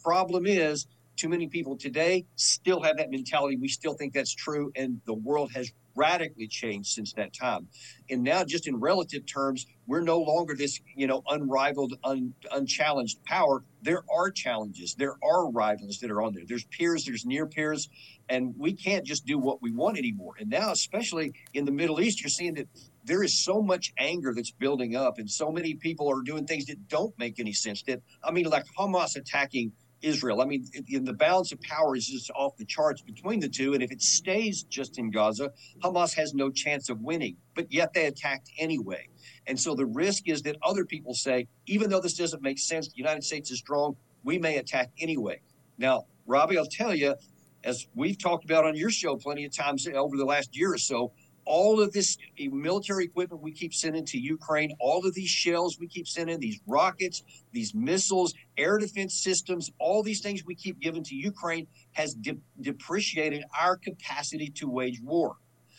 [0.03, 3.57] Problem is, too many people today still have that mentality.
[3.57, 7.67] We still think that's true, and the world has radically changed since that time.
[8.09, 13.23] And now, just in relative terms, we're no longer this, you know, unrivaled, un, unchallenged
[13.25, 13.63] power.
[13.81, 14.95] There are challenges.
[14.95, 16.43] There are rivals that are on there.
[16.47, 17.03] There's peers.
[17.05, 17.89] There's near peers,
[18.29, 20.35] and we can't just do what we want anymore.
[20.39, 22.67] And now, especially in the Middle East, you're seeing that
[23.03, 26.65] there is so much anger that's building up, and so many people are doing things
[26.67, 27.83] that don't make any sense.
[27.83, 30.41] That I mean, like Hamas attacking Israel.
[30.41, 33.73] I mean, in the balance of power is just off the charts between the two.
[33.73, 35.51] And if it stays just in Gaza,
[35.83, 37.37] Hamas has no chance of winning.
[37.55, 39.09] But yet they attacked anyway.
[39.47, 42.87] And so the risk is that other people say, even though this doesn't make sense,
[42.87, 45.41] the United States is strong, we may attack anyway.
[45.77, 47.15] Now, Robbie, I'll tell you,
[47.63, 50.77] as we've talked about on your show plenty of times over the last year or
[50.77, 51.11] so,
[51.49, 55.87] all of this military equipment we keep sending to Ukraine, all of these shells we
[55.87, 61.03] keep sending, these rockets, these missiles, air defense systems, all these things we keep giving
[61.03, 65.37] to Ukraine has de- depreciated our capacity to wage war.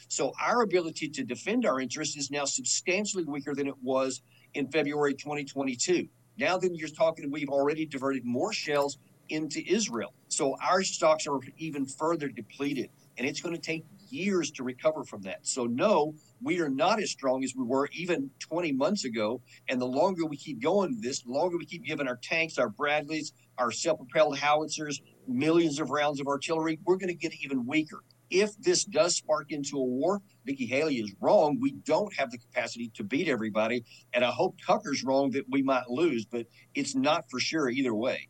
[0.08, 4.22] So our ability to defend our interests is now substantially weaker than it was
[4.54, 6.08] in February 2022.
[6.36, 8.98] Now then you're talking we've already diverted more shells
[9.28, 10.14] into Israel.
[10.26, 15.04] So our stocks are even further depleted and it's going to take years to recover
[15.04, 15.46] from that.
[15.46, 19.40] So, no, we are not as strong as we were even 20 months ago.
[19.68, 22.68] And the longer we keep going this, the longer we keep giving our tanks, our
[22.68, 27.66] Bradleys, our self propelled howitzers, millions of rounds of artillery, we're going to get even
[27.66, 28.02] weaker.
[28.30, 31.58] If this does spark into a war, Nikki Haley is wrong.
[31.60, 33.84] We don't have the capacity to beat everybody.
[34.12, 37.94] And I hope Tucker's wrong that we might lose, but it's not for sure either
[37.94, 38.28] way.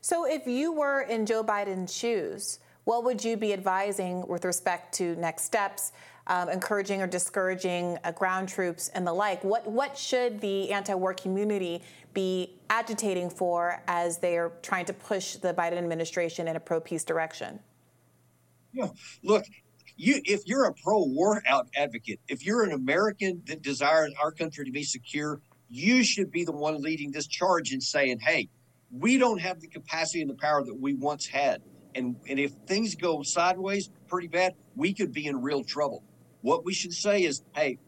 [0.00, 4.94] So, if you were in Joe Biden's shoes, what would you be advising with respect
[4.94, 5.92] to next steps,
[6.26, 9.44] um, encouraging or discouraging uh, ground troops and the like?
[9.44, 11.82] What what should the anti-war community
[12.14, 17.04] be agitating for as they are trying to push the Biden administration in a pro-peace
[17.04, 17.60] direction?
[18.72, 18.88] Yeah,
[19.22, 19.44] look,
[19.98, 24.64] you if you're a pro-war out advocate, if you're an American that desires our country
[24.64, 28.48] to be secure, you should be the one leading this charge and saying, "Hey,
[28.90, 31.60] we don't have the capacity and the power that we once had."
[31.94, 36.02] And, and if things go sideways pretty bad, we could be in real trouble.
[36.42, 37.78] What we should say is, hey,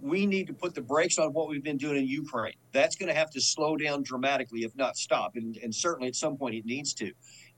[0.00, 2.54] we need to put the brakes on what we've been doing in Ukraine.
[2.72, 5.32] That's going to have to slow down dramatically, if not stop.
[5.34, 7.12] And, and certainly at some point it needs to.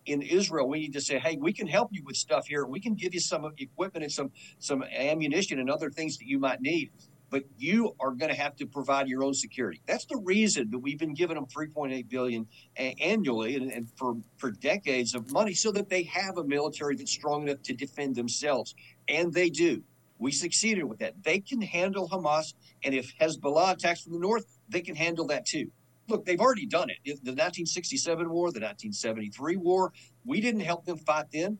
[0.06, 2.64] In Israel, we need to say, hey, we can help you with stuff here.
[2.64, 6.38] We can give you some equipment and some some ammunition and other things that you
[6.38, 6.90] might need
[7.30, 9.80] but you are going to have to provide your own security.
[9.86, 14.50] That's the reason that we've been giving them 3.8 billion annually and, and, for for
[14.50, 18.74] decades of money, so that they have a military that's strong enough to defend themselves,
[19.08, 19.82] and they do.
[20.18, 21.14] We succeeded with that.
[21.22, 22.52] They can handle Hamas,
[22.84, 25.70] and if Hezbollah attacks from the north, they can handle that too.
[26.08, 26.98] Look, they've already done it.
[27.04, 29.92] The 1967 war, the 1973 war,
[30.24, 31.58] we didn't help them fight then,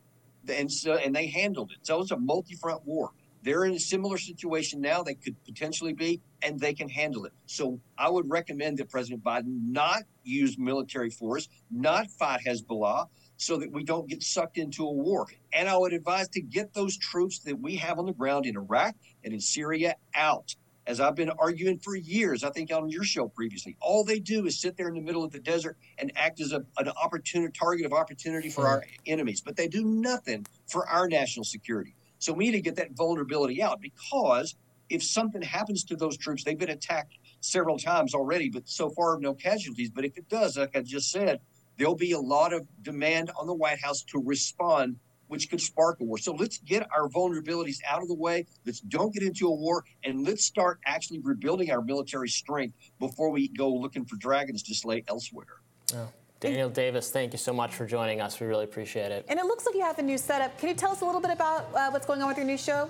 [0.49, 1.87] and so and they handled it.
[1.87, 3.13] So it's a multi-front war.
[3.43, 5.03] They're in a similar situation now.
[5.03, 7.33] They could potentially be, and they can handle it.
[7.47, 13.57] So I would recommend that President Biden not use military force, not fight Hezbollah, so
[13.57, 15.27] that we don't get sucked into a war.
[15.53, 18.57] And I would advise to get those troops that we have on the ground in
[18.57, 20.55] Iraq and in Syria out.
[20.87, 24.47] As I've been arguing for years, I think on your show previously, all they do
[24.47, 27.53] is sit there in the middle of the desert and act as a, an opportunity
[27.59, 31.95] target of opportunity for our enemies, but they do nothing for our national security.
[32.21, 34.55] So we need to get that vulnerability out because
[34.91, 39.19] if something happens to those troops, they've been attacked several times already, but so far
[39.19, 39.91] no casualties.
[39.91, 41.41] But if it does, like I just said,
[41.79, 44.97] there'll be a lot of demand on the White House to respond,
[45.29, 46.19] which could spark a war.
[46.19, 48.45] So let's get our vulnerabilities out of the way.
[48.67, 53.31] Let's don't get into a war, and let's start actually rebuilding our military strength before
[53.31, 55.63] we go looking for dragons to slay elsewhere.
[55.95, 56.09] Oh.
[56.41, 58.41] Daniel Davis, thank you so much for joining us.
[58.41, 59.27] We really appreciate it.
[59.29, 60.59] And it looks like you have a new setup.
[60.59, 62.57] Can you tell us a little bit about uh, what's going on with your new
[62.57, 62.89] show?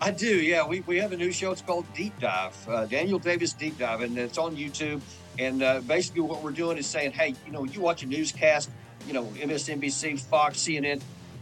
[0.00, 0.66] I do, yeah.
[0.66, 1.52] We, we have a new show.
[1.52, 5.00] It's called Deep Dive, uh, Daniel Davis Deep Dive, and it's on YouTube.
[5.38, 8.68] And uh, basically, what we're doing is saying, hey, you know, you watch a newscast,
[9.06, 11.00] you know, MSNBC, Fox, CNN,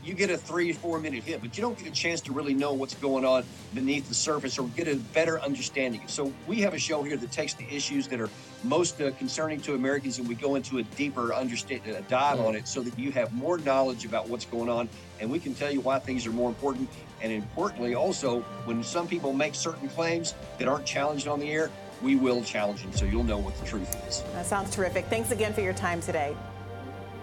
[0.09, 2.55] you get a three, four minute hit, but you don't get a chance to really
[2.55, 3.45] know what's going on
[3.75, 6.01] beneath the surface or get a better understanding.
[6.07, 8.31] So we have a show here that takes the issues that are
[8.65, 12.57] most uh, concerning to Americans and we go into a deeper understand, a dive on
[12.57, 14.89] it so that you have more knowledge about what's going on
[15.21, 16.89] and we can tell you why things are more important.
[17.21, 21.71] And importantly, also, when some people make certain claims that aren't challenged on the air,
[22.01, 24.23] we will challenge them so you'll know what the truth is.
[24.33, 25.07] That sounds terrific.
[25.07, 26.35] Thanks again for your time today.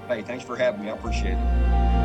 [0.07, 0.89] Hey, thanks for having me.
[0.89, 2.04] I appreciate it.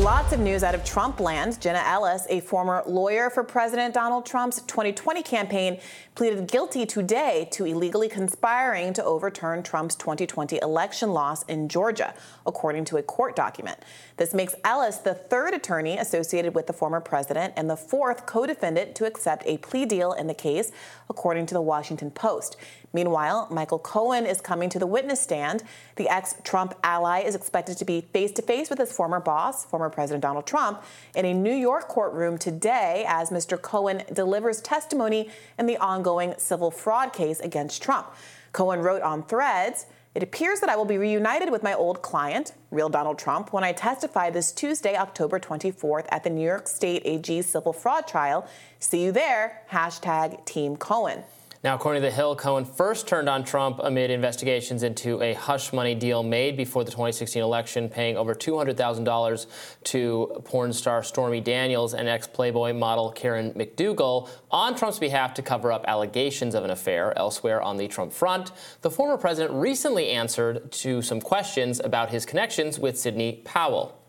[0.00, 1.60] Lots of news out of Trump land.
[1.60, 5.78] Jenna Ellis, a former lawyer for President Donald Trump's 2020 campaign,
[6.14, 12.14] pleaded guilty today to illegally conspiring to overturn Trump's 2020 election loss in Georgia,
[12.46, 13.78] according to a court document.
[14.16, 18.46] This makes Ellis the third attorney associated with the former president and the fourth co
[18.46, 20.72] defendant to accept a plea deal in the case,
[21.10, 22.56] according to the Washington Post.
[22.92, 25.62] Meanwhile, Michael Cohen is coming to the witness stand.
[25.96, 29.64] The ex Trump ally is expected to be face to face with his former boss,
[29.64, 30.82] former President Donald Trump,
[31.14, 33.60] in a New York courtroom today as Mr.
[33.60, 38.08] Cohen delivers testimony in the ongoing civil fraud case against Trump.
[38.52, 42.52] Cohen wrote on threads, it appears that I will be reunited with my old client,
[42.72, 47.02] real Donald Trump, when I testify this Tuesday, October 24th, at the New York State
[47.04, 48.48] AG civil fraud trial.
[48.80, 49.62] See you there.
[49.70, 51.22] Hashtag Team Cohen.
[51.62, 55.74] Now, according to The Hill, Cohen first turned on Trump amid investigations into a hush
[55.74, 59.46] money deal made before the 2016 election, paying over $200,000
[59.84, 65.42] to porn star Stormy Daniels and ex Playboy model Karen McDougal on Trump's behalf to
[65.42, 68.52] cover up allegations of an affair elsewhere on the Trump front.
[68.80, 74.00] The former president recently answered to some questions about his connections with Sidney Powell.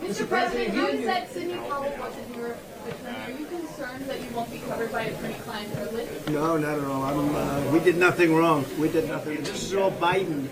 [0.00, 0.28] Mr.
[0.28, 2.56] President, you said Sidney Powell wasn't your
[2.88, 3.16] attorney.
[3.26, 6.08] Are you concerned that you won't be covered by attorney-client privilege?
[6.28, 7.04] No, not at all.
[7.04, 8.64] Uh, we did nothing wrong.
[8.78, 9.38] We did nothing.
[9.38, 10.48] This is all Biden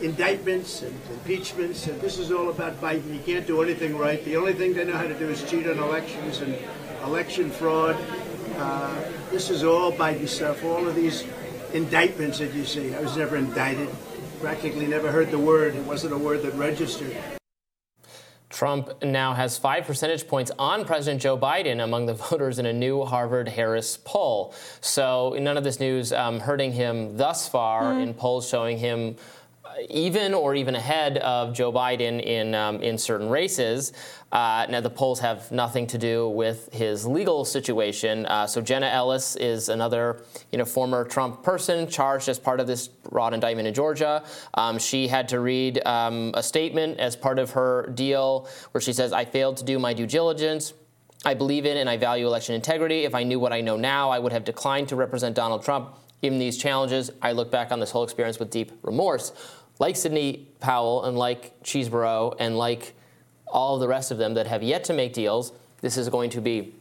[0.00, 3.12] indictments and impeachments, and this is all about Biden.
[3.12, 4.22] He can't do anything right.
[4.24, 6.56] The only thing they know how to do is cheat on elections and
[7.04, 7.96] election fraud.
[8.56, 8.94] Uh,
[9.30, 10.64] this is all Biden stuff.
[10.64, 11.24] All of these
[11.72, 12.94] indictments that you see.
[12.94, 13.88] I was never indicted.
[14.40, 15.74] Practically never heard the word.
[15.74, 17.16] It wasn't a word that registered.
[18.56, 22.72] Trump now has five percentage points on President Joe Biden among the voters in a
[22.72, 24.54] new Harvard Harris poll.
[24.80, 28.02] So none of this news um, hurting him thus far mm.
[28.02, 29.16] in polls showing him
[29.88, 33.92] even or even ahead of Joe Biden in um, in certain races.
[34.32, 38.26] Uh, now the polls have nothing to do with his legal situation.
[38.26, 40.22] Uh, so Jenna Ellis is another
[40.52, 44.24] you know former Trump person charged as part of this broad indictment in Georgia.
[44.54, 48.92] Um, she had to read um, a statement as part of her deal where she
[48.92, 50.74] says, "I failed to do my due diligence."
[51.24, 53.04] I believe in and I value election integrity.
[53.04, 55.96] If I knew what I know now, I would have declined to represent Donald Trump.
[56.22, 59.32] Given these challenges, I look back on this whole experience with deep remorse
[59.78, 62.94] like Sidney Powell and like Chesebro and like
[63.46, 66.40] all the rest of them that have yet to make deals, this is going to
[66.40, 66.74] be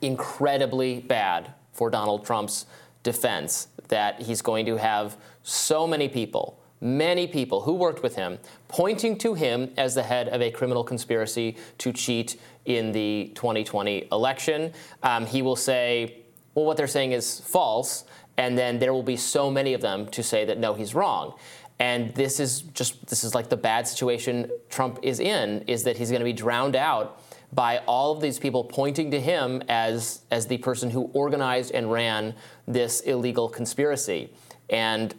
[0.00, 2.66] incredibly bad for Donald Trump's
[3.02, 3.68] defense.
[3.88, 9.18] That he's going to have so many people, many people who worked with him, pointing
[9.18, 14.72] to him as the head of a criminal conspiracy to cheat in the 2020 election.
[15.02, 16.22] Um, he will say,
[16.54, 18.04] well, what they're saying is false,
[18.36, 21.34] and then there will be so many of them to say that no, he's wrong.
[21.78, 25.96] And this is just this is like the bad situation Trump is in is that
[25.96, 27.20] he's going to be drowned out
[27.52, 31.90] by all of these people pointing to him as as the person who organized and
[31.90, 32.34] ran
[32.66, 34.30] this illegal conspiracy.
[34.70, 35.14] And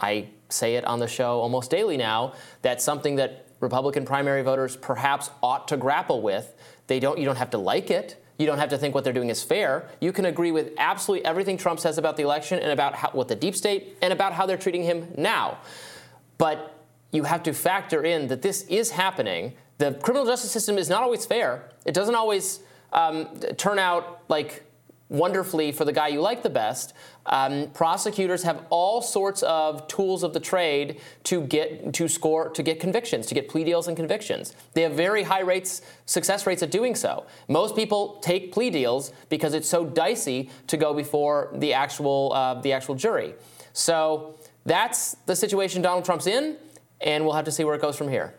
[0.00, 2.34] I say it on the show almost daily now.
[2.62, 6.54] That's something that Republican primary voters perhaps ought to grapple with.
[6.86, 8.22] They don't you don't have to like it.
[8.38, 9.90] You don't have to think what they're doing is fair.
[10.00, 13.28] You can agree with absolutely everything Trump says about the election and about how, what
[13.28, 15.58] the deep state and about how they're treating him now.
[16.40, 16.74] But
[17.12, 19.52] you have to factor in that this is happening.
[19.76, 21.68] The criminal justice system is not always fair.
[21.84, 22.60] It doesn't always
[22.94, 23.28] um,
[23.58, 24.64] turn out like
[25.10, 26.94] wonderfully for the guy you like the best.
[27.26, 32.62] Um, prosecutors have all sorts of tools of the trade to get to score to
[32.62, 34.54] get convictions, to get plea deals and convictions.
[34.72, 37.26] They have very high rates, success rates at doing so.
[37.48, 42.54] Most people take plea deals because it's so dicey to go before the actual uh,
[42.62, 43.34] the actual jury.
[43.74, 46.56] So that's the situation Donald Trump's in,
[47.00, 48.34] and we'll have to see where it goes from here.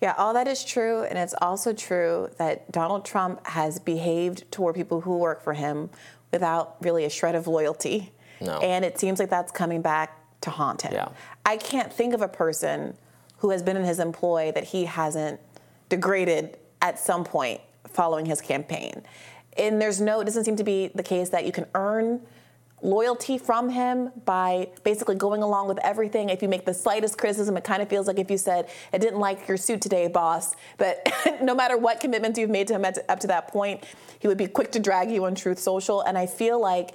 [0.00, 1.04] Yeah, all that is true.
[1.04, 5.90] And it's also true that Donald Trump has behaved toward people who work for him
[6.32, 8.12] without really a shred of loyalty.
[8.40, 8.58] No.
[8.58, 10.92] And it seems like that's coming back to haunt him.
[10.92, 11.08] Yeah.
[11.46, 12.94] I can't think of a person
[13.38, 15.40] who has been in his employ that he hasn't
[15.88, 19.02] degraded at some point following his campaign.
[19.56, 22.20] And there's no, it doesn't seem to be the case that you can earn
[22.86, 26.30] loyalty from him by basically going along with everything.
[26.30, 28.98] If you make the slightest criticism, it kind of feels like if you said, I
[28.98, 31.06] didn't like your suit today, boss, but
[31.42, 33.84] no matter what commitments you've made to him up to that point,
[34.20, 36.00] he would be quick to drag you on Truth Social.
[36.00, 36.94] And I feel like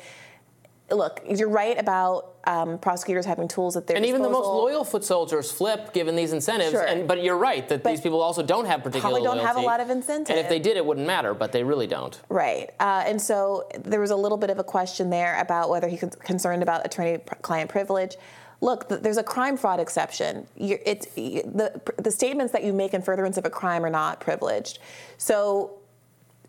[0.90, 4.26] look, you're right about um, prosecutors having tools at their and disposal.
[4.26, 6.72] even the most loyal foot soldiers flip given these incentives.
[6.72, 6.84] Sure.
[6.84, 9.58] And, but you're right that But these people also don't have particular probably don't have
[9.58, 10.36] a lot of incentive.
[10.36, 11.34] And if they did, it wouldn't matter.
[11.34, 12.20] But they really don't.
[12.30, 12.70] Right.
[12.80, 16.04] Uh, and so there was a little bit of a question there about whether he's
[16.24, 18.16] concerned about attorney-client privilege.
[18.62, 20.46] Look, there's a crime fraud exception.
[20.56, 24.20] You're, it's, the, the statements that you make in furtherance of a crime are not
[24.20, 24.78] privileged.
[25.18, 25.80] So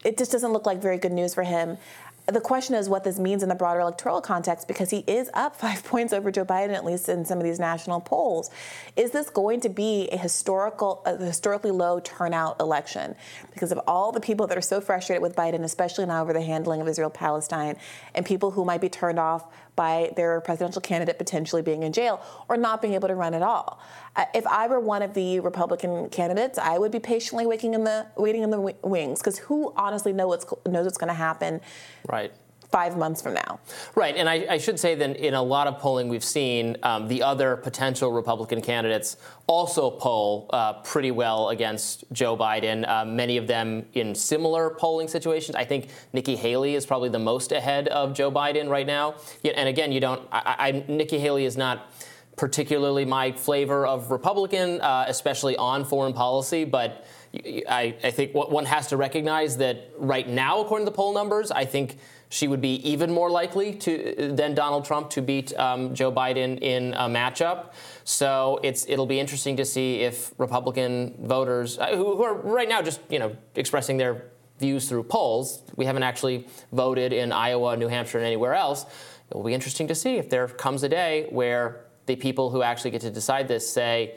[0.05, 1.79] it just doesn't look like very good news for him.
[2.27, 5.57] The question is what this means in the broader electoral context because he is up
[5.61, 8.51] five points over Joe Biden, at least in some of these national polls.
[8.97, 13.17] Is this going to be a historical, a historically low turnout election
[13.53, 16.43] because of all the people that are so frustrated with Biden, especially now over the
[16.43, 17.77] handling of Israel Palestine,
[18.15, 22.21] and people who might be turned off by their presidential candidate potentially being in jail
[22.49, 23.81] or not being able to run at all.
[24.17, 27.85] Uh, if I were one of the Republican candidates, I would be patiently waiting in
[27.85, 31.15] the waiting in the wi- wings because who honestly know what's knows what's going to
[31.15, 31.61] happen
[32.09, 32.33] Right.
[32.73, 33.61] Five months from now.
[33.95, 37.07] Right, and I, I should say that in a lot of polling we've seen, um,
[37.07, 42.89] the other potential Republican candidates also poll uh, pretty well against Joe Biden.
[42.89, 45.55] Uh, many of them in similar polling situations.
[45.55, 49.17] I think Nikki Haley is probably the most ahead of Joe Biden right now.
[49.45, 50.27] And again, you don't.
[50.33, 51.93] I, I, Nikki Haley is not
[52.37, 57.05] particularly my flavor of Republican, uh, especially on foreign policy, but.
[57.35, 61.51] I, I think one has to recognize that right now, according to the poll numbers,
[61.51, 61.97] I think
[62.33, 66.59] she would be even more likely to than Donald Trump to beat um, Joe Biden
[66.63, 67.75] in a matchup.
[68.05, 72.71] So it's it'll be interesting to see if Republican voters uh, who, who are right
[72.71, 75.63] now just you know expressing their views through polls.
[75.77, 78.87] We haven't actually voted in Iowa, New Hampshire, and anywhere else.
[79.31, 82.63] It will be interesting to see if there comes a day where the people who
[82.63, 84.17] actually get to decide this say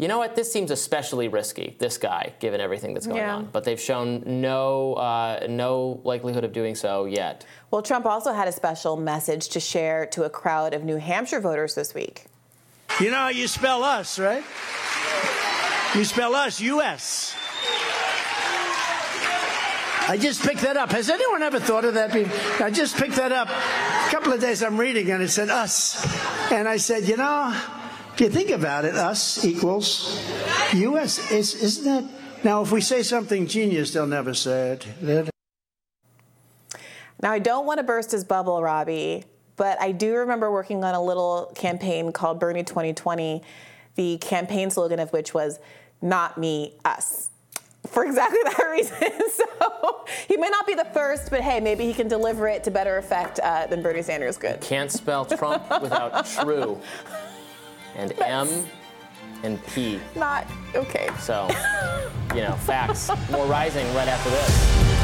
[0.00, 0.34] you know what?
[0.34, 1.76] This seems especially risky.
[1.78, 3.36] This guy, given everything that's going Yeah.
[3.36, 7.44] on, but they've shown no uh, no likelihood of doing so yet.
[7.70, 11.40] Well, Trump also had a special message to share to a crowd of New Hampshire
[11.40, 12.24] voters this week.
[12.98, 14.42] You know how you spell us, right?
[15.94, 17.34] You spell us, U.S.
[20.08, 20.90] I just picked that up.
[20.90, 22.12] Has anyone ever thought of that?
[22.12, 22.26] be-
[22.64, 23.48] I just picked that up.
[23.48, 26.04] A couple of days I'm reading and it said us.
[26.50, 27.54] And I said, you know,
[28.20, 30.22] if you think about it, us equals
[30.74, 31.30] U.S.
[31.30, 32.44] Is, isn't that?
[32.44, 35.30] Now, if we say something genius, they'll never say it.
[37.22, 39.24] Now, I don't want to burst his bubble, Robbie,
[39.56, 43.42] but I do remember working on a little campaign called Bernie 2020,
[43.94, 45.58] the campaign slogan of which was
[46.02, 47.30] "Not me, us."
[47.86, 48.96] For exactly that reason.
[49.32, 52.70] so he may not be the first, but hey, maybe he can deliver it to
[52.70, 54.60] better effect uh, than Bernie Sanders could.
[54.60, 56.78] Can't spell Trump without true,
[57.96, 58.66] and M,
[59.42, 60.00] and P.
[60.16, 61.08] Not okay.
[61.18, 61.48] So,
[62.34, 63.10] you know, facts.
[63.30, 65.00] More rising right after this.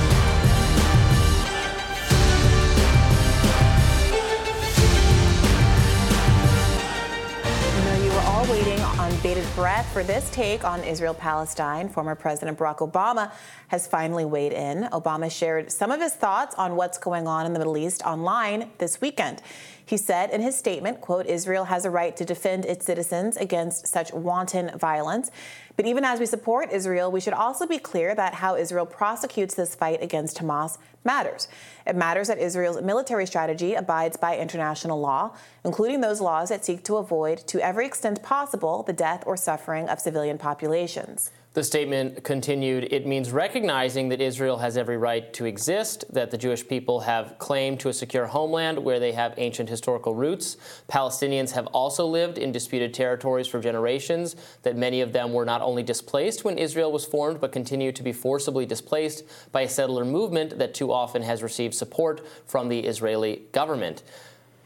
[7.75, 11.89] I know you were all waiting on bated breath for this take on Israel Palestine.
[11.89, 13.33] Former President Barack Obama
[13.69, 14.85] has finally weighed in.
[14.93, 18.71] Obama shared some of his thoughts on what's going on in the Middle East online
[18.79, 19.43] this weekend.
[19.87, 23.87] He said in his statement, quote, Israel has a right to defend its citizens against
[23.87, 25.31] such wanton violence.
[25.77, 29.55] But even as we support Israel, we should also be clear that how Israel prosecutes
[29.55, 31.47] this fight against Hamas matters.
[31.87, 36.83] It matters that Israel's military strategy abides by international law, including those laws that seek
[36.85, 41.31] to avoid, to every extent possible, the death or suffering of civilian populations.
[41.57, 46.37] The statement continued It means recognizing that Israel has every right to exist, that the
[46.37, 50.59] Jewish people have claim to a secure homeland where they have ancient historical roots.
[50.87, 55.63] Palestinians have also lived in disputed territories for generations, that many of them were not
[55.63, 60.05] only displaced when Israel was formed, but continue to be forcibly displaced by a settler
[60.05, 64.03] movement that too often has received support from the Israeli government.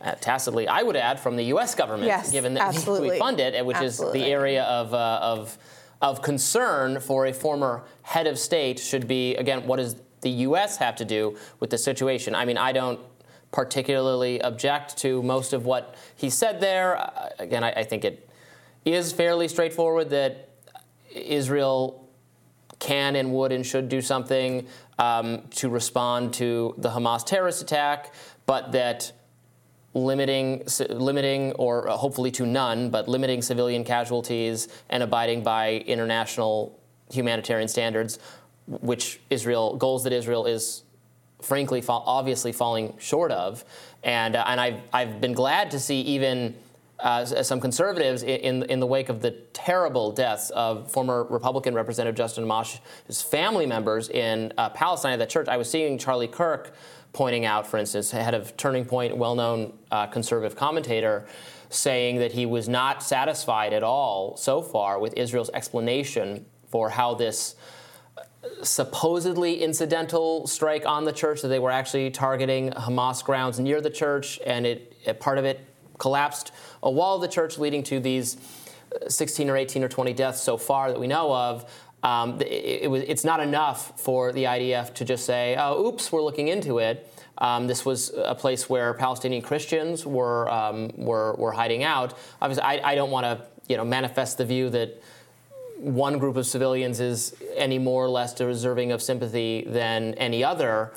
[0.00, 1.76] Uh, tacitly, I would add from the U.S.
[1.76, 3.10] government, Yes, given that absolutely.
[3.10, 5.56] we fund it, which is the area of, uh, of,
[6.00, 10.76] of concern for a former head of state should be, again, what does the U.S.
[10.78, 12.34] have to do with the situation?
[12.34, 13.00] I mean, I don't
[13.52, 16.96] particularly object to most of what he said there.
[16.98, 18.28] Uh, again, I, I think it
[18.84, 20.48] is fairly straightforward that
[21.14, 22.08] Israel
[22.78, 24.66] can and would and should do something
[24.98, 28.14] um, to respond to the Hamas terrorist attack,
[28.46, 29.12] but that
[29.94, 36.78] limiting, limiting, or hopefully to none, but limiting civilian casualties and abiding by international
[37.10, 38.18] humanitarian standards,
[38.66, 40.84] which Israel goals that Israel is
[41.42, 43.64] frankly, fa- obviously falling short of.
[44.02, 46.54] And, uh, and I've, I've been glad to see even
[46.98, 52.14] uh, some conservatives in, in the wake of the terrible deaths of former Republican Representative
[52.14, 55.48] Justin Amash's family members in uh, Palestine at that church.
[55.48, 56.74] I was seeing Charlie Kirk
[57.12, 61.26] pointing out, for instance, head of Turning Point, well known uh, conservative commentator,
[61.68, 67.14] saying that he was not satisfied at all so far with Israel's explanation for how
[67.14, 67.56] this
[68.62, 73.90] supposedly incidental strike on the church that they were actually targeting Hamas grounds near the
[73.90, 75.60] church, and it, part of it
[75.98, 76.52] collapsed
[76.82, 78.36] a wall of the church, leading to these
[79.08, 81.70] 16 or 18 or 20 deaths so far that we know of.
[82.02, 86.22] Um, it, it it's not enough for the IDF to just say, "Oh, oops, we're
[86.22, 91.52] looking into it." Um, this was a place where Palestinian Christians were um, were, were
[91.52, 92.14] hiding out.
[92.40, 95.02] Obviously, I, I don't want to you know manifest the view that
[95.76, 100.92] one group of civilians is any more or less deserving of sympathy than any other.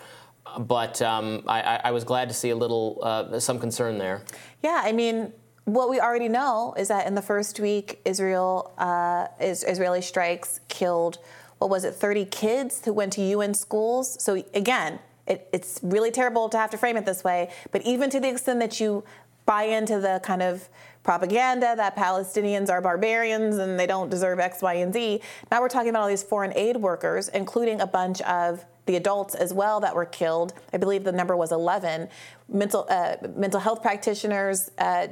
[0.59, 4.21] But um, I, I, was glad to see a little uh, some concern there.
[4.61, 5.33] Yeah, I mean,
[5.65, 10.59] what we already know is that in the first week, Israel uh, is, Israeli strikes
[10.67, 11.19] killed
[11.63, 14.21] what was it, 30 kids who went to UN schools.
[14.21, 17.51] So again, it, it's really terrible to have to frame it this way.
[17.71, 19.05] But even to the extent that you
[19.45, 20.67] buy into the kind of
[21.03, 25.21] propaganda that Palestinians are barbarians and they don't deserve X, Y, and Z.
[25.51, 29.35] Now we're talking about all these foreign aid workers, including a bunch of the adults
[29.35, 30.53] as well that were killed.
[30.73, 32.09] I believe the number was 11.
[32.49, 34.69] Mental uh, mental health practitioners.
[34.77, 35.07] Uh, uh,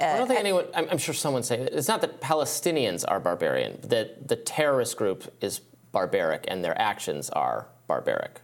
[0.00, 0.66] I don't think anyone.
[0.74, 3.78] I'm, I'm sure someone saying it's not that Palestinians are barbarian.
[3.82, 5.60] That the terrorist group is
[5.92, 8.40] barbaric and their actions are barbaric.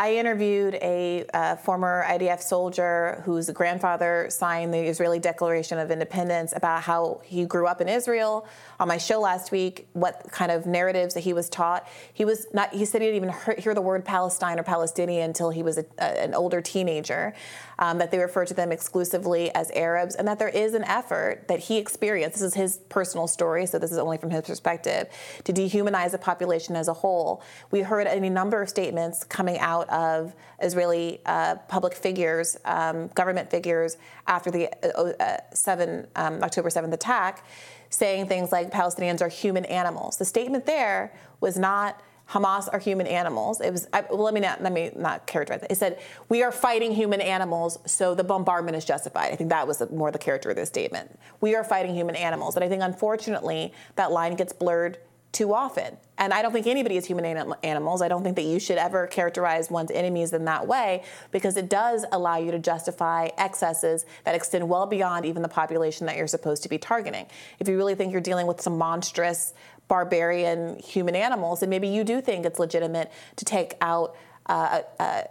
[0.00, 6.84] I interviewed a former IDF soldier whose grandfather signed the Israeli Declaration of Independence about
[6.84, 8.46] how he grew up in Israel.
[8.78, 11.88] On my show last week, what kind of narratives that he was taught.
[12.14, 12.72] He was not.
[12.72, 15.84] He said he didn't even hear the word Palestine or Palestinian until he was a,
[15.98, 17.34] a, an older teenager
[17.80, 21.48] um, that they refer to them exclusively as Arabs, and that there is an effort
[21.48, 22.36] that he experienced.
[22.36, 25.08] This is his personal story, so this is only from his perspective,
[25.42, 27.42] to dehumanize the population as a whole.
[27.72, 33.50] We heard any number of statements coming out of Israeli uh, public figures, um, government
[33.50, 37.44] figures, after the uh, uh, 7, um, October 7th attack,
[37.90, 40.16] saying things like Palestinians are human animals.
[40.18, 43.60] The statement there was not Hamas are human animals.
[43.60, 45.72] It was I, well, let me not let me not characterize it.
[45.72, 49.32] It said we are fighting human animals, so the bombardment is justified.
[49.32, 51.18] I think that was more the character of this statement.
[51.40, 54.98] We are fighting human animals, and I think unfortunately that line gets blurred
[55.32, 55.96] too often.
[56.16, 58.02] And I don't think anybody is human anim- animals.
[58.02, 61.68] I don't think that you should ever characterize one's enemies in that way because it
[61.68, 66.26] does allow you to justify excesses that extend well beyond even the population that you're
[66.26, 67.26] supposed to be targeting.
[67.60, 69.52] If you really think you're dealing with some monstrous
[69.86, 74.16] barbarian human animals, and maybe you do think it's legitimate to take out
[74.46, 75.22] uh, uh,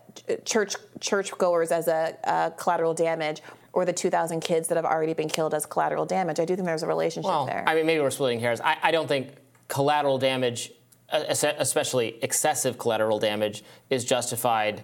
[0.45, 3.41] church churchgoers as a collateral damage,
[3.73, 6.39] or the 2,000 kids that have already been killed as collateral damage.
[6.39, 7.63] I do think there's a relationship well, there.
[7.67, 8.59] I mean, maybe we're splitting hairs.
[8.59, 9.29] I, I don't think
[9.67, 10.71] collateral damage,
[11.11, 14.83] especially excessive collateral damage, is justified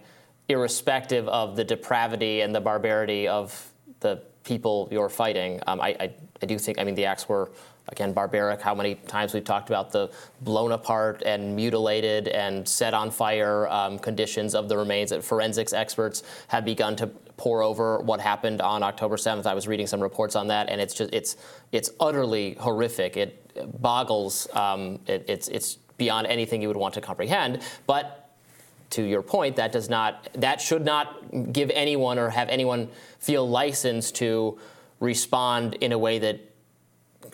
[0.50, 3.72] irrespective of the depravity and the barbarity of
[4.02, 5.62] the people you're fighting.
[5.68, 7.52] Um, I, I, I do think, I mean, the acts were
[7.90, 10.10] again barbaric how many times we've talked about the
[10.42, 15.74] blown apart and mutilated and set on fire um, conditions of the remains that forensics
[15.74, 19.46] experts have begun to pour over what happened on October 7th.
[19.46, 21.36] I was reading some reports on that, and it's just it's
[21.72, 23.18] it's utterly horrific.
[23.18, 23.43] It
[23.80, 24.48] boggles.
[24.54, 27.62] Um, it, it's it's beyond anything you would want to comprehend.
[27.88, 28.32] But
[28.92, 32.90] to your point, that does not that should not give anyone or have anyone
[33.20, 34.60] feel licensed to
[35.00, 36.40] respond in a way that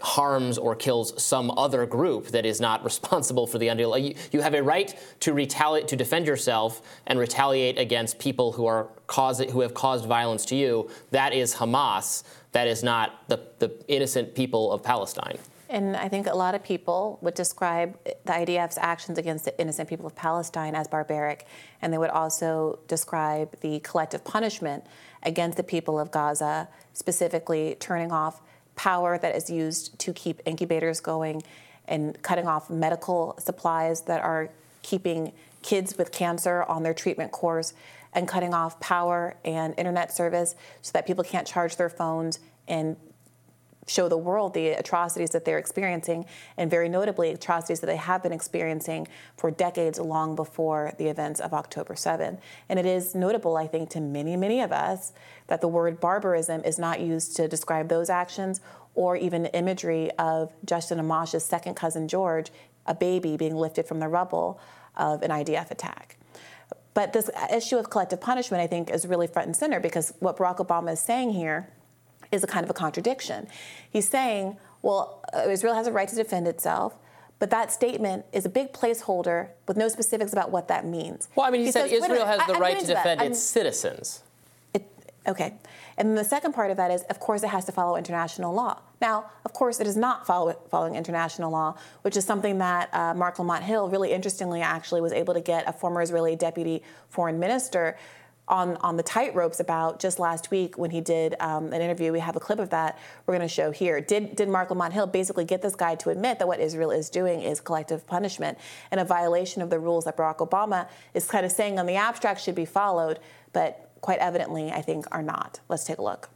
[0.02, 4.06] harms or kills some other group that is not responsible for the underlying.
[4.06, 8.66] You, you have a right to retaliate, to defend yourself and retaliate against people who
[8.66, 10.90] are cause, who have caused violence to you.
[11.12, 12.24] That is Hamas.
[12.52, 15.38] That is not the, the innocent people of Palestine.
[15.70, 19.88] And I think a lot of people would describe the IDF's actions against the innocent
[19.88, 21.46] people of Palestine as barbaric,
[21.80, 24.84] and they would also describe the collective punishment
[25.22, 28.42] against the people of Gaza, specifically turning off
[28.76, 31.44] power that is used to keep incubators going
[31.88, 34.50] and cutting off medical supplies that are
[34.82, 37.74] keeping kids with cancer on their treatment course
[38.14, 42.96] and cutting off power and internet service so that people can't charge their phones and
[43.90, 46.26] show the world the atrocities that they're experiencing,
[46.58, 51.40] and very notably, atrocities that they have been experiencing for decades long before the events
[51.40, 52.38] of October 7.
[52.70, 55.12] And it is notable, I think, to many, many of us
[55.48, 58.62] that the word barbarism is not used to describe those actions
[58.94, 62.52] or even imagery of Justin Amash's second cousin George,
[62.86, 64.60] a baby being lifted from the rubble
[64.96, 66.18] of an IDF attack.
[66.94, 70.38] But this issue of collective punishment, I think, is really front and center because what
[70.38, 71.70] Barack Obama is saying here
[72.32, 73.48] is a kind of a contradiction.
[73.90, 76.96] He's saying, well, uh, Israel has a right to defend itself.
[77.40, 81.30] But that statement is a big placeholder with no specifics about what that means.
[81.36, 83.40] Well, I mean, he, he said says, Israel has the I, right to defend its
[83.40, 84.24] citizens.
[84.74, 84.86] It,
[85.26, 85.54] okay.
[85.98, 88.80] And the second part of that is, of course, it has to follow international law.
[89.02, 93.14] Now, of course, it is not follow, following international law, which is something that uh,
[93.14, 97.40] Marc Lamont Hill, really interestingly, actually was able to get a former Israeli deputy foreign
[97.40, 97.98] minister
[98.50, 102.12] on, on the tight ropes about just last week when he did um, an interview.
[102.12, 104.02] We have a clip of that we're going to show here.
[104.02, 107.10] Did, did Marc Lamont Hill basically get this guy to admit that what Israel is
[107.10, 108.58] doing is collective punishment
[108.92, 111.96] and a violation of the rules that Barack Obama is kind of saying on the
[111.96, 113.20] abstract should be followed,
[113.54, 115.60] but quite evidently, I think, are not.
[115.70, 116.30] Let's take a look.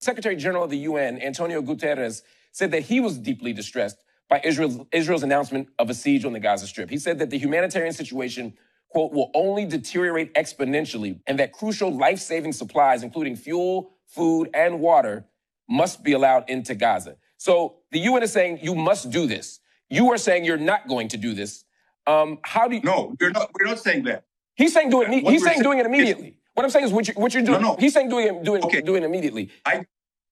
[0.00, 2.22] Secretary General of the UN, Antonio Guterres,
[2.52, 3.96] said that he was deeply distressed
[4.28, 6.90] by Israel's, Israel's announcement of a siege on the Gaza Strip.
[6.90, 8.52] He said that the humanitarian situation
[8.88, 14.80] quote, will only deteriorate exponentially, and that crucial life saving supplies, including fuel, food, and
[14.80, 15.26] water,
[15.68, 17.16] must be allowed into Gaza.
[17.36, 19.60] So the UN is saying you must do this.
[19.90, 21.64] You are saying you're not going to do this.
[22.06, 22.82] Um, how do you?
[22.82, 23.50] No, we're not.
[23.58, 24.24] We're not saying that.
[24.54, 25.08] He's saying do it.
[25.08, 26.38] he's saying doing it immediately.
[26.54, 27.62] What I'm saying is what you're, what you're doing.
[27.62, 27.76] No, no.
[27.78, 28.80] He's saying doing it, doing, okay.
[28.80, 29.50] doing immediately.
[29.64, 29.84] I,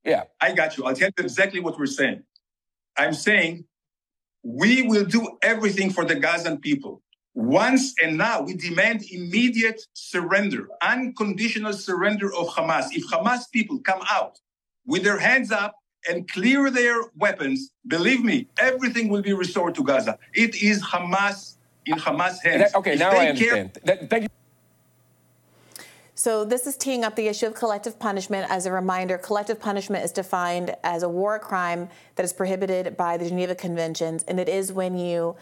[0.04, 0.84] yeah, I got you.
[0.84, 2.24] I'll tell you exactly what we're saying.
[2.96, 3.66] I'm saying
[4.42, 7.02] we will do everything for the Gazan people.
[7.36, 12.86] Once and now, we demand immediate surrender, unconditional surrender of Hamas.
[12.92, 14.40] If Hamas people come out
[14.86, 15.76] with their hands up
[16.08, 20.18] and clear their weapons, believe me, everything will be restored to Gaza.
[20.32, 22.72] It is Hamas in Hamas hands.
[22.72, 23.74] That, okay, if now I understand.
[23.74, 24.28] Care- that, thank you.
[26.14, 28.50] So this is teeing up the issue of collective punishment.
[28.50, 33.18] As a reminder, collective punishment is defined as a war crime that is prohibited by
[33.18, 35.36] the Geneva Conventions, and it is when you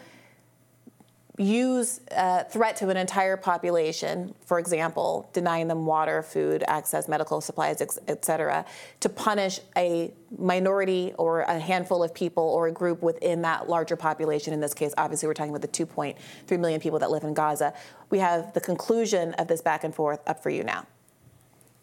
[1.37, 7.41] use a threat to an entire population, for example, denying them water, food, access, medical
[7.41, 8.65] supplies, et cetera,
[9.01, 13.97] to punish a minority or a handful of people or a group within that larger
[13.97, 14.53] population.
[14.53, 17.73] In this case, obviously, we're talking about the 2.3 million people that live in Gaza.
[18.09, 20.87] We have the conclusion of this back and forth up for you now.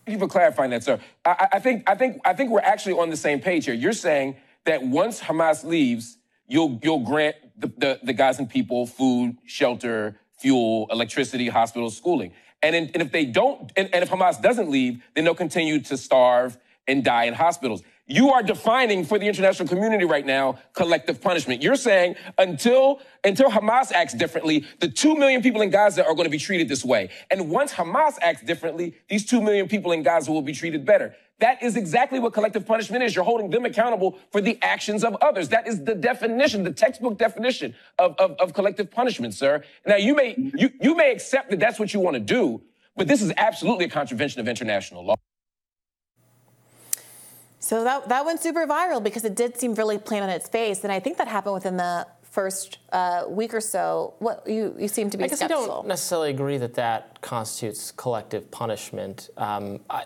[0.06, 0.98] Thank you for clarifying that, sir.
[1.24, 3.74] I, I think I think I think we're actually on the same page here.
[3.74, 6.18] You're saying that once Hamas leaves,
[6.48, 12.32] you'll you'll grant the, the, the Gazan people food, shelter, fuel, electricity, hospitals, schooling.
[12.62, 15.80] And, in, and if they don't, and, and if Hamas doesn't leave, then they'll continue
[15.80, 17.82] to starve and die in hospitals.
[18.06, 21.62] You are defining for the international community right now collective punishment.
[21.62, 26.24] You're saying until until Hamas acts differently, the 2 million people in Gaza are going
[26.24, 27.10] to be treated this way.
[27.30, 31.14] And once Hamas acts differently, these 2 million people in Gaza will be treated better.
[31.42, 33.16] That is exactly what collective punishment is.
[33.16, 35.48] You're holding them accountable for the actions of others.
[35.48, 39.64] That is the definition, the textbook definition of, of, of collective punishment, sir.
[39.84, 42.62] Now, you may, you, you may accept that that's what you want to do,
[42.94, 45.16] but this is absolutely a contravention of international law.
[47.58, 50.84] So that, that went super viral because it did seem really plain on its face.
[50.84, 54.14] And I think that happened within the first uh, week or so.
[54.20, 55.64] What you, you seem to be I guess skeptical.
[55.64, 59.30] I don't necessarily agree that that constitutes collective punishment.
[59.36, 60.04] Um, I,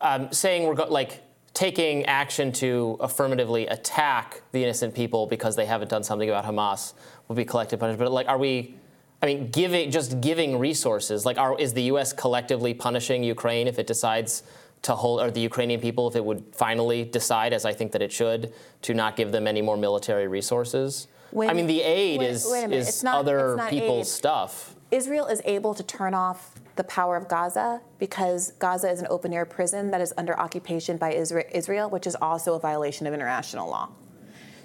[0.00, 1.22] um, saying we're go- like
[1.54, 6.94] taking action to affirmatively attack the innocent people because they haven't done something about Hamas
[7.26, 8.06] would be collective punishment.
[8.06, 8.76] But like, are we?
[9.20, 11.26] I mean, giving just giving resources.
[11.26, 12.12] Like, are, is the U.S.
[12.12, 14.44] collectively punishing Ukraine if it decides
[14.82, 18.02] to hold, or the Ukrainian people if it would finally decide, as I think that
[18.02, 18.52] it should,
[18.82, 21.08] to not give them any more military resources?
[21.30, 24.14] When, I mean, the aid wait, is wait is not, other people's aid.
[24.14, 24.74] stuff.
[24.90, 29.32] Israel is able to turn off the power of Gaza because Gaza is an open
[29.32, 33.68] air prison that is under occupation by Israel, which is also a violation of international
[33.68, 33.90] law.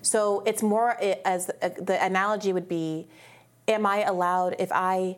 [0.02, 3.08] So it's more eh, as eh, the analogy would be
[3.68, 5.18] am I allowed if I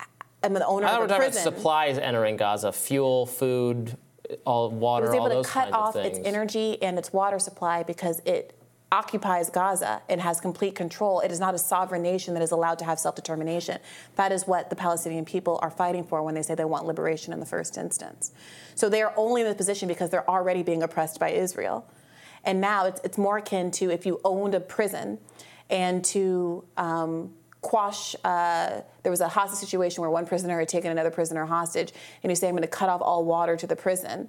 [0.00, 0.04] eh,
[0.42, 1.42] am the owner I of a prison?
[1.42, 3.96] About supplies entering Gaza, fuel, food,
[4.44, 6.06] all water, all those kinds of things.
[6.06, 8.58] It was able to cut off its energy and its water supply because it
[8.92, 11.20] occupies Gaza and has complete control.
[11.20, 13.80] It is not a sovereign nation that is allowed to have self determination.
[14.16, 17.32] That is what the Palestinian people are fighting for when they say they want liberation
[17.32, 18.32] in the first instance.
[18.74, 21.86] So they are only in this position because they're already being oppressed by Israel.
[22.44, 25.18] And now it's, it's more akin to if you owned a prison
[25.70, 27.32] and to um,
[27.62, 28.14] quash.
[28.22, 31.92] Uh, there was a hostage situation where one prisoner had taken another prisoner hostage,
[32.22, 34.28] and you say, I'm going to cut off all water to the prison.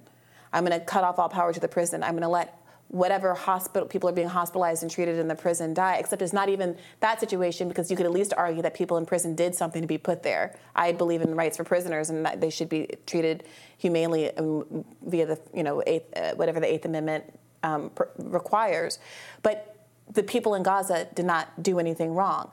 [0.54, 2.04] I'm going to cut off all power to the prison.
[2.04, 5.74] I'm going to let whatever hospital people are being hospitalized and treated in the prison
[5.74, 8.98] die except it's not even that situation because you could at least argue that people
[8.98, 10.56] in prison did something to be put there.
[10.76, 13.46] I believe in rights for prisoners and that they should be treated
[13.78, 17.24] humanely um, via the you know eighth, uh, whatever the eighth amendment
[17.64, 19.00] um, pr- requires.
[19.42, 19.76] But
[20.12, 22.52] the people in gaza did not do anything wrong.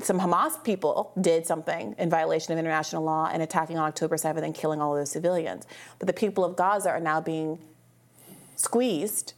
[0.00, 4.42] Some Hamas people did something in violation of international law and attacking on October 7th
[4.42, 5.66] and killing all those civilians.
[5.98, 7.58] But the people of Gaza are now being
[8.56, 9.34] squeezed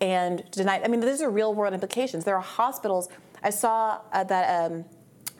[0.00, 0.82] and denied.
[0.84, 2.24] I mean, these are real world implications.
[2.24, 3.08] There are hospitals.
[3.42, 4.70] I saw uh, that.
[4.70, 4.84] Um,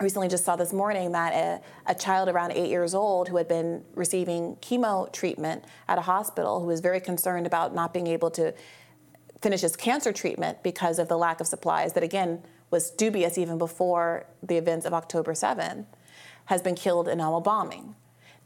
[0.01, 3.49] recently just saw this morning that a, a, child around eight years old who had
[3.49, 8.31] been receiving chemo treatment at a hospital who was very concerned about not being able
[8.31, 8.53] to
[9.41, 13.57] finish his cancer treatment because of the lack of supplies that again was dubious even
[13.57, 15.87] before the events of october 7
[16.47, 17.95] has been killed in a bombing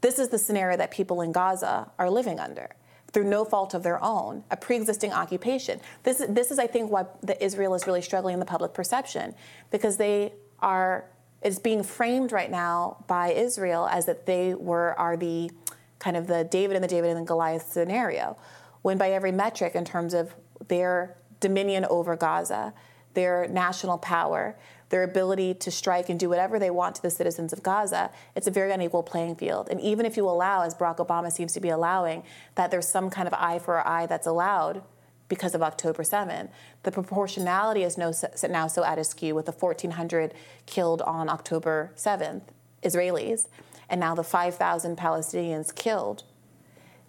[0.01, 2.69] this is the scenario that people in gaza are living under
[3.13, 5.79] through no fault of their own, a pre-existing occupation.
[6.03, 9.35] This, this is, I think, why the Israel is really struggling in the public perception,
[9.69, 11.05] because they are,
[11.41, 15.51] it's being framed right now by Israel as that they were are the
[15.99, 18.37] kind of the David and the David and the Goliath scenario,
[18.81, 20.33] when by every metric in terms of
[20.67, 22.73] their dominion over Gaza,
[23.13, 24.55] their national power,
[24.91, 28.45] their ability to strike and do whatever they want to the citizens of Gaza, it's
[28.45, 29.69] a very unequal playing field.
[29.69, 32.23] And even if you allow, as Barack Obama seems to be allowing,
[32.55, 34.83] that there's some kind of eye for eye that's allowed
[35.29, 36.49] because of October 7,
[36.83, 38.11] the proportionality is no,
[38.49, 40.33] now so at askew with the 1,400
[40.65, 42.41] killed on October 7th,
[42.83, 43.47] Israelis,
[43.89, 46.23] and now the 5,000 Palestinians killed,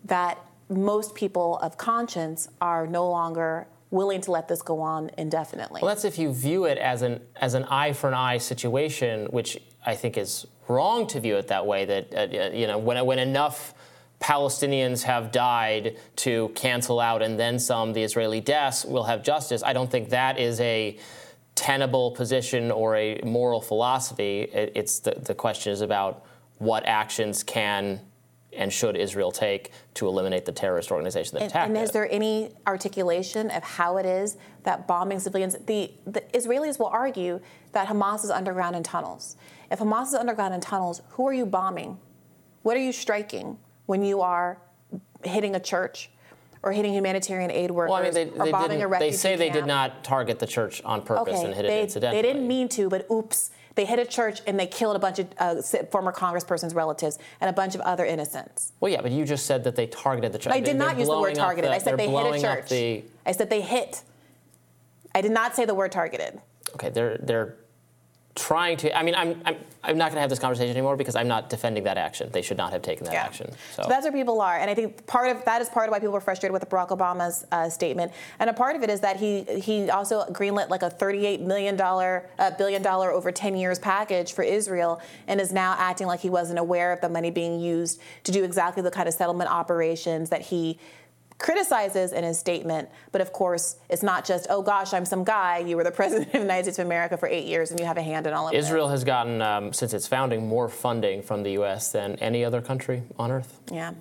[0.04, 0.38] that
[0.68, 5.80] most people of conscience are no longer willing to let this go on indefinitely.
[5.82, 9.26] Well, that's if you view it as an as an eye for an eye situation,
[9.26, 11.84] which I think is wrong to view it that way.
[11.84, 13.74] That uh, you know when when enough
[14.20, 19.62] Palestinians have died to cancel out and then some the Israeli deaths will have justice.
[19.62, 20.96] I don't think that is a
[21.54, 24.42] tenable position or a moral philosophy.
[24.52, 26.24] It's the, the question is about
[26.58, 28.00] what actions can
[28.54, 32.10] and should Israel take to eliminate the terrorist organization that and, attacked and is there
[32.10, 37.40] any articulation of how it is that bombing civilians, the, the Israelis will argue
[37.72, 39.36] that Hamas is underground in tunnels.
[39.70, 41.98] If Hamas is underground in tunnels, who are you bombing?
[42.62, 44.58] What are you striking when you are
[45.24, 46.10] hitting a church
[46.62, 49.16] or hitting humanitarian aid workers well, I mean, they, or they bombing a refugee They
[49.16, 52.22] say they did not target the church on purpose okay, and hit they, it incidentally.
[52.22, 55.18] They didn't mean to, but oops they hit a church and they killed a bunch
[55.18, 58.72] of uh, former congresspersons' relatives and a bunch of other innocents.
[58.80, 60.52] Well, yeah, but you just said that they targeted the church.
[60.52, 61.70] I did not use the word targeted.
[61.70, 62.68] The, I said they hit a church.
[62.68, 63.04] The...
[63.26, 64.02] I said they hit.
[65.14, 66.40] I did not say the word targeted.
[66.74, 67.56] Okay, they're they're
[68.34, 68.96] trying to.
[68.96, 71.50] I mean, I'm I'm, I'm not going to have this conversation anymore because I'm not
[71.50, 72.30] defending that action.
[72.32, 73.24] They should not have taken that yeah.
[73.24, 73.50] action.
[73.74, 73.82] So.
[73.82, 73.88] so.
[73.88, 76.16] that's where people are, and I think part of that is part of why people
[76.16, 79.42] are frustrated with Barack Obama's uh, statement, and a part of it is that he
[79.42, 84.32] he also greenlit like a 38 million dollar uh, billion dollar over 10 years package
[84.32, 88.00] for Israel, and is now acting like he wasn't aware of the money being used
[88.24, 90.78] to do exactly the kind of settlement operations that he
[91.38, 92.88] criticizes in his statement.
[93.10, 95.58] But of course, it's not just, oh gosh, I'm some guy.
[95.58, 97.86] You were the president of the United States of America for eight years and you
[97.86, 98.66] have a hand in all of Israel it.
[98.66, 101.92] Israel has gotten, um, since its founding, more funding from the U.S.
[101.92, 103.60] than any other country on earth.
[103.70, 103.92] Yeah.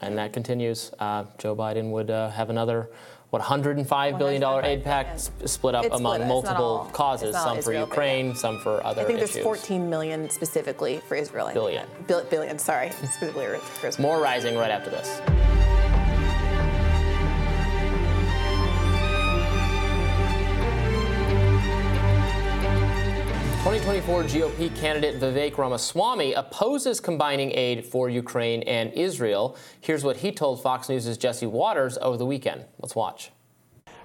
[0.00, 0.92] And that continues.
[0.98, 2.90] Uh, Joe Biden would uh, have another.
[3.30, 6.28] What 105 billion dollar aid pack split up it's among split.
[6.28, 8.34] multiple all, causes, some Israel, for Ukraine, yeah.
[8.34, 9.34] some for other I think issues.
[9.34, 11.50] there's 14 million specifically for Israel.
[11.52, 11.86] Billion.
[12.06, 14.08] Billion, sorry, specifically for Israel.
[14.08, 15.57] More rising right after this.
[23.58, 29.56] 2024 GOP candidate Vivek Ramaswamy opposes combining aid for Ukraine and Israel.
[29.80, 32.66] Here's what he told Fox News' Jesse Watters over the weekend.
[32.78, 33.32] Let's watch.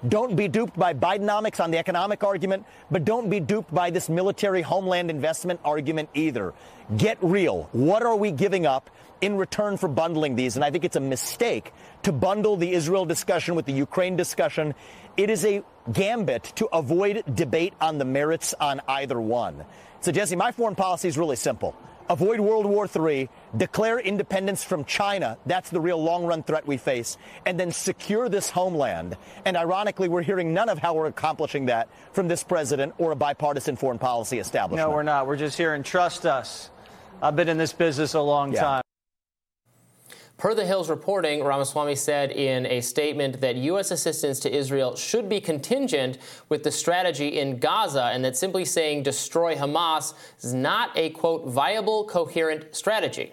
[0.09, 4.09] Don't be duped by Bidenomics on the economic argument, but don't be duped by this
[4.09, 6.55] military homeland investment argument either.
[6.97, 7.69] Get real.
[7.73, 8.89] What are we giving up
[9.21, 10.55] in return for bundling these?
[10.55, 11.71] And I think it's a mistake
[12.01, 14.73] to bundle the Israel discussion with the Ukraine discussion.
[15.15, 19.65] It is a gambit to avoid debate on the merits on either one.
[20.01, 21.75] So, Jesse, my foreign policy is really simple.
[22.09, 25.37] Avoid World War III, declare independence from China.
[25.45, 27.17] That's the real long run threat we face.
[27.45, 29.15] And then secure this homeland.
[29.45, 33.15] And ironically, we're hearing none of how we're accomplishing that from this president or a
[33.15, 34.89] bipartisan foreign policy establishment.
[34.89, 35.27] No, we're not.
[35.27, 36.69] We're just hearing trust us.
[37.21, 38.61] I've been in this business a long Yeah.
[38.61, 38.82] time.
[40.43, 43.91] Per the Hill's reporting, Ramaswamy said in a statement that U.S.
[43.91, 46.17] assistance to Israel should be contingent
[46.49, 51.47] with the strategy in Gaza and that simply saying destroy Hamas is not a, quote,
[51.47, 53.31] viable, coherent strategy.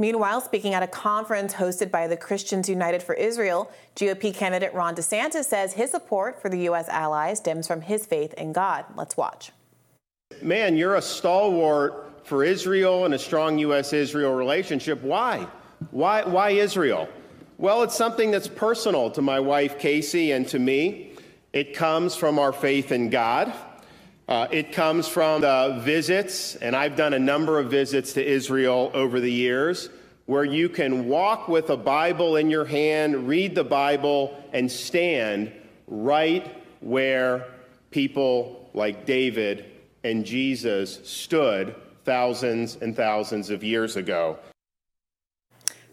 [0.00, 4.96] Meanwhile, speaking at a conference hosted by the Christians United for Israel, GOP candidate Ron
[4.96, 6.88] DeSantis says his support for the U.S.
[6.88, 8.84] allies stems from his faith in God.
[8.96, 9.52] Let's watch.
[10.42, 13.92] Man, you're a stalwart for Israel and a strong U.S.
[13.92, 15.00] Israel relationship.
[15.02, 15.46] Why?
[15.90, 17.08] Why, why Israel?
[17.58, 21.12] Well, it's something that's personal to my wife, Casey, and to me.
[21.52, 23.52] It comes from our faith in God.
[24.28, 28.90] Uh, it comes from the visits, and I've done a number of visits to Israel
[28.92, 29.88] over the years,
[30.26, 35.52] where you can walk with a Bible in your hand, read the Bible, and stand
[35.86, 37.46] right where
[37.90, 39.64] people like David
[40.02, 41.74] and Jesus stood
[42.04, 44.38] thousands and thousands of years ago.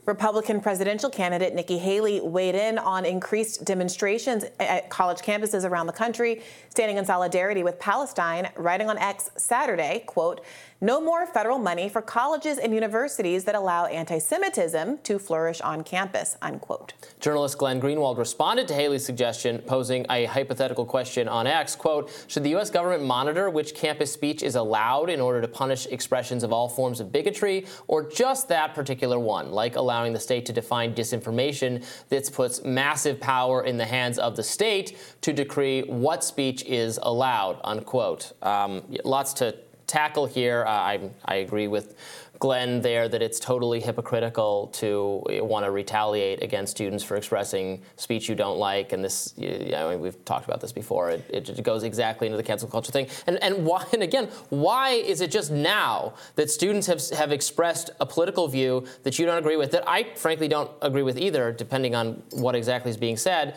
[0.05, 5.93] Republican presidential candidate Nikki Haley weighed in on increased demonstrations at college campuses around the
[5.93, 10.43] country, standing in solidarity with Palestine, writing on X Saturday, quote,
[10.83, 16.35] no more federal money for colleges and universities that allow anti-Semitism to flourish on campus,
[16.41, 16.93] unquote.
[17.21, 22.43] Journalist Glenn Greenwald responded to Haley's suggestion, posing a hypothetical question on X, quote, should
[22.43, 22.69] the U.S.
[22.69, 26.99] government monitor which campus speech is allowed in order to punish expressions of all forms
[26.99, 32.29] of bigotry, or just that particular one, like allowing the state to define disinformation that
[32.33, 37.57] puts massive power in the hands of the state to decree what speech is allowed,
[37.63, 38.33] unquote.
[38.41, 39.55] Um, lots to
[39.93, 40.65] tackle here.
[40.65, 41.95] Uh, I, I agree with
[42.39, 48.27] Glenn there that it's totally hypocritical to want to retaliate against students for expressing speech
[48.27, 48.91] you don't like.
[48.91, 51.11] And this, you know, I mean, we've talked about this before.
[51.11, 53.07] It, it, goes exactly into the cancel culture thing.
[53.27, 53.85] And, and why?
[53.93, 58.85] And again, why is it just now that students have have expressed a political view
[59.03, 59.69] that you don't agree with?
[59.71, 63.55] That I frankly don't agree with either, depending on what exactly is being said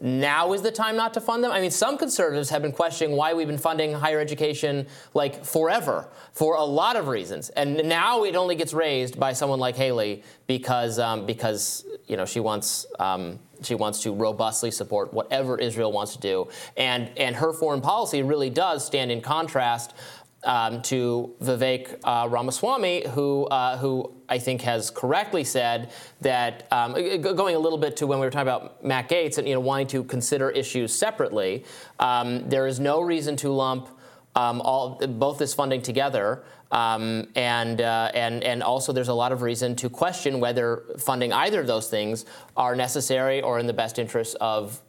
[0.00, 1.52] now is the time not to fund them?
[1.52, 6.08] I mean, some conservatives have been questioning why we've been funding higher education like forever
[6.32, 10.22] for a lot of reasons, and now it only gets raised by someone like Haley
[10.46, 12.86] because um, because you know she wants.
[12.98, 17.80] Um, she wants to robustly support whatever Israel wants to do, and and her foreign
[17.80, 19.94] policy really does stand in contrast
[20.46, 25.90] um, to Vivek uh, Ramaswamy, who uh, who I think has correctly said
[26.22, 29.46] that um, going a little bit to when we were talking about Matt Gaetz and
[29.46, 31.64] you know wanting to consider issues separately.
[31.98, 33.88] Um, there is no reason to lump
[34.36, 36.44] um, all both this funding together.
[36.72, 41.32] Um, and, uh, and, and also, there's a lot of reason to question whether funding
[41.32, 42.24] either of those things
[42.56, 44.82] are necessary or in the best interest of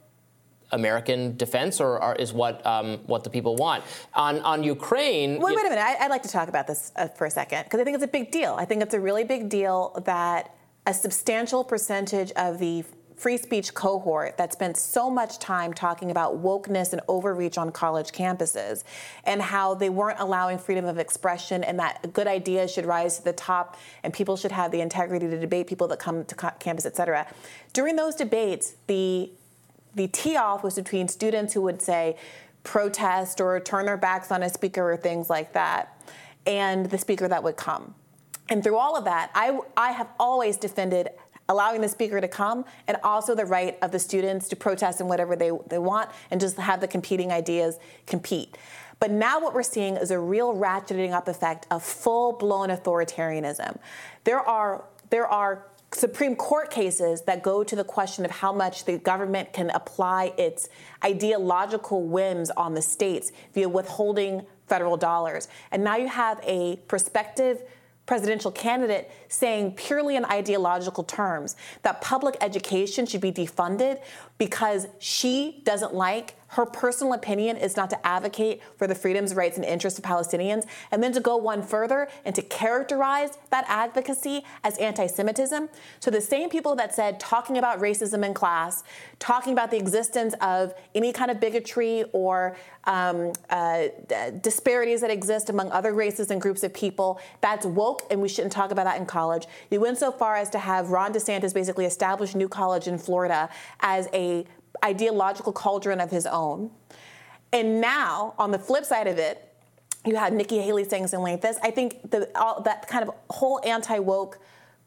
[0.72, 3.84] American defense, or, or is what um, what the people want
[4.14, 5.40] on on Ukraine?
[5.40, 5.78] Wait, wait a minute.
[5.78, 8.04] I, would like to talk about this uh, for a second because I think it's
[8.04, 8.54] a big deal.
[8.58, 10.54] I think it's a really big deal that
[10.86, 12.84] a substantial percentage of the
[13.18, 18.12] free speech cohort that spent so much time talking about wokeness and overreach on college
[18.12, 18.84] campuses
[19.24, 23.24] and how they weren't allowing freedom of expression and that good ideas should rise to
[23.24, 26.86] the top and people should have the integrity to debate people that come to campus,
[26.86, 27.26] et cetera.
[27.72, 29.30] During those debates, the
[29.98, 32.16] the tee off was between students who would say
[32.62, 36.00] protest or turn their backs on a speaker or things like that,
[36.46, 37.94] and the speaker that would come.
[38.48, 41.10] And through all of that, I, I have always defended
[41.48, 45.08] allowing the speaker to come and also the right of the students to protest in
[45.08, 48.56] whatever they, they want and just have the competing ideas compete.
[49.00, 53.78] But now what we're seeing is a real ratcheting up effect of full blown authoritarianism.
[54.24, 58.84] There are there are Supreme Court cases that go to the question of how much
[58.84, 60.68] the government can apply its
[61.02, 65.48] ideological whims on the states via withholding federal dollars.
[65.70, 67.62] And now you have a prospective
[68.04, 74.00] presidential candidate saying purely in ideological terms that public education should be defunded
[74.38, 79.56] because she doesn't like her personal opinion is not to advocate for the freedoms, rights,
[79.56, 84.44] and interests of Palestinians, and then to go one further and to characterize that advocacy
[84.64, 85.68] as anti Semitism.
[86.00, 88.82] So the same people that said talking about racism in class,
[89.18, 93.88] talking about the existence of any kind of bigotry or um, uh,
[94.40, 98.52] disparities that exist among other races and groups of people, that's woke, and we shouldn't
[98.52, 99.46] talk about that in college.
[99.70, 103.50] You went so far as to have Ron DeSantis basically establish New College in Florida
[103.80, 104.27] as a
[104.84, 106.70] ideological cauldron of his own.
[107.52, 109.44] And now, on the flip side of it,
[110.04, 111.58] you had Nikki Haley saying something like this.
[111.62, 114.38] I think the, all, that kind of whole anti woke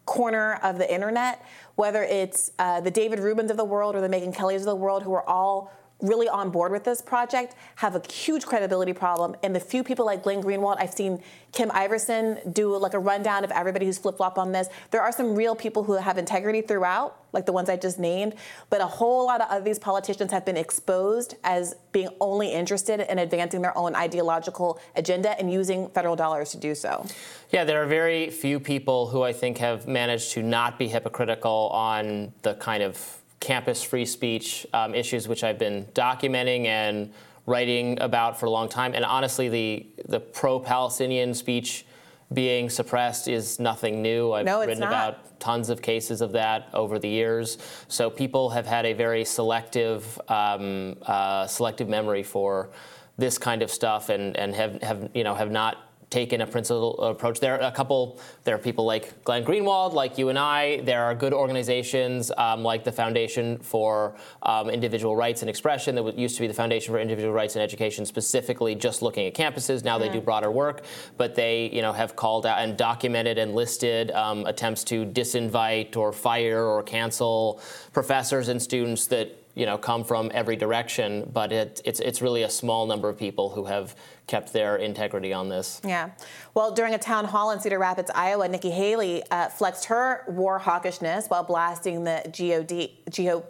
[0.06, 1.46] corner of the internet,
[1.76, 4.76] whether it's uh, the David Rubens of the world or the Megyn Kellys of the
[4.76, 9.36] world, who are all really on board with this project have a huge credibility problem.
[9.44, 11.22] And the few people like Glenn Greenwald, I've seen
[11.52, 14.68] Kim Iversen do like a rundown of everybody who's flip flop on this.
[14.92, 18.36] There are some real people who have integrity throughout, like the ones I just named,
[18.70, 23.20] but a whole lot of these politicians have been exposed as being only interested in
[23.20, 27.06] advancing their own ideological agenda and using federal dollars to do so.
[27.52, 31.70] Yeah, there are very few people who I think have managed to not be hypocritical
[31.74, 37.12] on the kind of campus free speech um, issues, which I've been documenting and
[37.46, 38.94] writing about for a long time.
[38.94, 41.86] And honestly, the the pro-Palestinian speech
[42.32, 44.32] being suppressed is nothing new.
[44.32, 44.88] I've no, written not.
[44.88, 47.58] about tons of cases of that over the years.
[47.90, 52.70] So people have had a very selective um, uh, selective memory for
[53.18, 57.00] this kind of stuff and, and have, have, you know, have not taken a principled
[57.00, 57.40] approach.
[57.40, 60.82] There are a couple, there are people like Glenn Greenwald, like you and I.
[60.82, 66.18] There are good organizations um, like the Foundation for um, Individual Rights and Expression, that
[66.18, 69.84] used to be the Foundation for Individual Rights and Education, specifically just looking at campuses.
[69.84, 70.84] Now they do broader work,
[71.18, 75.96] but they, you know, have called out and documented and listed um, attempts to disinvite
[75.96, 77.62] or fire or cancel
[77.94, 82.44] professors and students that you know come from every direction, but it, it's it's really
[82.44, 83.96] a small number of people who have
[84.28, 85.82] kept their integrity on this.
[85.86, 86.12] Yeah.
[86.54, 90.60] Well, during a town hall in Cedar Rapids, Iowa, Nikki Haley uh, flexed her war
[90.60, 93.46] hawkishness while blasting the GOD, GO,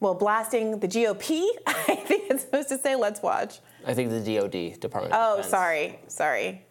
[0.00, 1.46] well, blasting the GOP.
[1.66, 2.96] I think it's supposed to say.
[2.96, 3.60] Let's watch.
[3.86, 5.14] I think the DoD Department.
[5.16, 5.50] Oh, Defense.
[5.50, 6.65] sorry, sorry.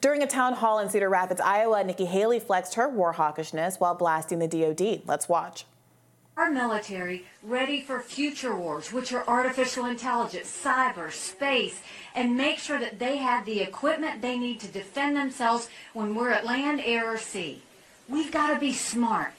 [0.00, 3.94] During a town hall in Cedar Rapids, Iowa, Nikki Haley flexed her war hawkishness while
[3.94, 5.02] blasting the DoD.
[5.06, 5.64] Let's watch.
[6.36, 11.80] Our military ready for future wars, which are artificial intelligence, cyber, space,
[12.14, 16.30] and make sure that they have the equipment they need to defend themselves when we're
[16.30, 17.62] at land, air, or sea.
[18.06, 19.32] We've got to be smart.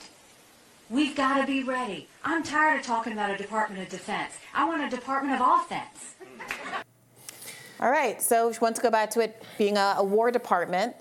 [0.89, 2.07] We've got to be ready.
[2.23, 4.33] I'm tired of talking about a Department of Defense.
[4.55, 6.15] I want a Department of Offense.
[7.79, 10.95] All right, so she wants to go back to it being a, a war department.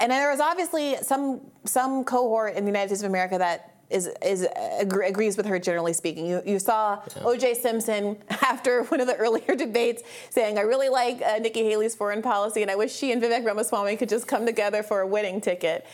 [0.00, 4.10] And there was obviously some some cohort in the United States of America that is
[4.24, 4.46] is
[4.78, 6.26] agree, agrees with her generally speaking.
[6.26, 7.54] You you saw O.J.
[7.54, 12.22] Simpson after one of the earlier debates saying, "I really like uh, Nikki Haley's foreign
[12.22, 15.40] policy, and I wish she and Vivek Ramaswamy could just come together for a winning
[15.40, 15.86] ticket."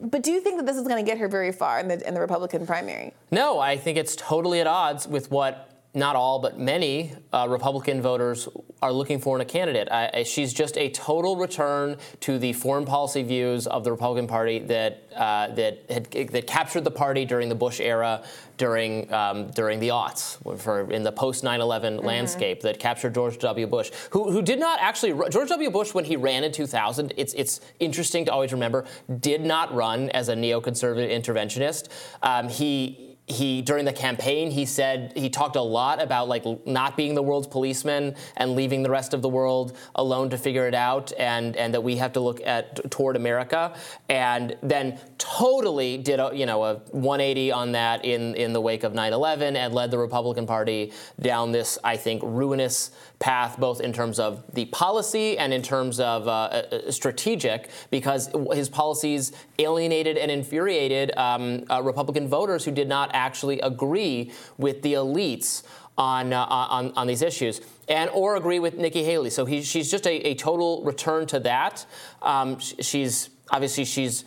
[0.00, 2.06] But do you think that this is going to get her very far in the
[2.06, 3.14] in the Republican primary?
[3.30, 5.65] No, I think it's totally at odds with what
[5.96, 8.48] not all, but many uh, Republican voters
[8.82, 9.88] are looking for in a candidate.
[9.90, 14.26] I, I- she's just a total return to the foreign policy views of the Republican
[14.26, 18.22] Party that uh, that had, that captured the party during the Bush era,
[18.58, 23.66] during um, during the aughts, for in the post 9/11 landscape that captured George W.
[23.66, 25.70] Bush, who who did not actually George W.
[25.70, 27.14] Bush when he ran in 2000.
[27.16, 28.84] It's it's interesting to always remember
[29.20, 31.88] did not run as a neoconservative interventionist.
[32.22, 36.96] Um, he he during the campaign he said he talked a lot about like not
[36.96, 40.74] being the world's policeman and leaving the rest of the world alone to figure it
[40.74, 43.74] out and and that we have to look at toward America.
[44.08, 48.84] And then totally did a you know a 180 on that in in the wake
[48.84, 53.92] of 9/11 and led the Republican Party down this I think ruinous path both in
[53.92, 60.18] terms of the policy and in terms of uh, uh, strategic because his policies alienated
[60.18, 65.62] and infuriated um, uh, Republican voters who did not actually agree with the elites
[65.96, 69.30] on, uh, on, on these issues and or agree with Nikki Haley.
[69.30, 71.86] So he, she's just a, a total return to that.
[72.20, 74.24] Um, she's obviously she's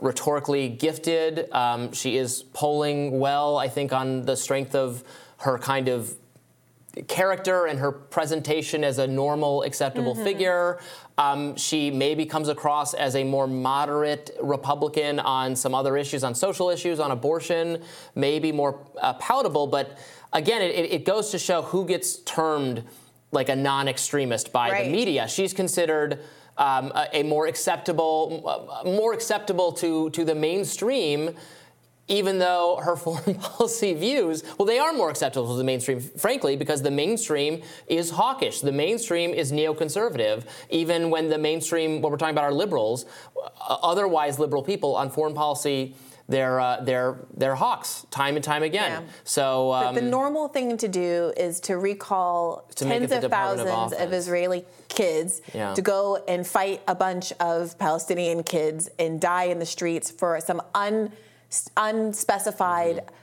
[0.00, 1.50] rhetorically gifted.
[1.52, 5.04] Um, she is polling well, I think, on the strength of
[5.38, 6.14] her kind of
[7.06, 10.24] character and her presentation as a normal, acceptable Mhm.
[10.24, 10.78] figure.
[11.16, 16.34] Um, she maybe comes across as a more moderate Republican on some other issues, on
[16.34, 17.82] social issues, on abortion,
[18.14, 19.66] maybe more uh, palatable.
[19.66, 19.98] But
[20.32, 22.84] again, it, it goes to show who gets termed
[23.30, 24.84] like a non extremist by Right.
[24.86, 25.28] the media.
[25.28, 26.20] She's considered.
[26.60, 31.36] Um, a, a more acceptable, uh, more acceptable to to the mainstream,
[32.08, 36.56] even though her foreign policy views, well, they are more acceptable to the mainstream, frankly,
[36.56, 38.60] because the mainstream is hawkish.
[38.60, 43.04] The mainstream is neoconservative, even when the mainstream, what we're talking about are liberals,
[43.36, 45.94] uh, otherwise liberal people on foreign policy.
[46.30, 49.06] They're, uh, they're, they're hawks time and time again.
[49.24, 53.24] So But um, the normal thing to do is to recall To tens of Department
[53.24, 53.30] of
[53.66, 54.14] thousands of, Offense.
[54.26, 55.72] Israeli kids Yeah.
[55.72, 60.38] to go and fight a bunch of Palestinian kids and die in the streets for
[60.42, 61.10] some un,
[61.76, 63.14] unspecified Mm-hmm.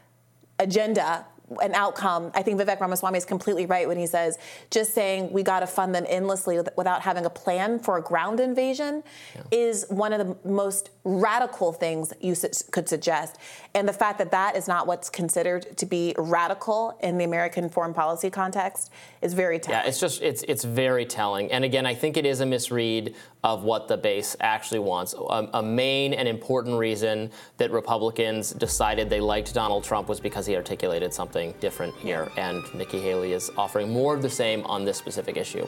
[0.60, 1.26] agenda.
[1.62, 2.32] An outcome.
[2.34, 4.40] I think Vivek Ramaswamy is completely right when he says
[4.72, 8.40] just saying we got to fund them endlessly without having a plan for a ground
[8.40, 9.04] invasion
[9.52, 13.38] is one of the most radical things you su- could suggest.
[13.76, 17.70] And the fact that that is not what's considered to be radical in the American
[17.70, 18.92] foreign policy context
[19.22, 19.82] is very telling.
[19.82, 21.52] Yeah, it's just it's it's very telling.
[21.52, 23.14] And again, I think it is a misread
[23.44, 25.14] of what the base actually wants.
[25.14, 30.48] A, a main and important reason that Republicans decided they liked Donald Trump was because
[30.48, 32.32] he articulated something different here.
[32.38, 35.68] And Nikki Haley is offering more of the same on this specific issue.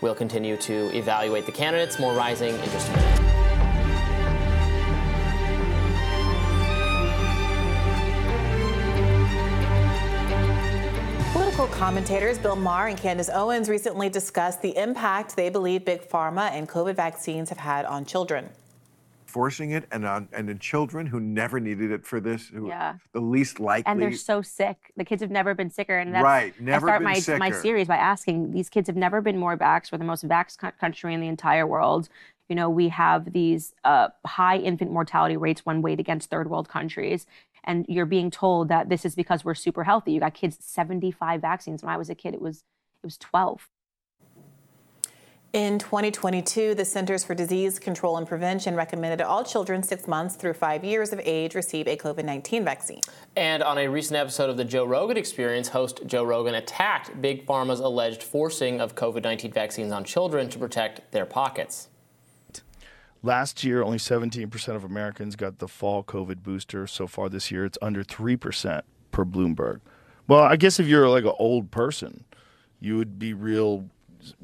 [0.00, 1.98] We'll continue to evaluate the candidates.
[1.98, 3.20] More rising in just a minute.
[11.32, 16.50] Political commentators Bill Maher and Candace Owens recently discussed the impact they believe big pharma
[16.52, 18.48] and COVID vaccines have had on children.
[19.30, 22.96] Forcing it and on and in children who never needed it for this, who Yeah.
[23.12, 23.90] the least likely.
[23.90, 24.92] and they're so sick.
[24.96, 27.88] The kids have never been sicker, and that's, Right, never I start my my series
[27.88, 29.92] by asking: These kids have never been more vaxxed.
[29.92, 32.08] We're the most vaxxed co- country in the entire world.
[32.48, 36.68] You know, we have these uh, high infant mortality rates when weighed against third world
[36.68, 37.26] countries,
[37.62, 40.12] and you're being told that this is because we're super healthy.
[40.12, 41.82] You got kids 75 vaccines.
[41.82, 42.58] When I was a kid, it was
[43.02, 43.68] it was 12.
[45.52, 50.52] In 2022, the Centers for Disease Control and Prevention recommended all children six months through
[50.52, 53.00] five years of age receive a COVID 19 vaccine.
[53.34, 57.46] And on a recent episode of the Joe Rogan Experience, host Joe Rogan attacked Big
[57.46, 61.88] Pharma's alleged forcing of COVID 19 vaccines on children to protect their pockets.
[63.20, 66.86] Last year, only 17% of Americans got the fall COVID booster.
[66.86, 69.80] So far this year, it's under 3% per Bloomberg.
[70.28, 72.22] Well, I guess if you're like an old person,
[72.78, 73.90] you would be real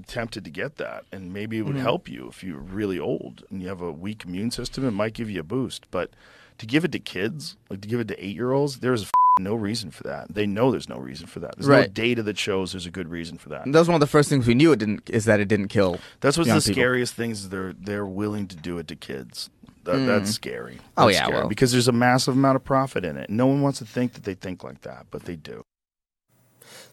[0.06, 1.04] tempted to get that.
[1.12, 1.80] And maybe it would Mhm.
[1.80, 4.84] help you if you're really old and you have a weak immune system.
[4.84, 5.86] It might give you a boost.
[5.90, 6.10] But
[6.58, 9.10] to give it to kids, like to give it to eight year olds, there's f-
[9.38, 10.34] no reason for that.
[10.34, 11.56] They know there's no reason for that.
[11.56, 13.66] There's no data that shows there's a good reason for that.
[13.66, 15.48] And that was one of the first things we knew it didn't is that it
[15.48, 15.98] didn't kill.
[16.20, 16.72] That's what's the people.
[16.72, 19.50] scariest things is they're they're willing to do it to kids.
[19.84, 20.06] That, Mm.
[20.06, 20.78] That's scary.
[20.96, 21.48] Oh, yeah, scary well.
[21.48, 23.30] because there's a massive amount of profit in it.
[23.30, 25.62] No one wants to think that they think like that, but they do.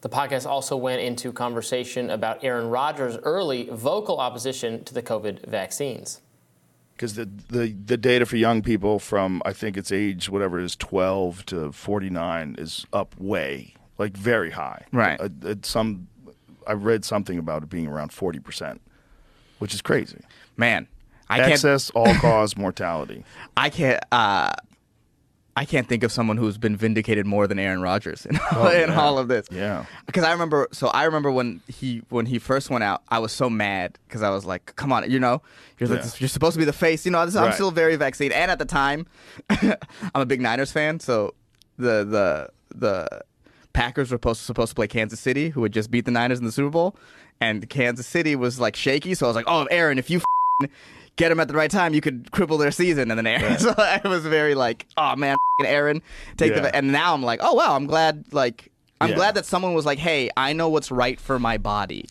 [0.04, 5.46] The podcast also went into conversation about Aaron Rodgers' early vocal opposition to the COVID
[5.48, 6.20] vaccines.
[6.92, 10.66] Because the, the the data for young people from I think it's age whatever it
[10.66, 14.84] is 12 to 49 is up way like very high.
[14.92, 15.20] Right.
[15.22, 16.10] Uh, it's some
[16.68, 18.82] I read something about it being around 40 percent,
[19.60, 20.20] which is crazy.
[20.58, 20.90] Man,
[21.30, 23.24] I can't- excess all cause mortality.
[23.56, 24.04] I can't.
[24.12, 24.52] Uh,
[25.56, 28.90] I can't think of someone who's been vindicated more than Aaron Rodgers in, Oh, in
[28.90, 29.00] yeah.
[29.00, 29.48] all of this.
[29.52, 29.86] Yeah.
[30.08, 33.32] Because I remember, so I remember when he when he first went out, I was
[33.32, 35.44] so mad because I was like, "Come on, you know,
[35.80, 37.54] you're like, you're supposed to be the face." You know, I'm Right.
[37.54, 39.06] still very vaccine, and at the time,
[39.50, 39.76] I'm
[40.16, 41.36] a big Niners fan, so
[41.78, 43.22] the the the
[43.74, 46.46] Packers were supposed supposed to play Kansas City, who had just beat the Niners in
[46.46, 46.96] the Super Bowl,
[47.40, 49.14] and Kansas City was like shaky.
[49.14, 50.20] So I was like, "Oh, Aaron, if you."
[51.14, 53.60] F***ing Get them at the right time, you could cripple their season, and then Aaron.
[53.60, 56.02] So I was very like, "Oh man, Aaron,
[56.38, 56.62] take Yeah.
[56.62, 59.16] the." And now I'm like, "Oh wow, I'm glad." Like, I'm Yeah.
[59.16, 62.06] glad that someone was like, "Hey, I know what's right for my body."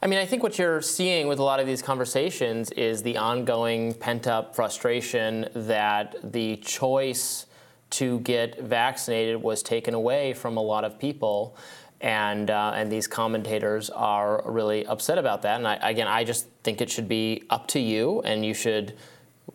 [0.00, 3.16] I mean, I think what you're seeing with a lot of these conversations is the
[3.16, 7.46] ongoing pent up frustration that the choice
[7.90, 11.56] to get vaccinated was taken away from a lot of people.
[12.00, 15.56] And, uh, and these commentators are really upset about that.
[15.56, 18.94] And I, again, I just think it should be up to you, and you should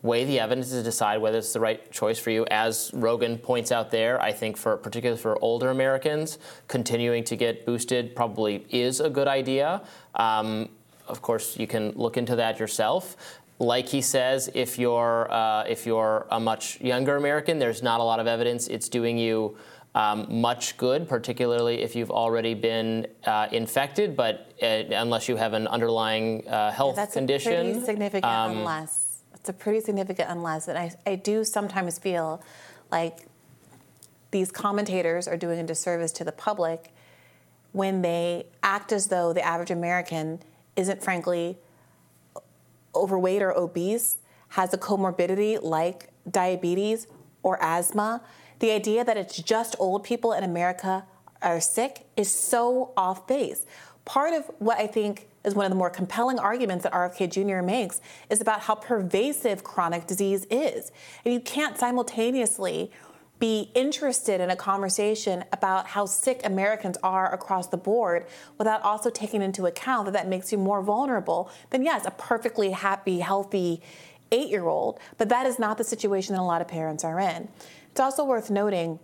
[0.02, 2.44] weigh the evidence to decide whether it's the right choice for you.
[2.50, 6.38] As Rogan points out there, I think for particularly for older Americans,
[6.68, 9.82] continuing to get boosted probably is a good idea.
[10.14, 10.68] Um,
[11.08, 13.16] of course, you can look into that yourself.
[13.58, 18.02] Like he says, if you're uh, if you're a much younger American, there's not a
[18.02, 19.56] lot of evidence it's doing you
[19.94, 24.16] um, much good, particularly if you've already been uh, infected.
[24.16, 28.58] But uh, unless you have an underlying uh, health That's condition, a pretty significant um,
[28.58, 29.22] unless.
[29.34, 30.68] It's a pretty significant unless.
[30.68, 32.42] And I, I do sometimes feel
[32.90, 33.26] like
[34.30, 36.92] these commentators are doing a disservice to the public
[37.72, 40.40] when they act as though the average American
[40.76, 41.58] isn't, frankly,
[42.94, 44.18] overweight or obese,
[44.50, 47.06] has a comorbidity like diabetes
[47.42, 48.22] or asthma.
[48.64, 51.04] The idea that it's just old people in America
[51.42, 53.66] are sick is so off base.
[54.06, 57.62] Part of what I think is one of the more compelling arguments that RFK Jr.
[57.62, 58.00] makes
[58.30, 60.92] is about how pervasive chronic disease is.
[61.26, 62.90] And you can't simultaneously
[63.38, 68.24] be interested in a conversation about how sick Americans are across the board
[68.56, 72.70] without also taking into account that that makes you more vulnerable than, yes, a perfectly
[72.70, 73.82] happy, healthy
[74.32, 74.98] eight year old.
[75.18, 77.48] But that is not the situation that a lot of parents are in.
[77.94, 78.98] It's also worth noting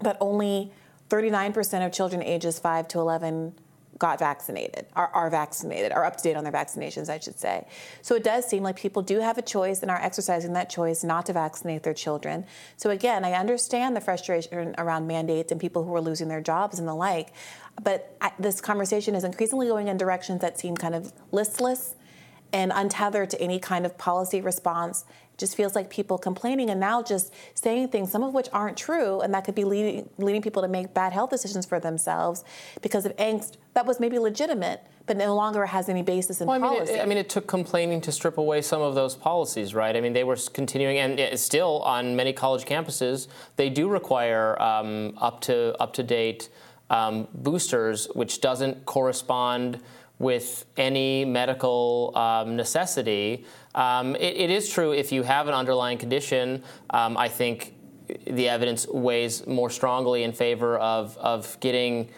[0.00, 0.70] that only
[1.08, 3.54] 39% of children ages 5 to 11
[3.96, 7.66] got vaccinated, are, are vaccinated, are up to date on their vaccinations, I should say.
[8.02, 11.02] So it does seem like people do have a choice and are exercising that choice
[11.02, 12.44] not to vaccinate their children.
[12.76, 16.78] So again, I understand the frustration around mandates and people who are losing their jobs
[16.78, 17.32] and the like,
[17.82, 21.94] but I, this conversation is increasingly going in directions that seem kind of listless
[22.52, 25.06] and untethered to any kind of policy response.
[25.38, 29.20] Just feels like people complaining and now just saying things, some of which aren't true,
[29.20, 32.44] and that could be leading, leading people to make bad health decisions for themselves
[32.80, 36.56] because of angst that was maybe legitimate, but no longer has any basis in Well,
[36.56, 36.94] I mean, policy.
[36.94, 39.94] it, I mean, it took complaining to strip away some of those policies, right?
[39.94, 45.12] I mean, they were continuing, and still on many college campuses, they do require um,
[45.18, 46.48] up to up to date
[46.88, 49.80] um, boosters, which doesn't correspond
[50.18, 53.44] with any medical um, necessity.
[53.74, 57.74] Um, it, it is true if you have an underlying condition, um, I think
[58.26, 62.08] the evidence weighs more strongly in favor of, of getting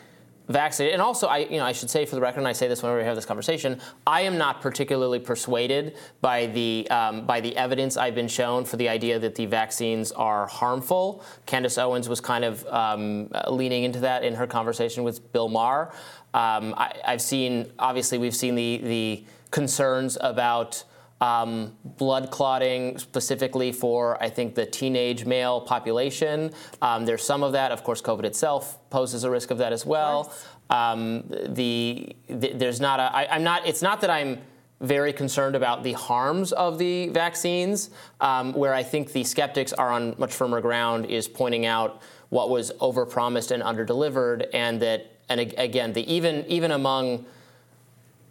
[0.49, 0.95] vaccinated.
[0.95, 2.83] And also, I, you know, I should say for the record, and I say this
[2.83, 7.57] whenever we have this conversation, I am not particularly persuaded by the um, by the
[7.57, 11.23] evidence I've been shown for the idea that the vaccines are harmful.
[11.47, 15.93] Candace Owens was kind of um, leaning into that in her conversation with Bill Maher.
[16.35, 20.85] Um, I, have seen, obviously, we've seen the the concerns about
[21.21, 26.53] um, blood clotting specifically for, I think, the teenage male population.
[26.81, 27.73] Um, there's some of that.
[27.73, 30.33] Of course, COVID itself poses a risk of that as well.
[30.71, 33.05] Um, the, the, there's not a.
[33.15, 33.67] I, I'm not.
[33.67, 34.39] It's not that I'm
[34.81, 37.91] very concerned about the harms of the vaccines.
[38.21, 42.51] Um, where I think the skeptics are on much firmer ground is pointing out what
[42.51, 47.27] was overpromised and underdelivered, and that, and again, the even even among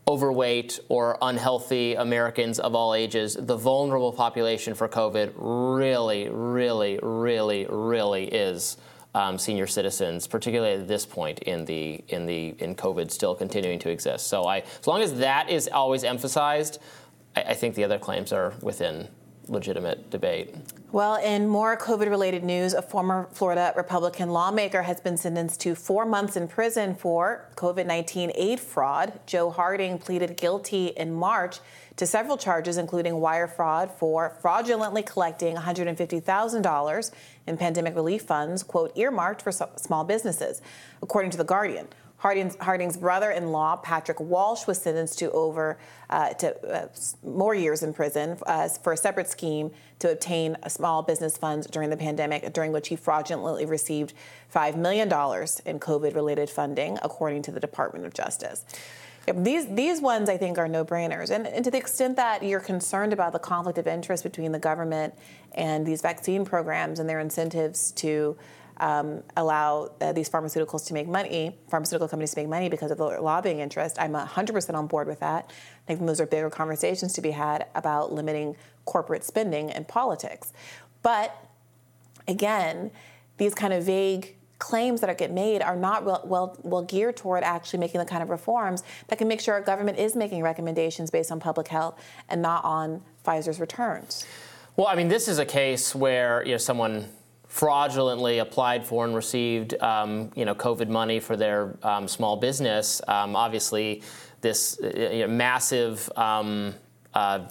[0.08, 7.68] overweight or unhealthy Americans of all ages, the vulnerable population for COVID really, really, really,
[7.70, 8.78] really is
[9.14, 13.80] um, senior citizens, particularly at this point in the in the in COVID still continuing
[13.80, 14.28] to exist.
[14.28, 16.80] So I, as long as that is always emphasized,
[17.36, 19.10] I, I think the other claims are within
[19.50, 20.56] legitimate debate.
[20.92, 25.76] Well, in more COVID related news, a former Florida Republican lawmaker has been sentenced to
[25.76, 29.20] four months in prison for COVID 19 aid fraud.
[29.26, 31.60] Joe Harding pleaded guilty in March
[31.98, 37.12] to several charges, including wire fraud for fraudulently collecting $150,000
[37.48, 40.62] in pandemic relief funds, quote, earmarked for small businesses,
[41.02, 41.88] according to The Guardian.
[42.18, 45.78] Harding's, Harding's brother-in-law, Patrick Walsh, was sentenced to over
[46.10, 46.88] uh, to uh,
[47.24, 49.70] more years in prison uh, for a separate scheme
[50.00, 54.14] to obtain small business funds during the pandemic, during which he fraudulently received
[54.54, 58.66] $5 million in COVID-related funding, according to the Department of Justice.
[59.36, 62.62] These these ones I think are no brainers, and, and to the extent that you're
[62.62, 65.14] concerned about the conflict of interest between the government
[65.54, 68.38] and these vaccine programs and their incentives to
[68.80, 72.98] um, allow uh, these pharmaceuticals to make money, pharmaceutical companies to make money because of
[72.98, 73.98] the lobbying interest.
[74.00, 75.52] I'm 100% on board with that.
[75.88, 78.56] I think those are bigger conversations to be had about limiting
[78.86, 80.54] corporate spending and politics.
[81.02, 81.36] But
[82.28, 82.92] again,
[83.38, 87.16] these kind of vague claims that are get made are not well, well, well geared
[87.16, 90.42] toward actually making the kind of reforms that can make sure our government is making
[90.42, 94.26] recommendations based on public health and not on Pfizer's returns.
[94.76, 97.10] Well, I mean, this is a case where you know someone
[97.48, 103.02] fraudulently applied for and received, um, you know, COVID money for their um, small business.
[103.08, 104.04] Um, obviously,
[104.42, 106.76] this uh, you know, massive um,
[107.14, 107.48] uh,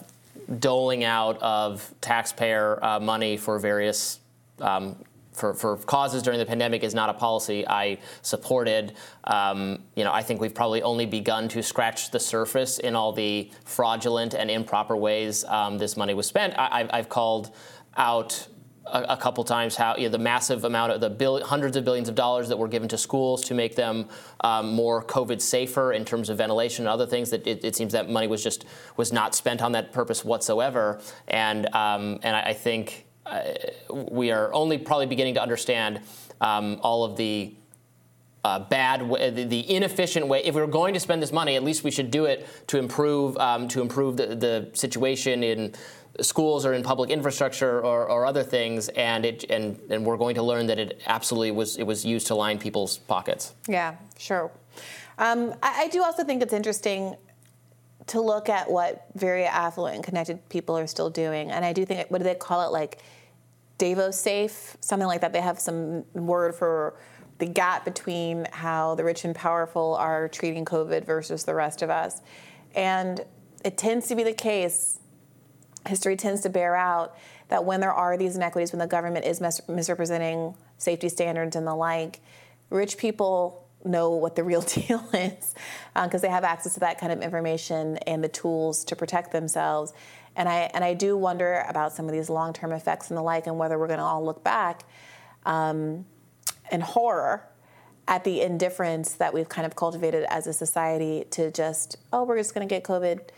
[0.59, 4.19] doling out of taxpayer uh, money for various
[4.61, 4.95] um,
[5.33, 8.93] for, for causes during the pandemic is not a policy I supported.
[9.25, 13.11] Um, you know, I think we've probably only begun to scratch the surface in all
[13.11, 16.55] the fraudulent and improper ways this money was spent.
[16.57, 17.51] I, have called
[17.97, 18.47] out
[18.91, 21.85] a, a couple times how you know, the massive amount of the bill, hundreds of
[21.85, 24.07] billions of dollars that were given to schools to make them
[24.41, 27.29] um, more COVID safer in terms of ventilation and other things.
[27.29, 28.65] That it, it, seems that money was just
[28.95, 31.01] was not spent on that purpose whatsoever.
[31.27, 33.41] And um, and I, I think uh,
[33.89, 36.01] we are only probably beginning to understand
[36.41, 37.55] um, all of the.
[38.47, 40.41] Uh, bad, way, the, the, inefficient way.
[40.45, 42.77] If we are going to spend this money, at least we should do it to
[42.77, 45.73] improve um, to improve the, the situation in
[46.21, 50.35] schools or in public infrastructure or, or other things, and it and, and we're going
[50.35, 53.53] to learn that it absolutely was it was used to line people's pockets.
[53.67, 54.49] Yeah, sure.
[55.17, 57.17] Um, I, I do also think it's interesting
[58.05, 62.09] to look at what very affluent connected people are still doing, and I do think
[62.09, 62.99] what do they call it like
[63.77, 65.33] Davos safe, something like that.
[65.33, 66.95] They have some word for
[67.39, 71.89] the gap between how the rich and powerful are treating COVID versus the rest of
[71.89, 72.21] us.
[72.75, 73.23] And
[73.63, 74.99] it tends to be the case
[75.87, 77.17] history tends to bear out
[77.49, 81.65] that when there are these inequities, when the government is mis- misrepresenting safety standards and
[81.65, 82.19] the like,
[82.69, 85.55] rich people know what the real deal is
[85.93, 89.31] because uh, they have access to that kind of information and the tools to protect
[89.31, 89.93] themselves.
[90.35, 93.47] And I and I do wonder about some of these long-term effects and the like,
[93.47, 94.83] and whether we're going to all look back
[95.45, 96.05] um,
[96.71, 97.47] in horror
[98.07, 102.37] at the indifference that we've kind of cultivated as a society to just oh we're
[102.37, 103.29] just going to get COVID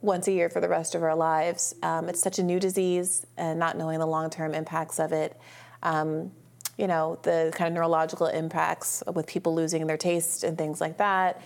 [0.00, 1.74] once a year for the rest of our lives.
[1.82, 5.38] Um, it's such a new disease, and not knowing the long term impacts of it.
[5.82, 6.32] Um,
[6.76, 10.98] you know, the kind of neurological impacts with people losing their taste and things like
[10.98, 11.40] that,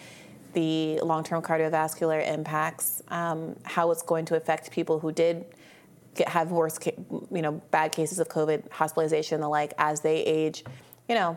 [0.54, 5.44] the long term cardiovascular impacts, um, how it's going to affect people who did
[6.16, 10.18] get, have worse, you know, bad cases of COVID, hospitalization, and the like, as they
[10.18, 10.64] age.
[11.10, 11.36] You know,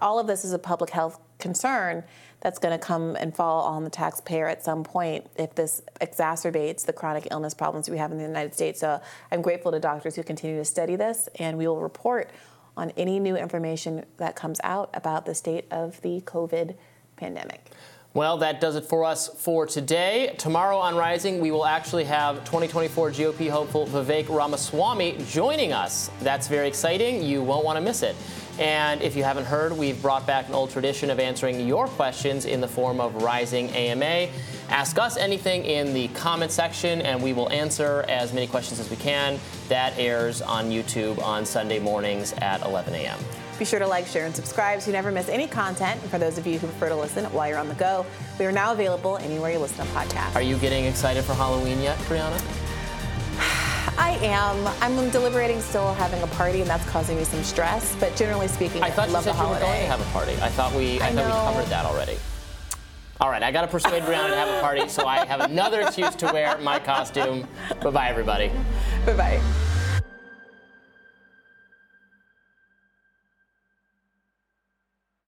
[0.00, 2.04] all of this is a public health concern
[2.38, 6.86] that's going to come and fall on the taxpayer at some point if this exacerbates
[6.86, 8.78] the chronic illness problems we have in the United States.
[8.78, 9.00] So
[9.32, 12.30] I'm grateful to doctors who continue to study this, and we will report
[12.76, 16.76] on any new information that comes out about the state of the COVID
[17.16, 17.72] pandemic.
[18.12, 20.34] Well, that does it for us for today.
[20.36, 26.10] Tomorrow on Rising, we will actually have 2024 GOP hopeful Vivek Ramaswamy joining us.
[26.20, 27.22] That's very exciting.
[27.22, 28.16] You won't want to miss it.
[28.60, 32.44] And if you haven't heard, we've brought back an old tradition of answering your questions
[32.44, 34.30] in the form of Rising AMA.
[34.68, 38.90] Ask us anything in the comment section, and we will answer as many questions as
[38.90, 39.40] we can.
[39.68, 43.18] That airs on YouTube on Sunday mornings at 11 a.m.
[43.58, 46.00] Be sure to like, share, and subscribe so you never miss any content.
[46.02, 48.04] And for those of you who prefer to listen while you're on the go,
[48.38, 50.34] we are now available anywhere you listen to podcasts.
[50.34, 52.40] Are you getting excited for Halloween yet, Briahna?
[54.00, 54.66] I am.
[54.80, 57.94] I'm deliberating still having a party, and that's causing me some stress.
[58.00, 60.10] But generally speaking, I thought you love said the you were going to have a
[60.10, 60.32] party.
[60.40, 62.16] I thought we, I, I thought we covered that already.
[63.20, 65.82] All right, I got to persuade Briahna to have a party, so I have another
[65.82, 67.46] excuse to wear my costume.
[67.82, 68.50] Bye bye, everybody.
[69.04, 69.40] Bye bye.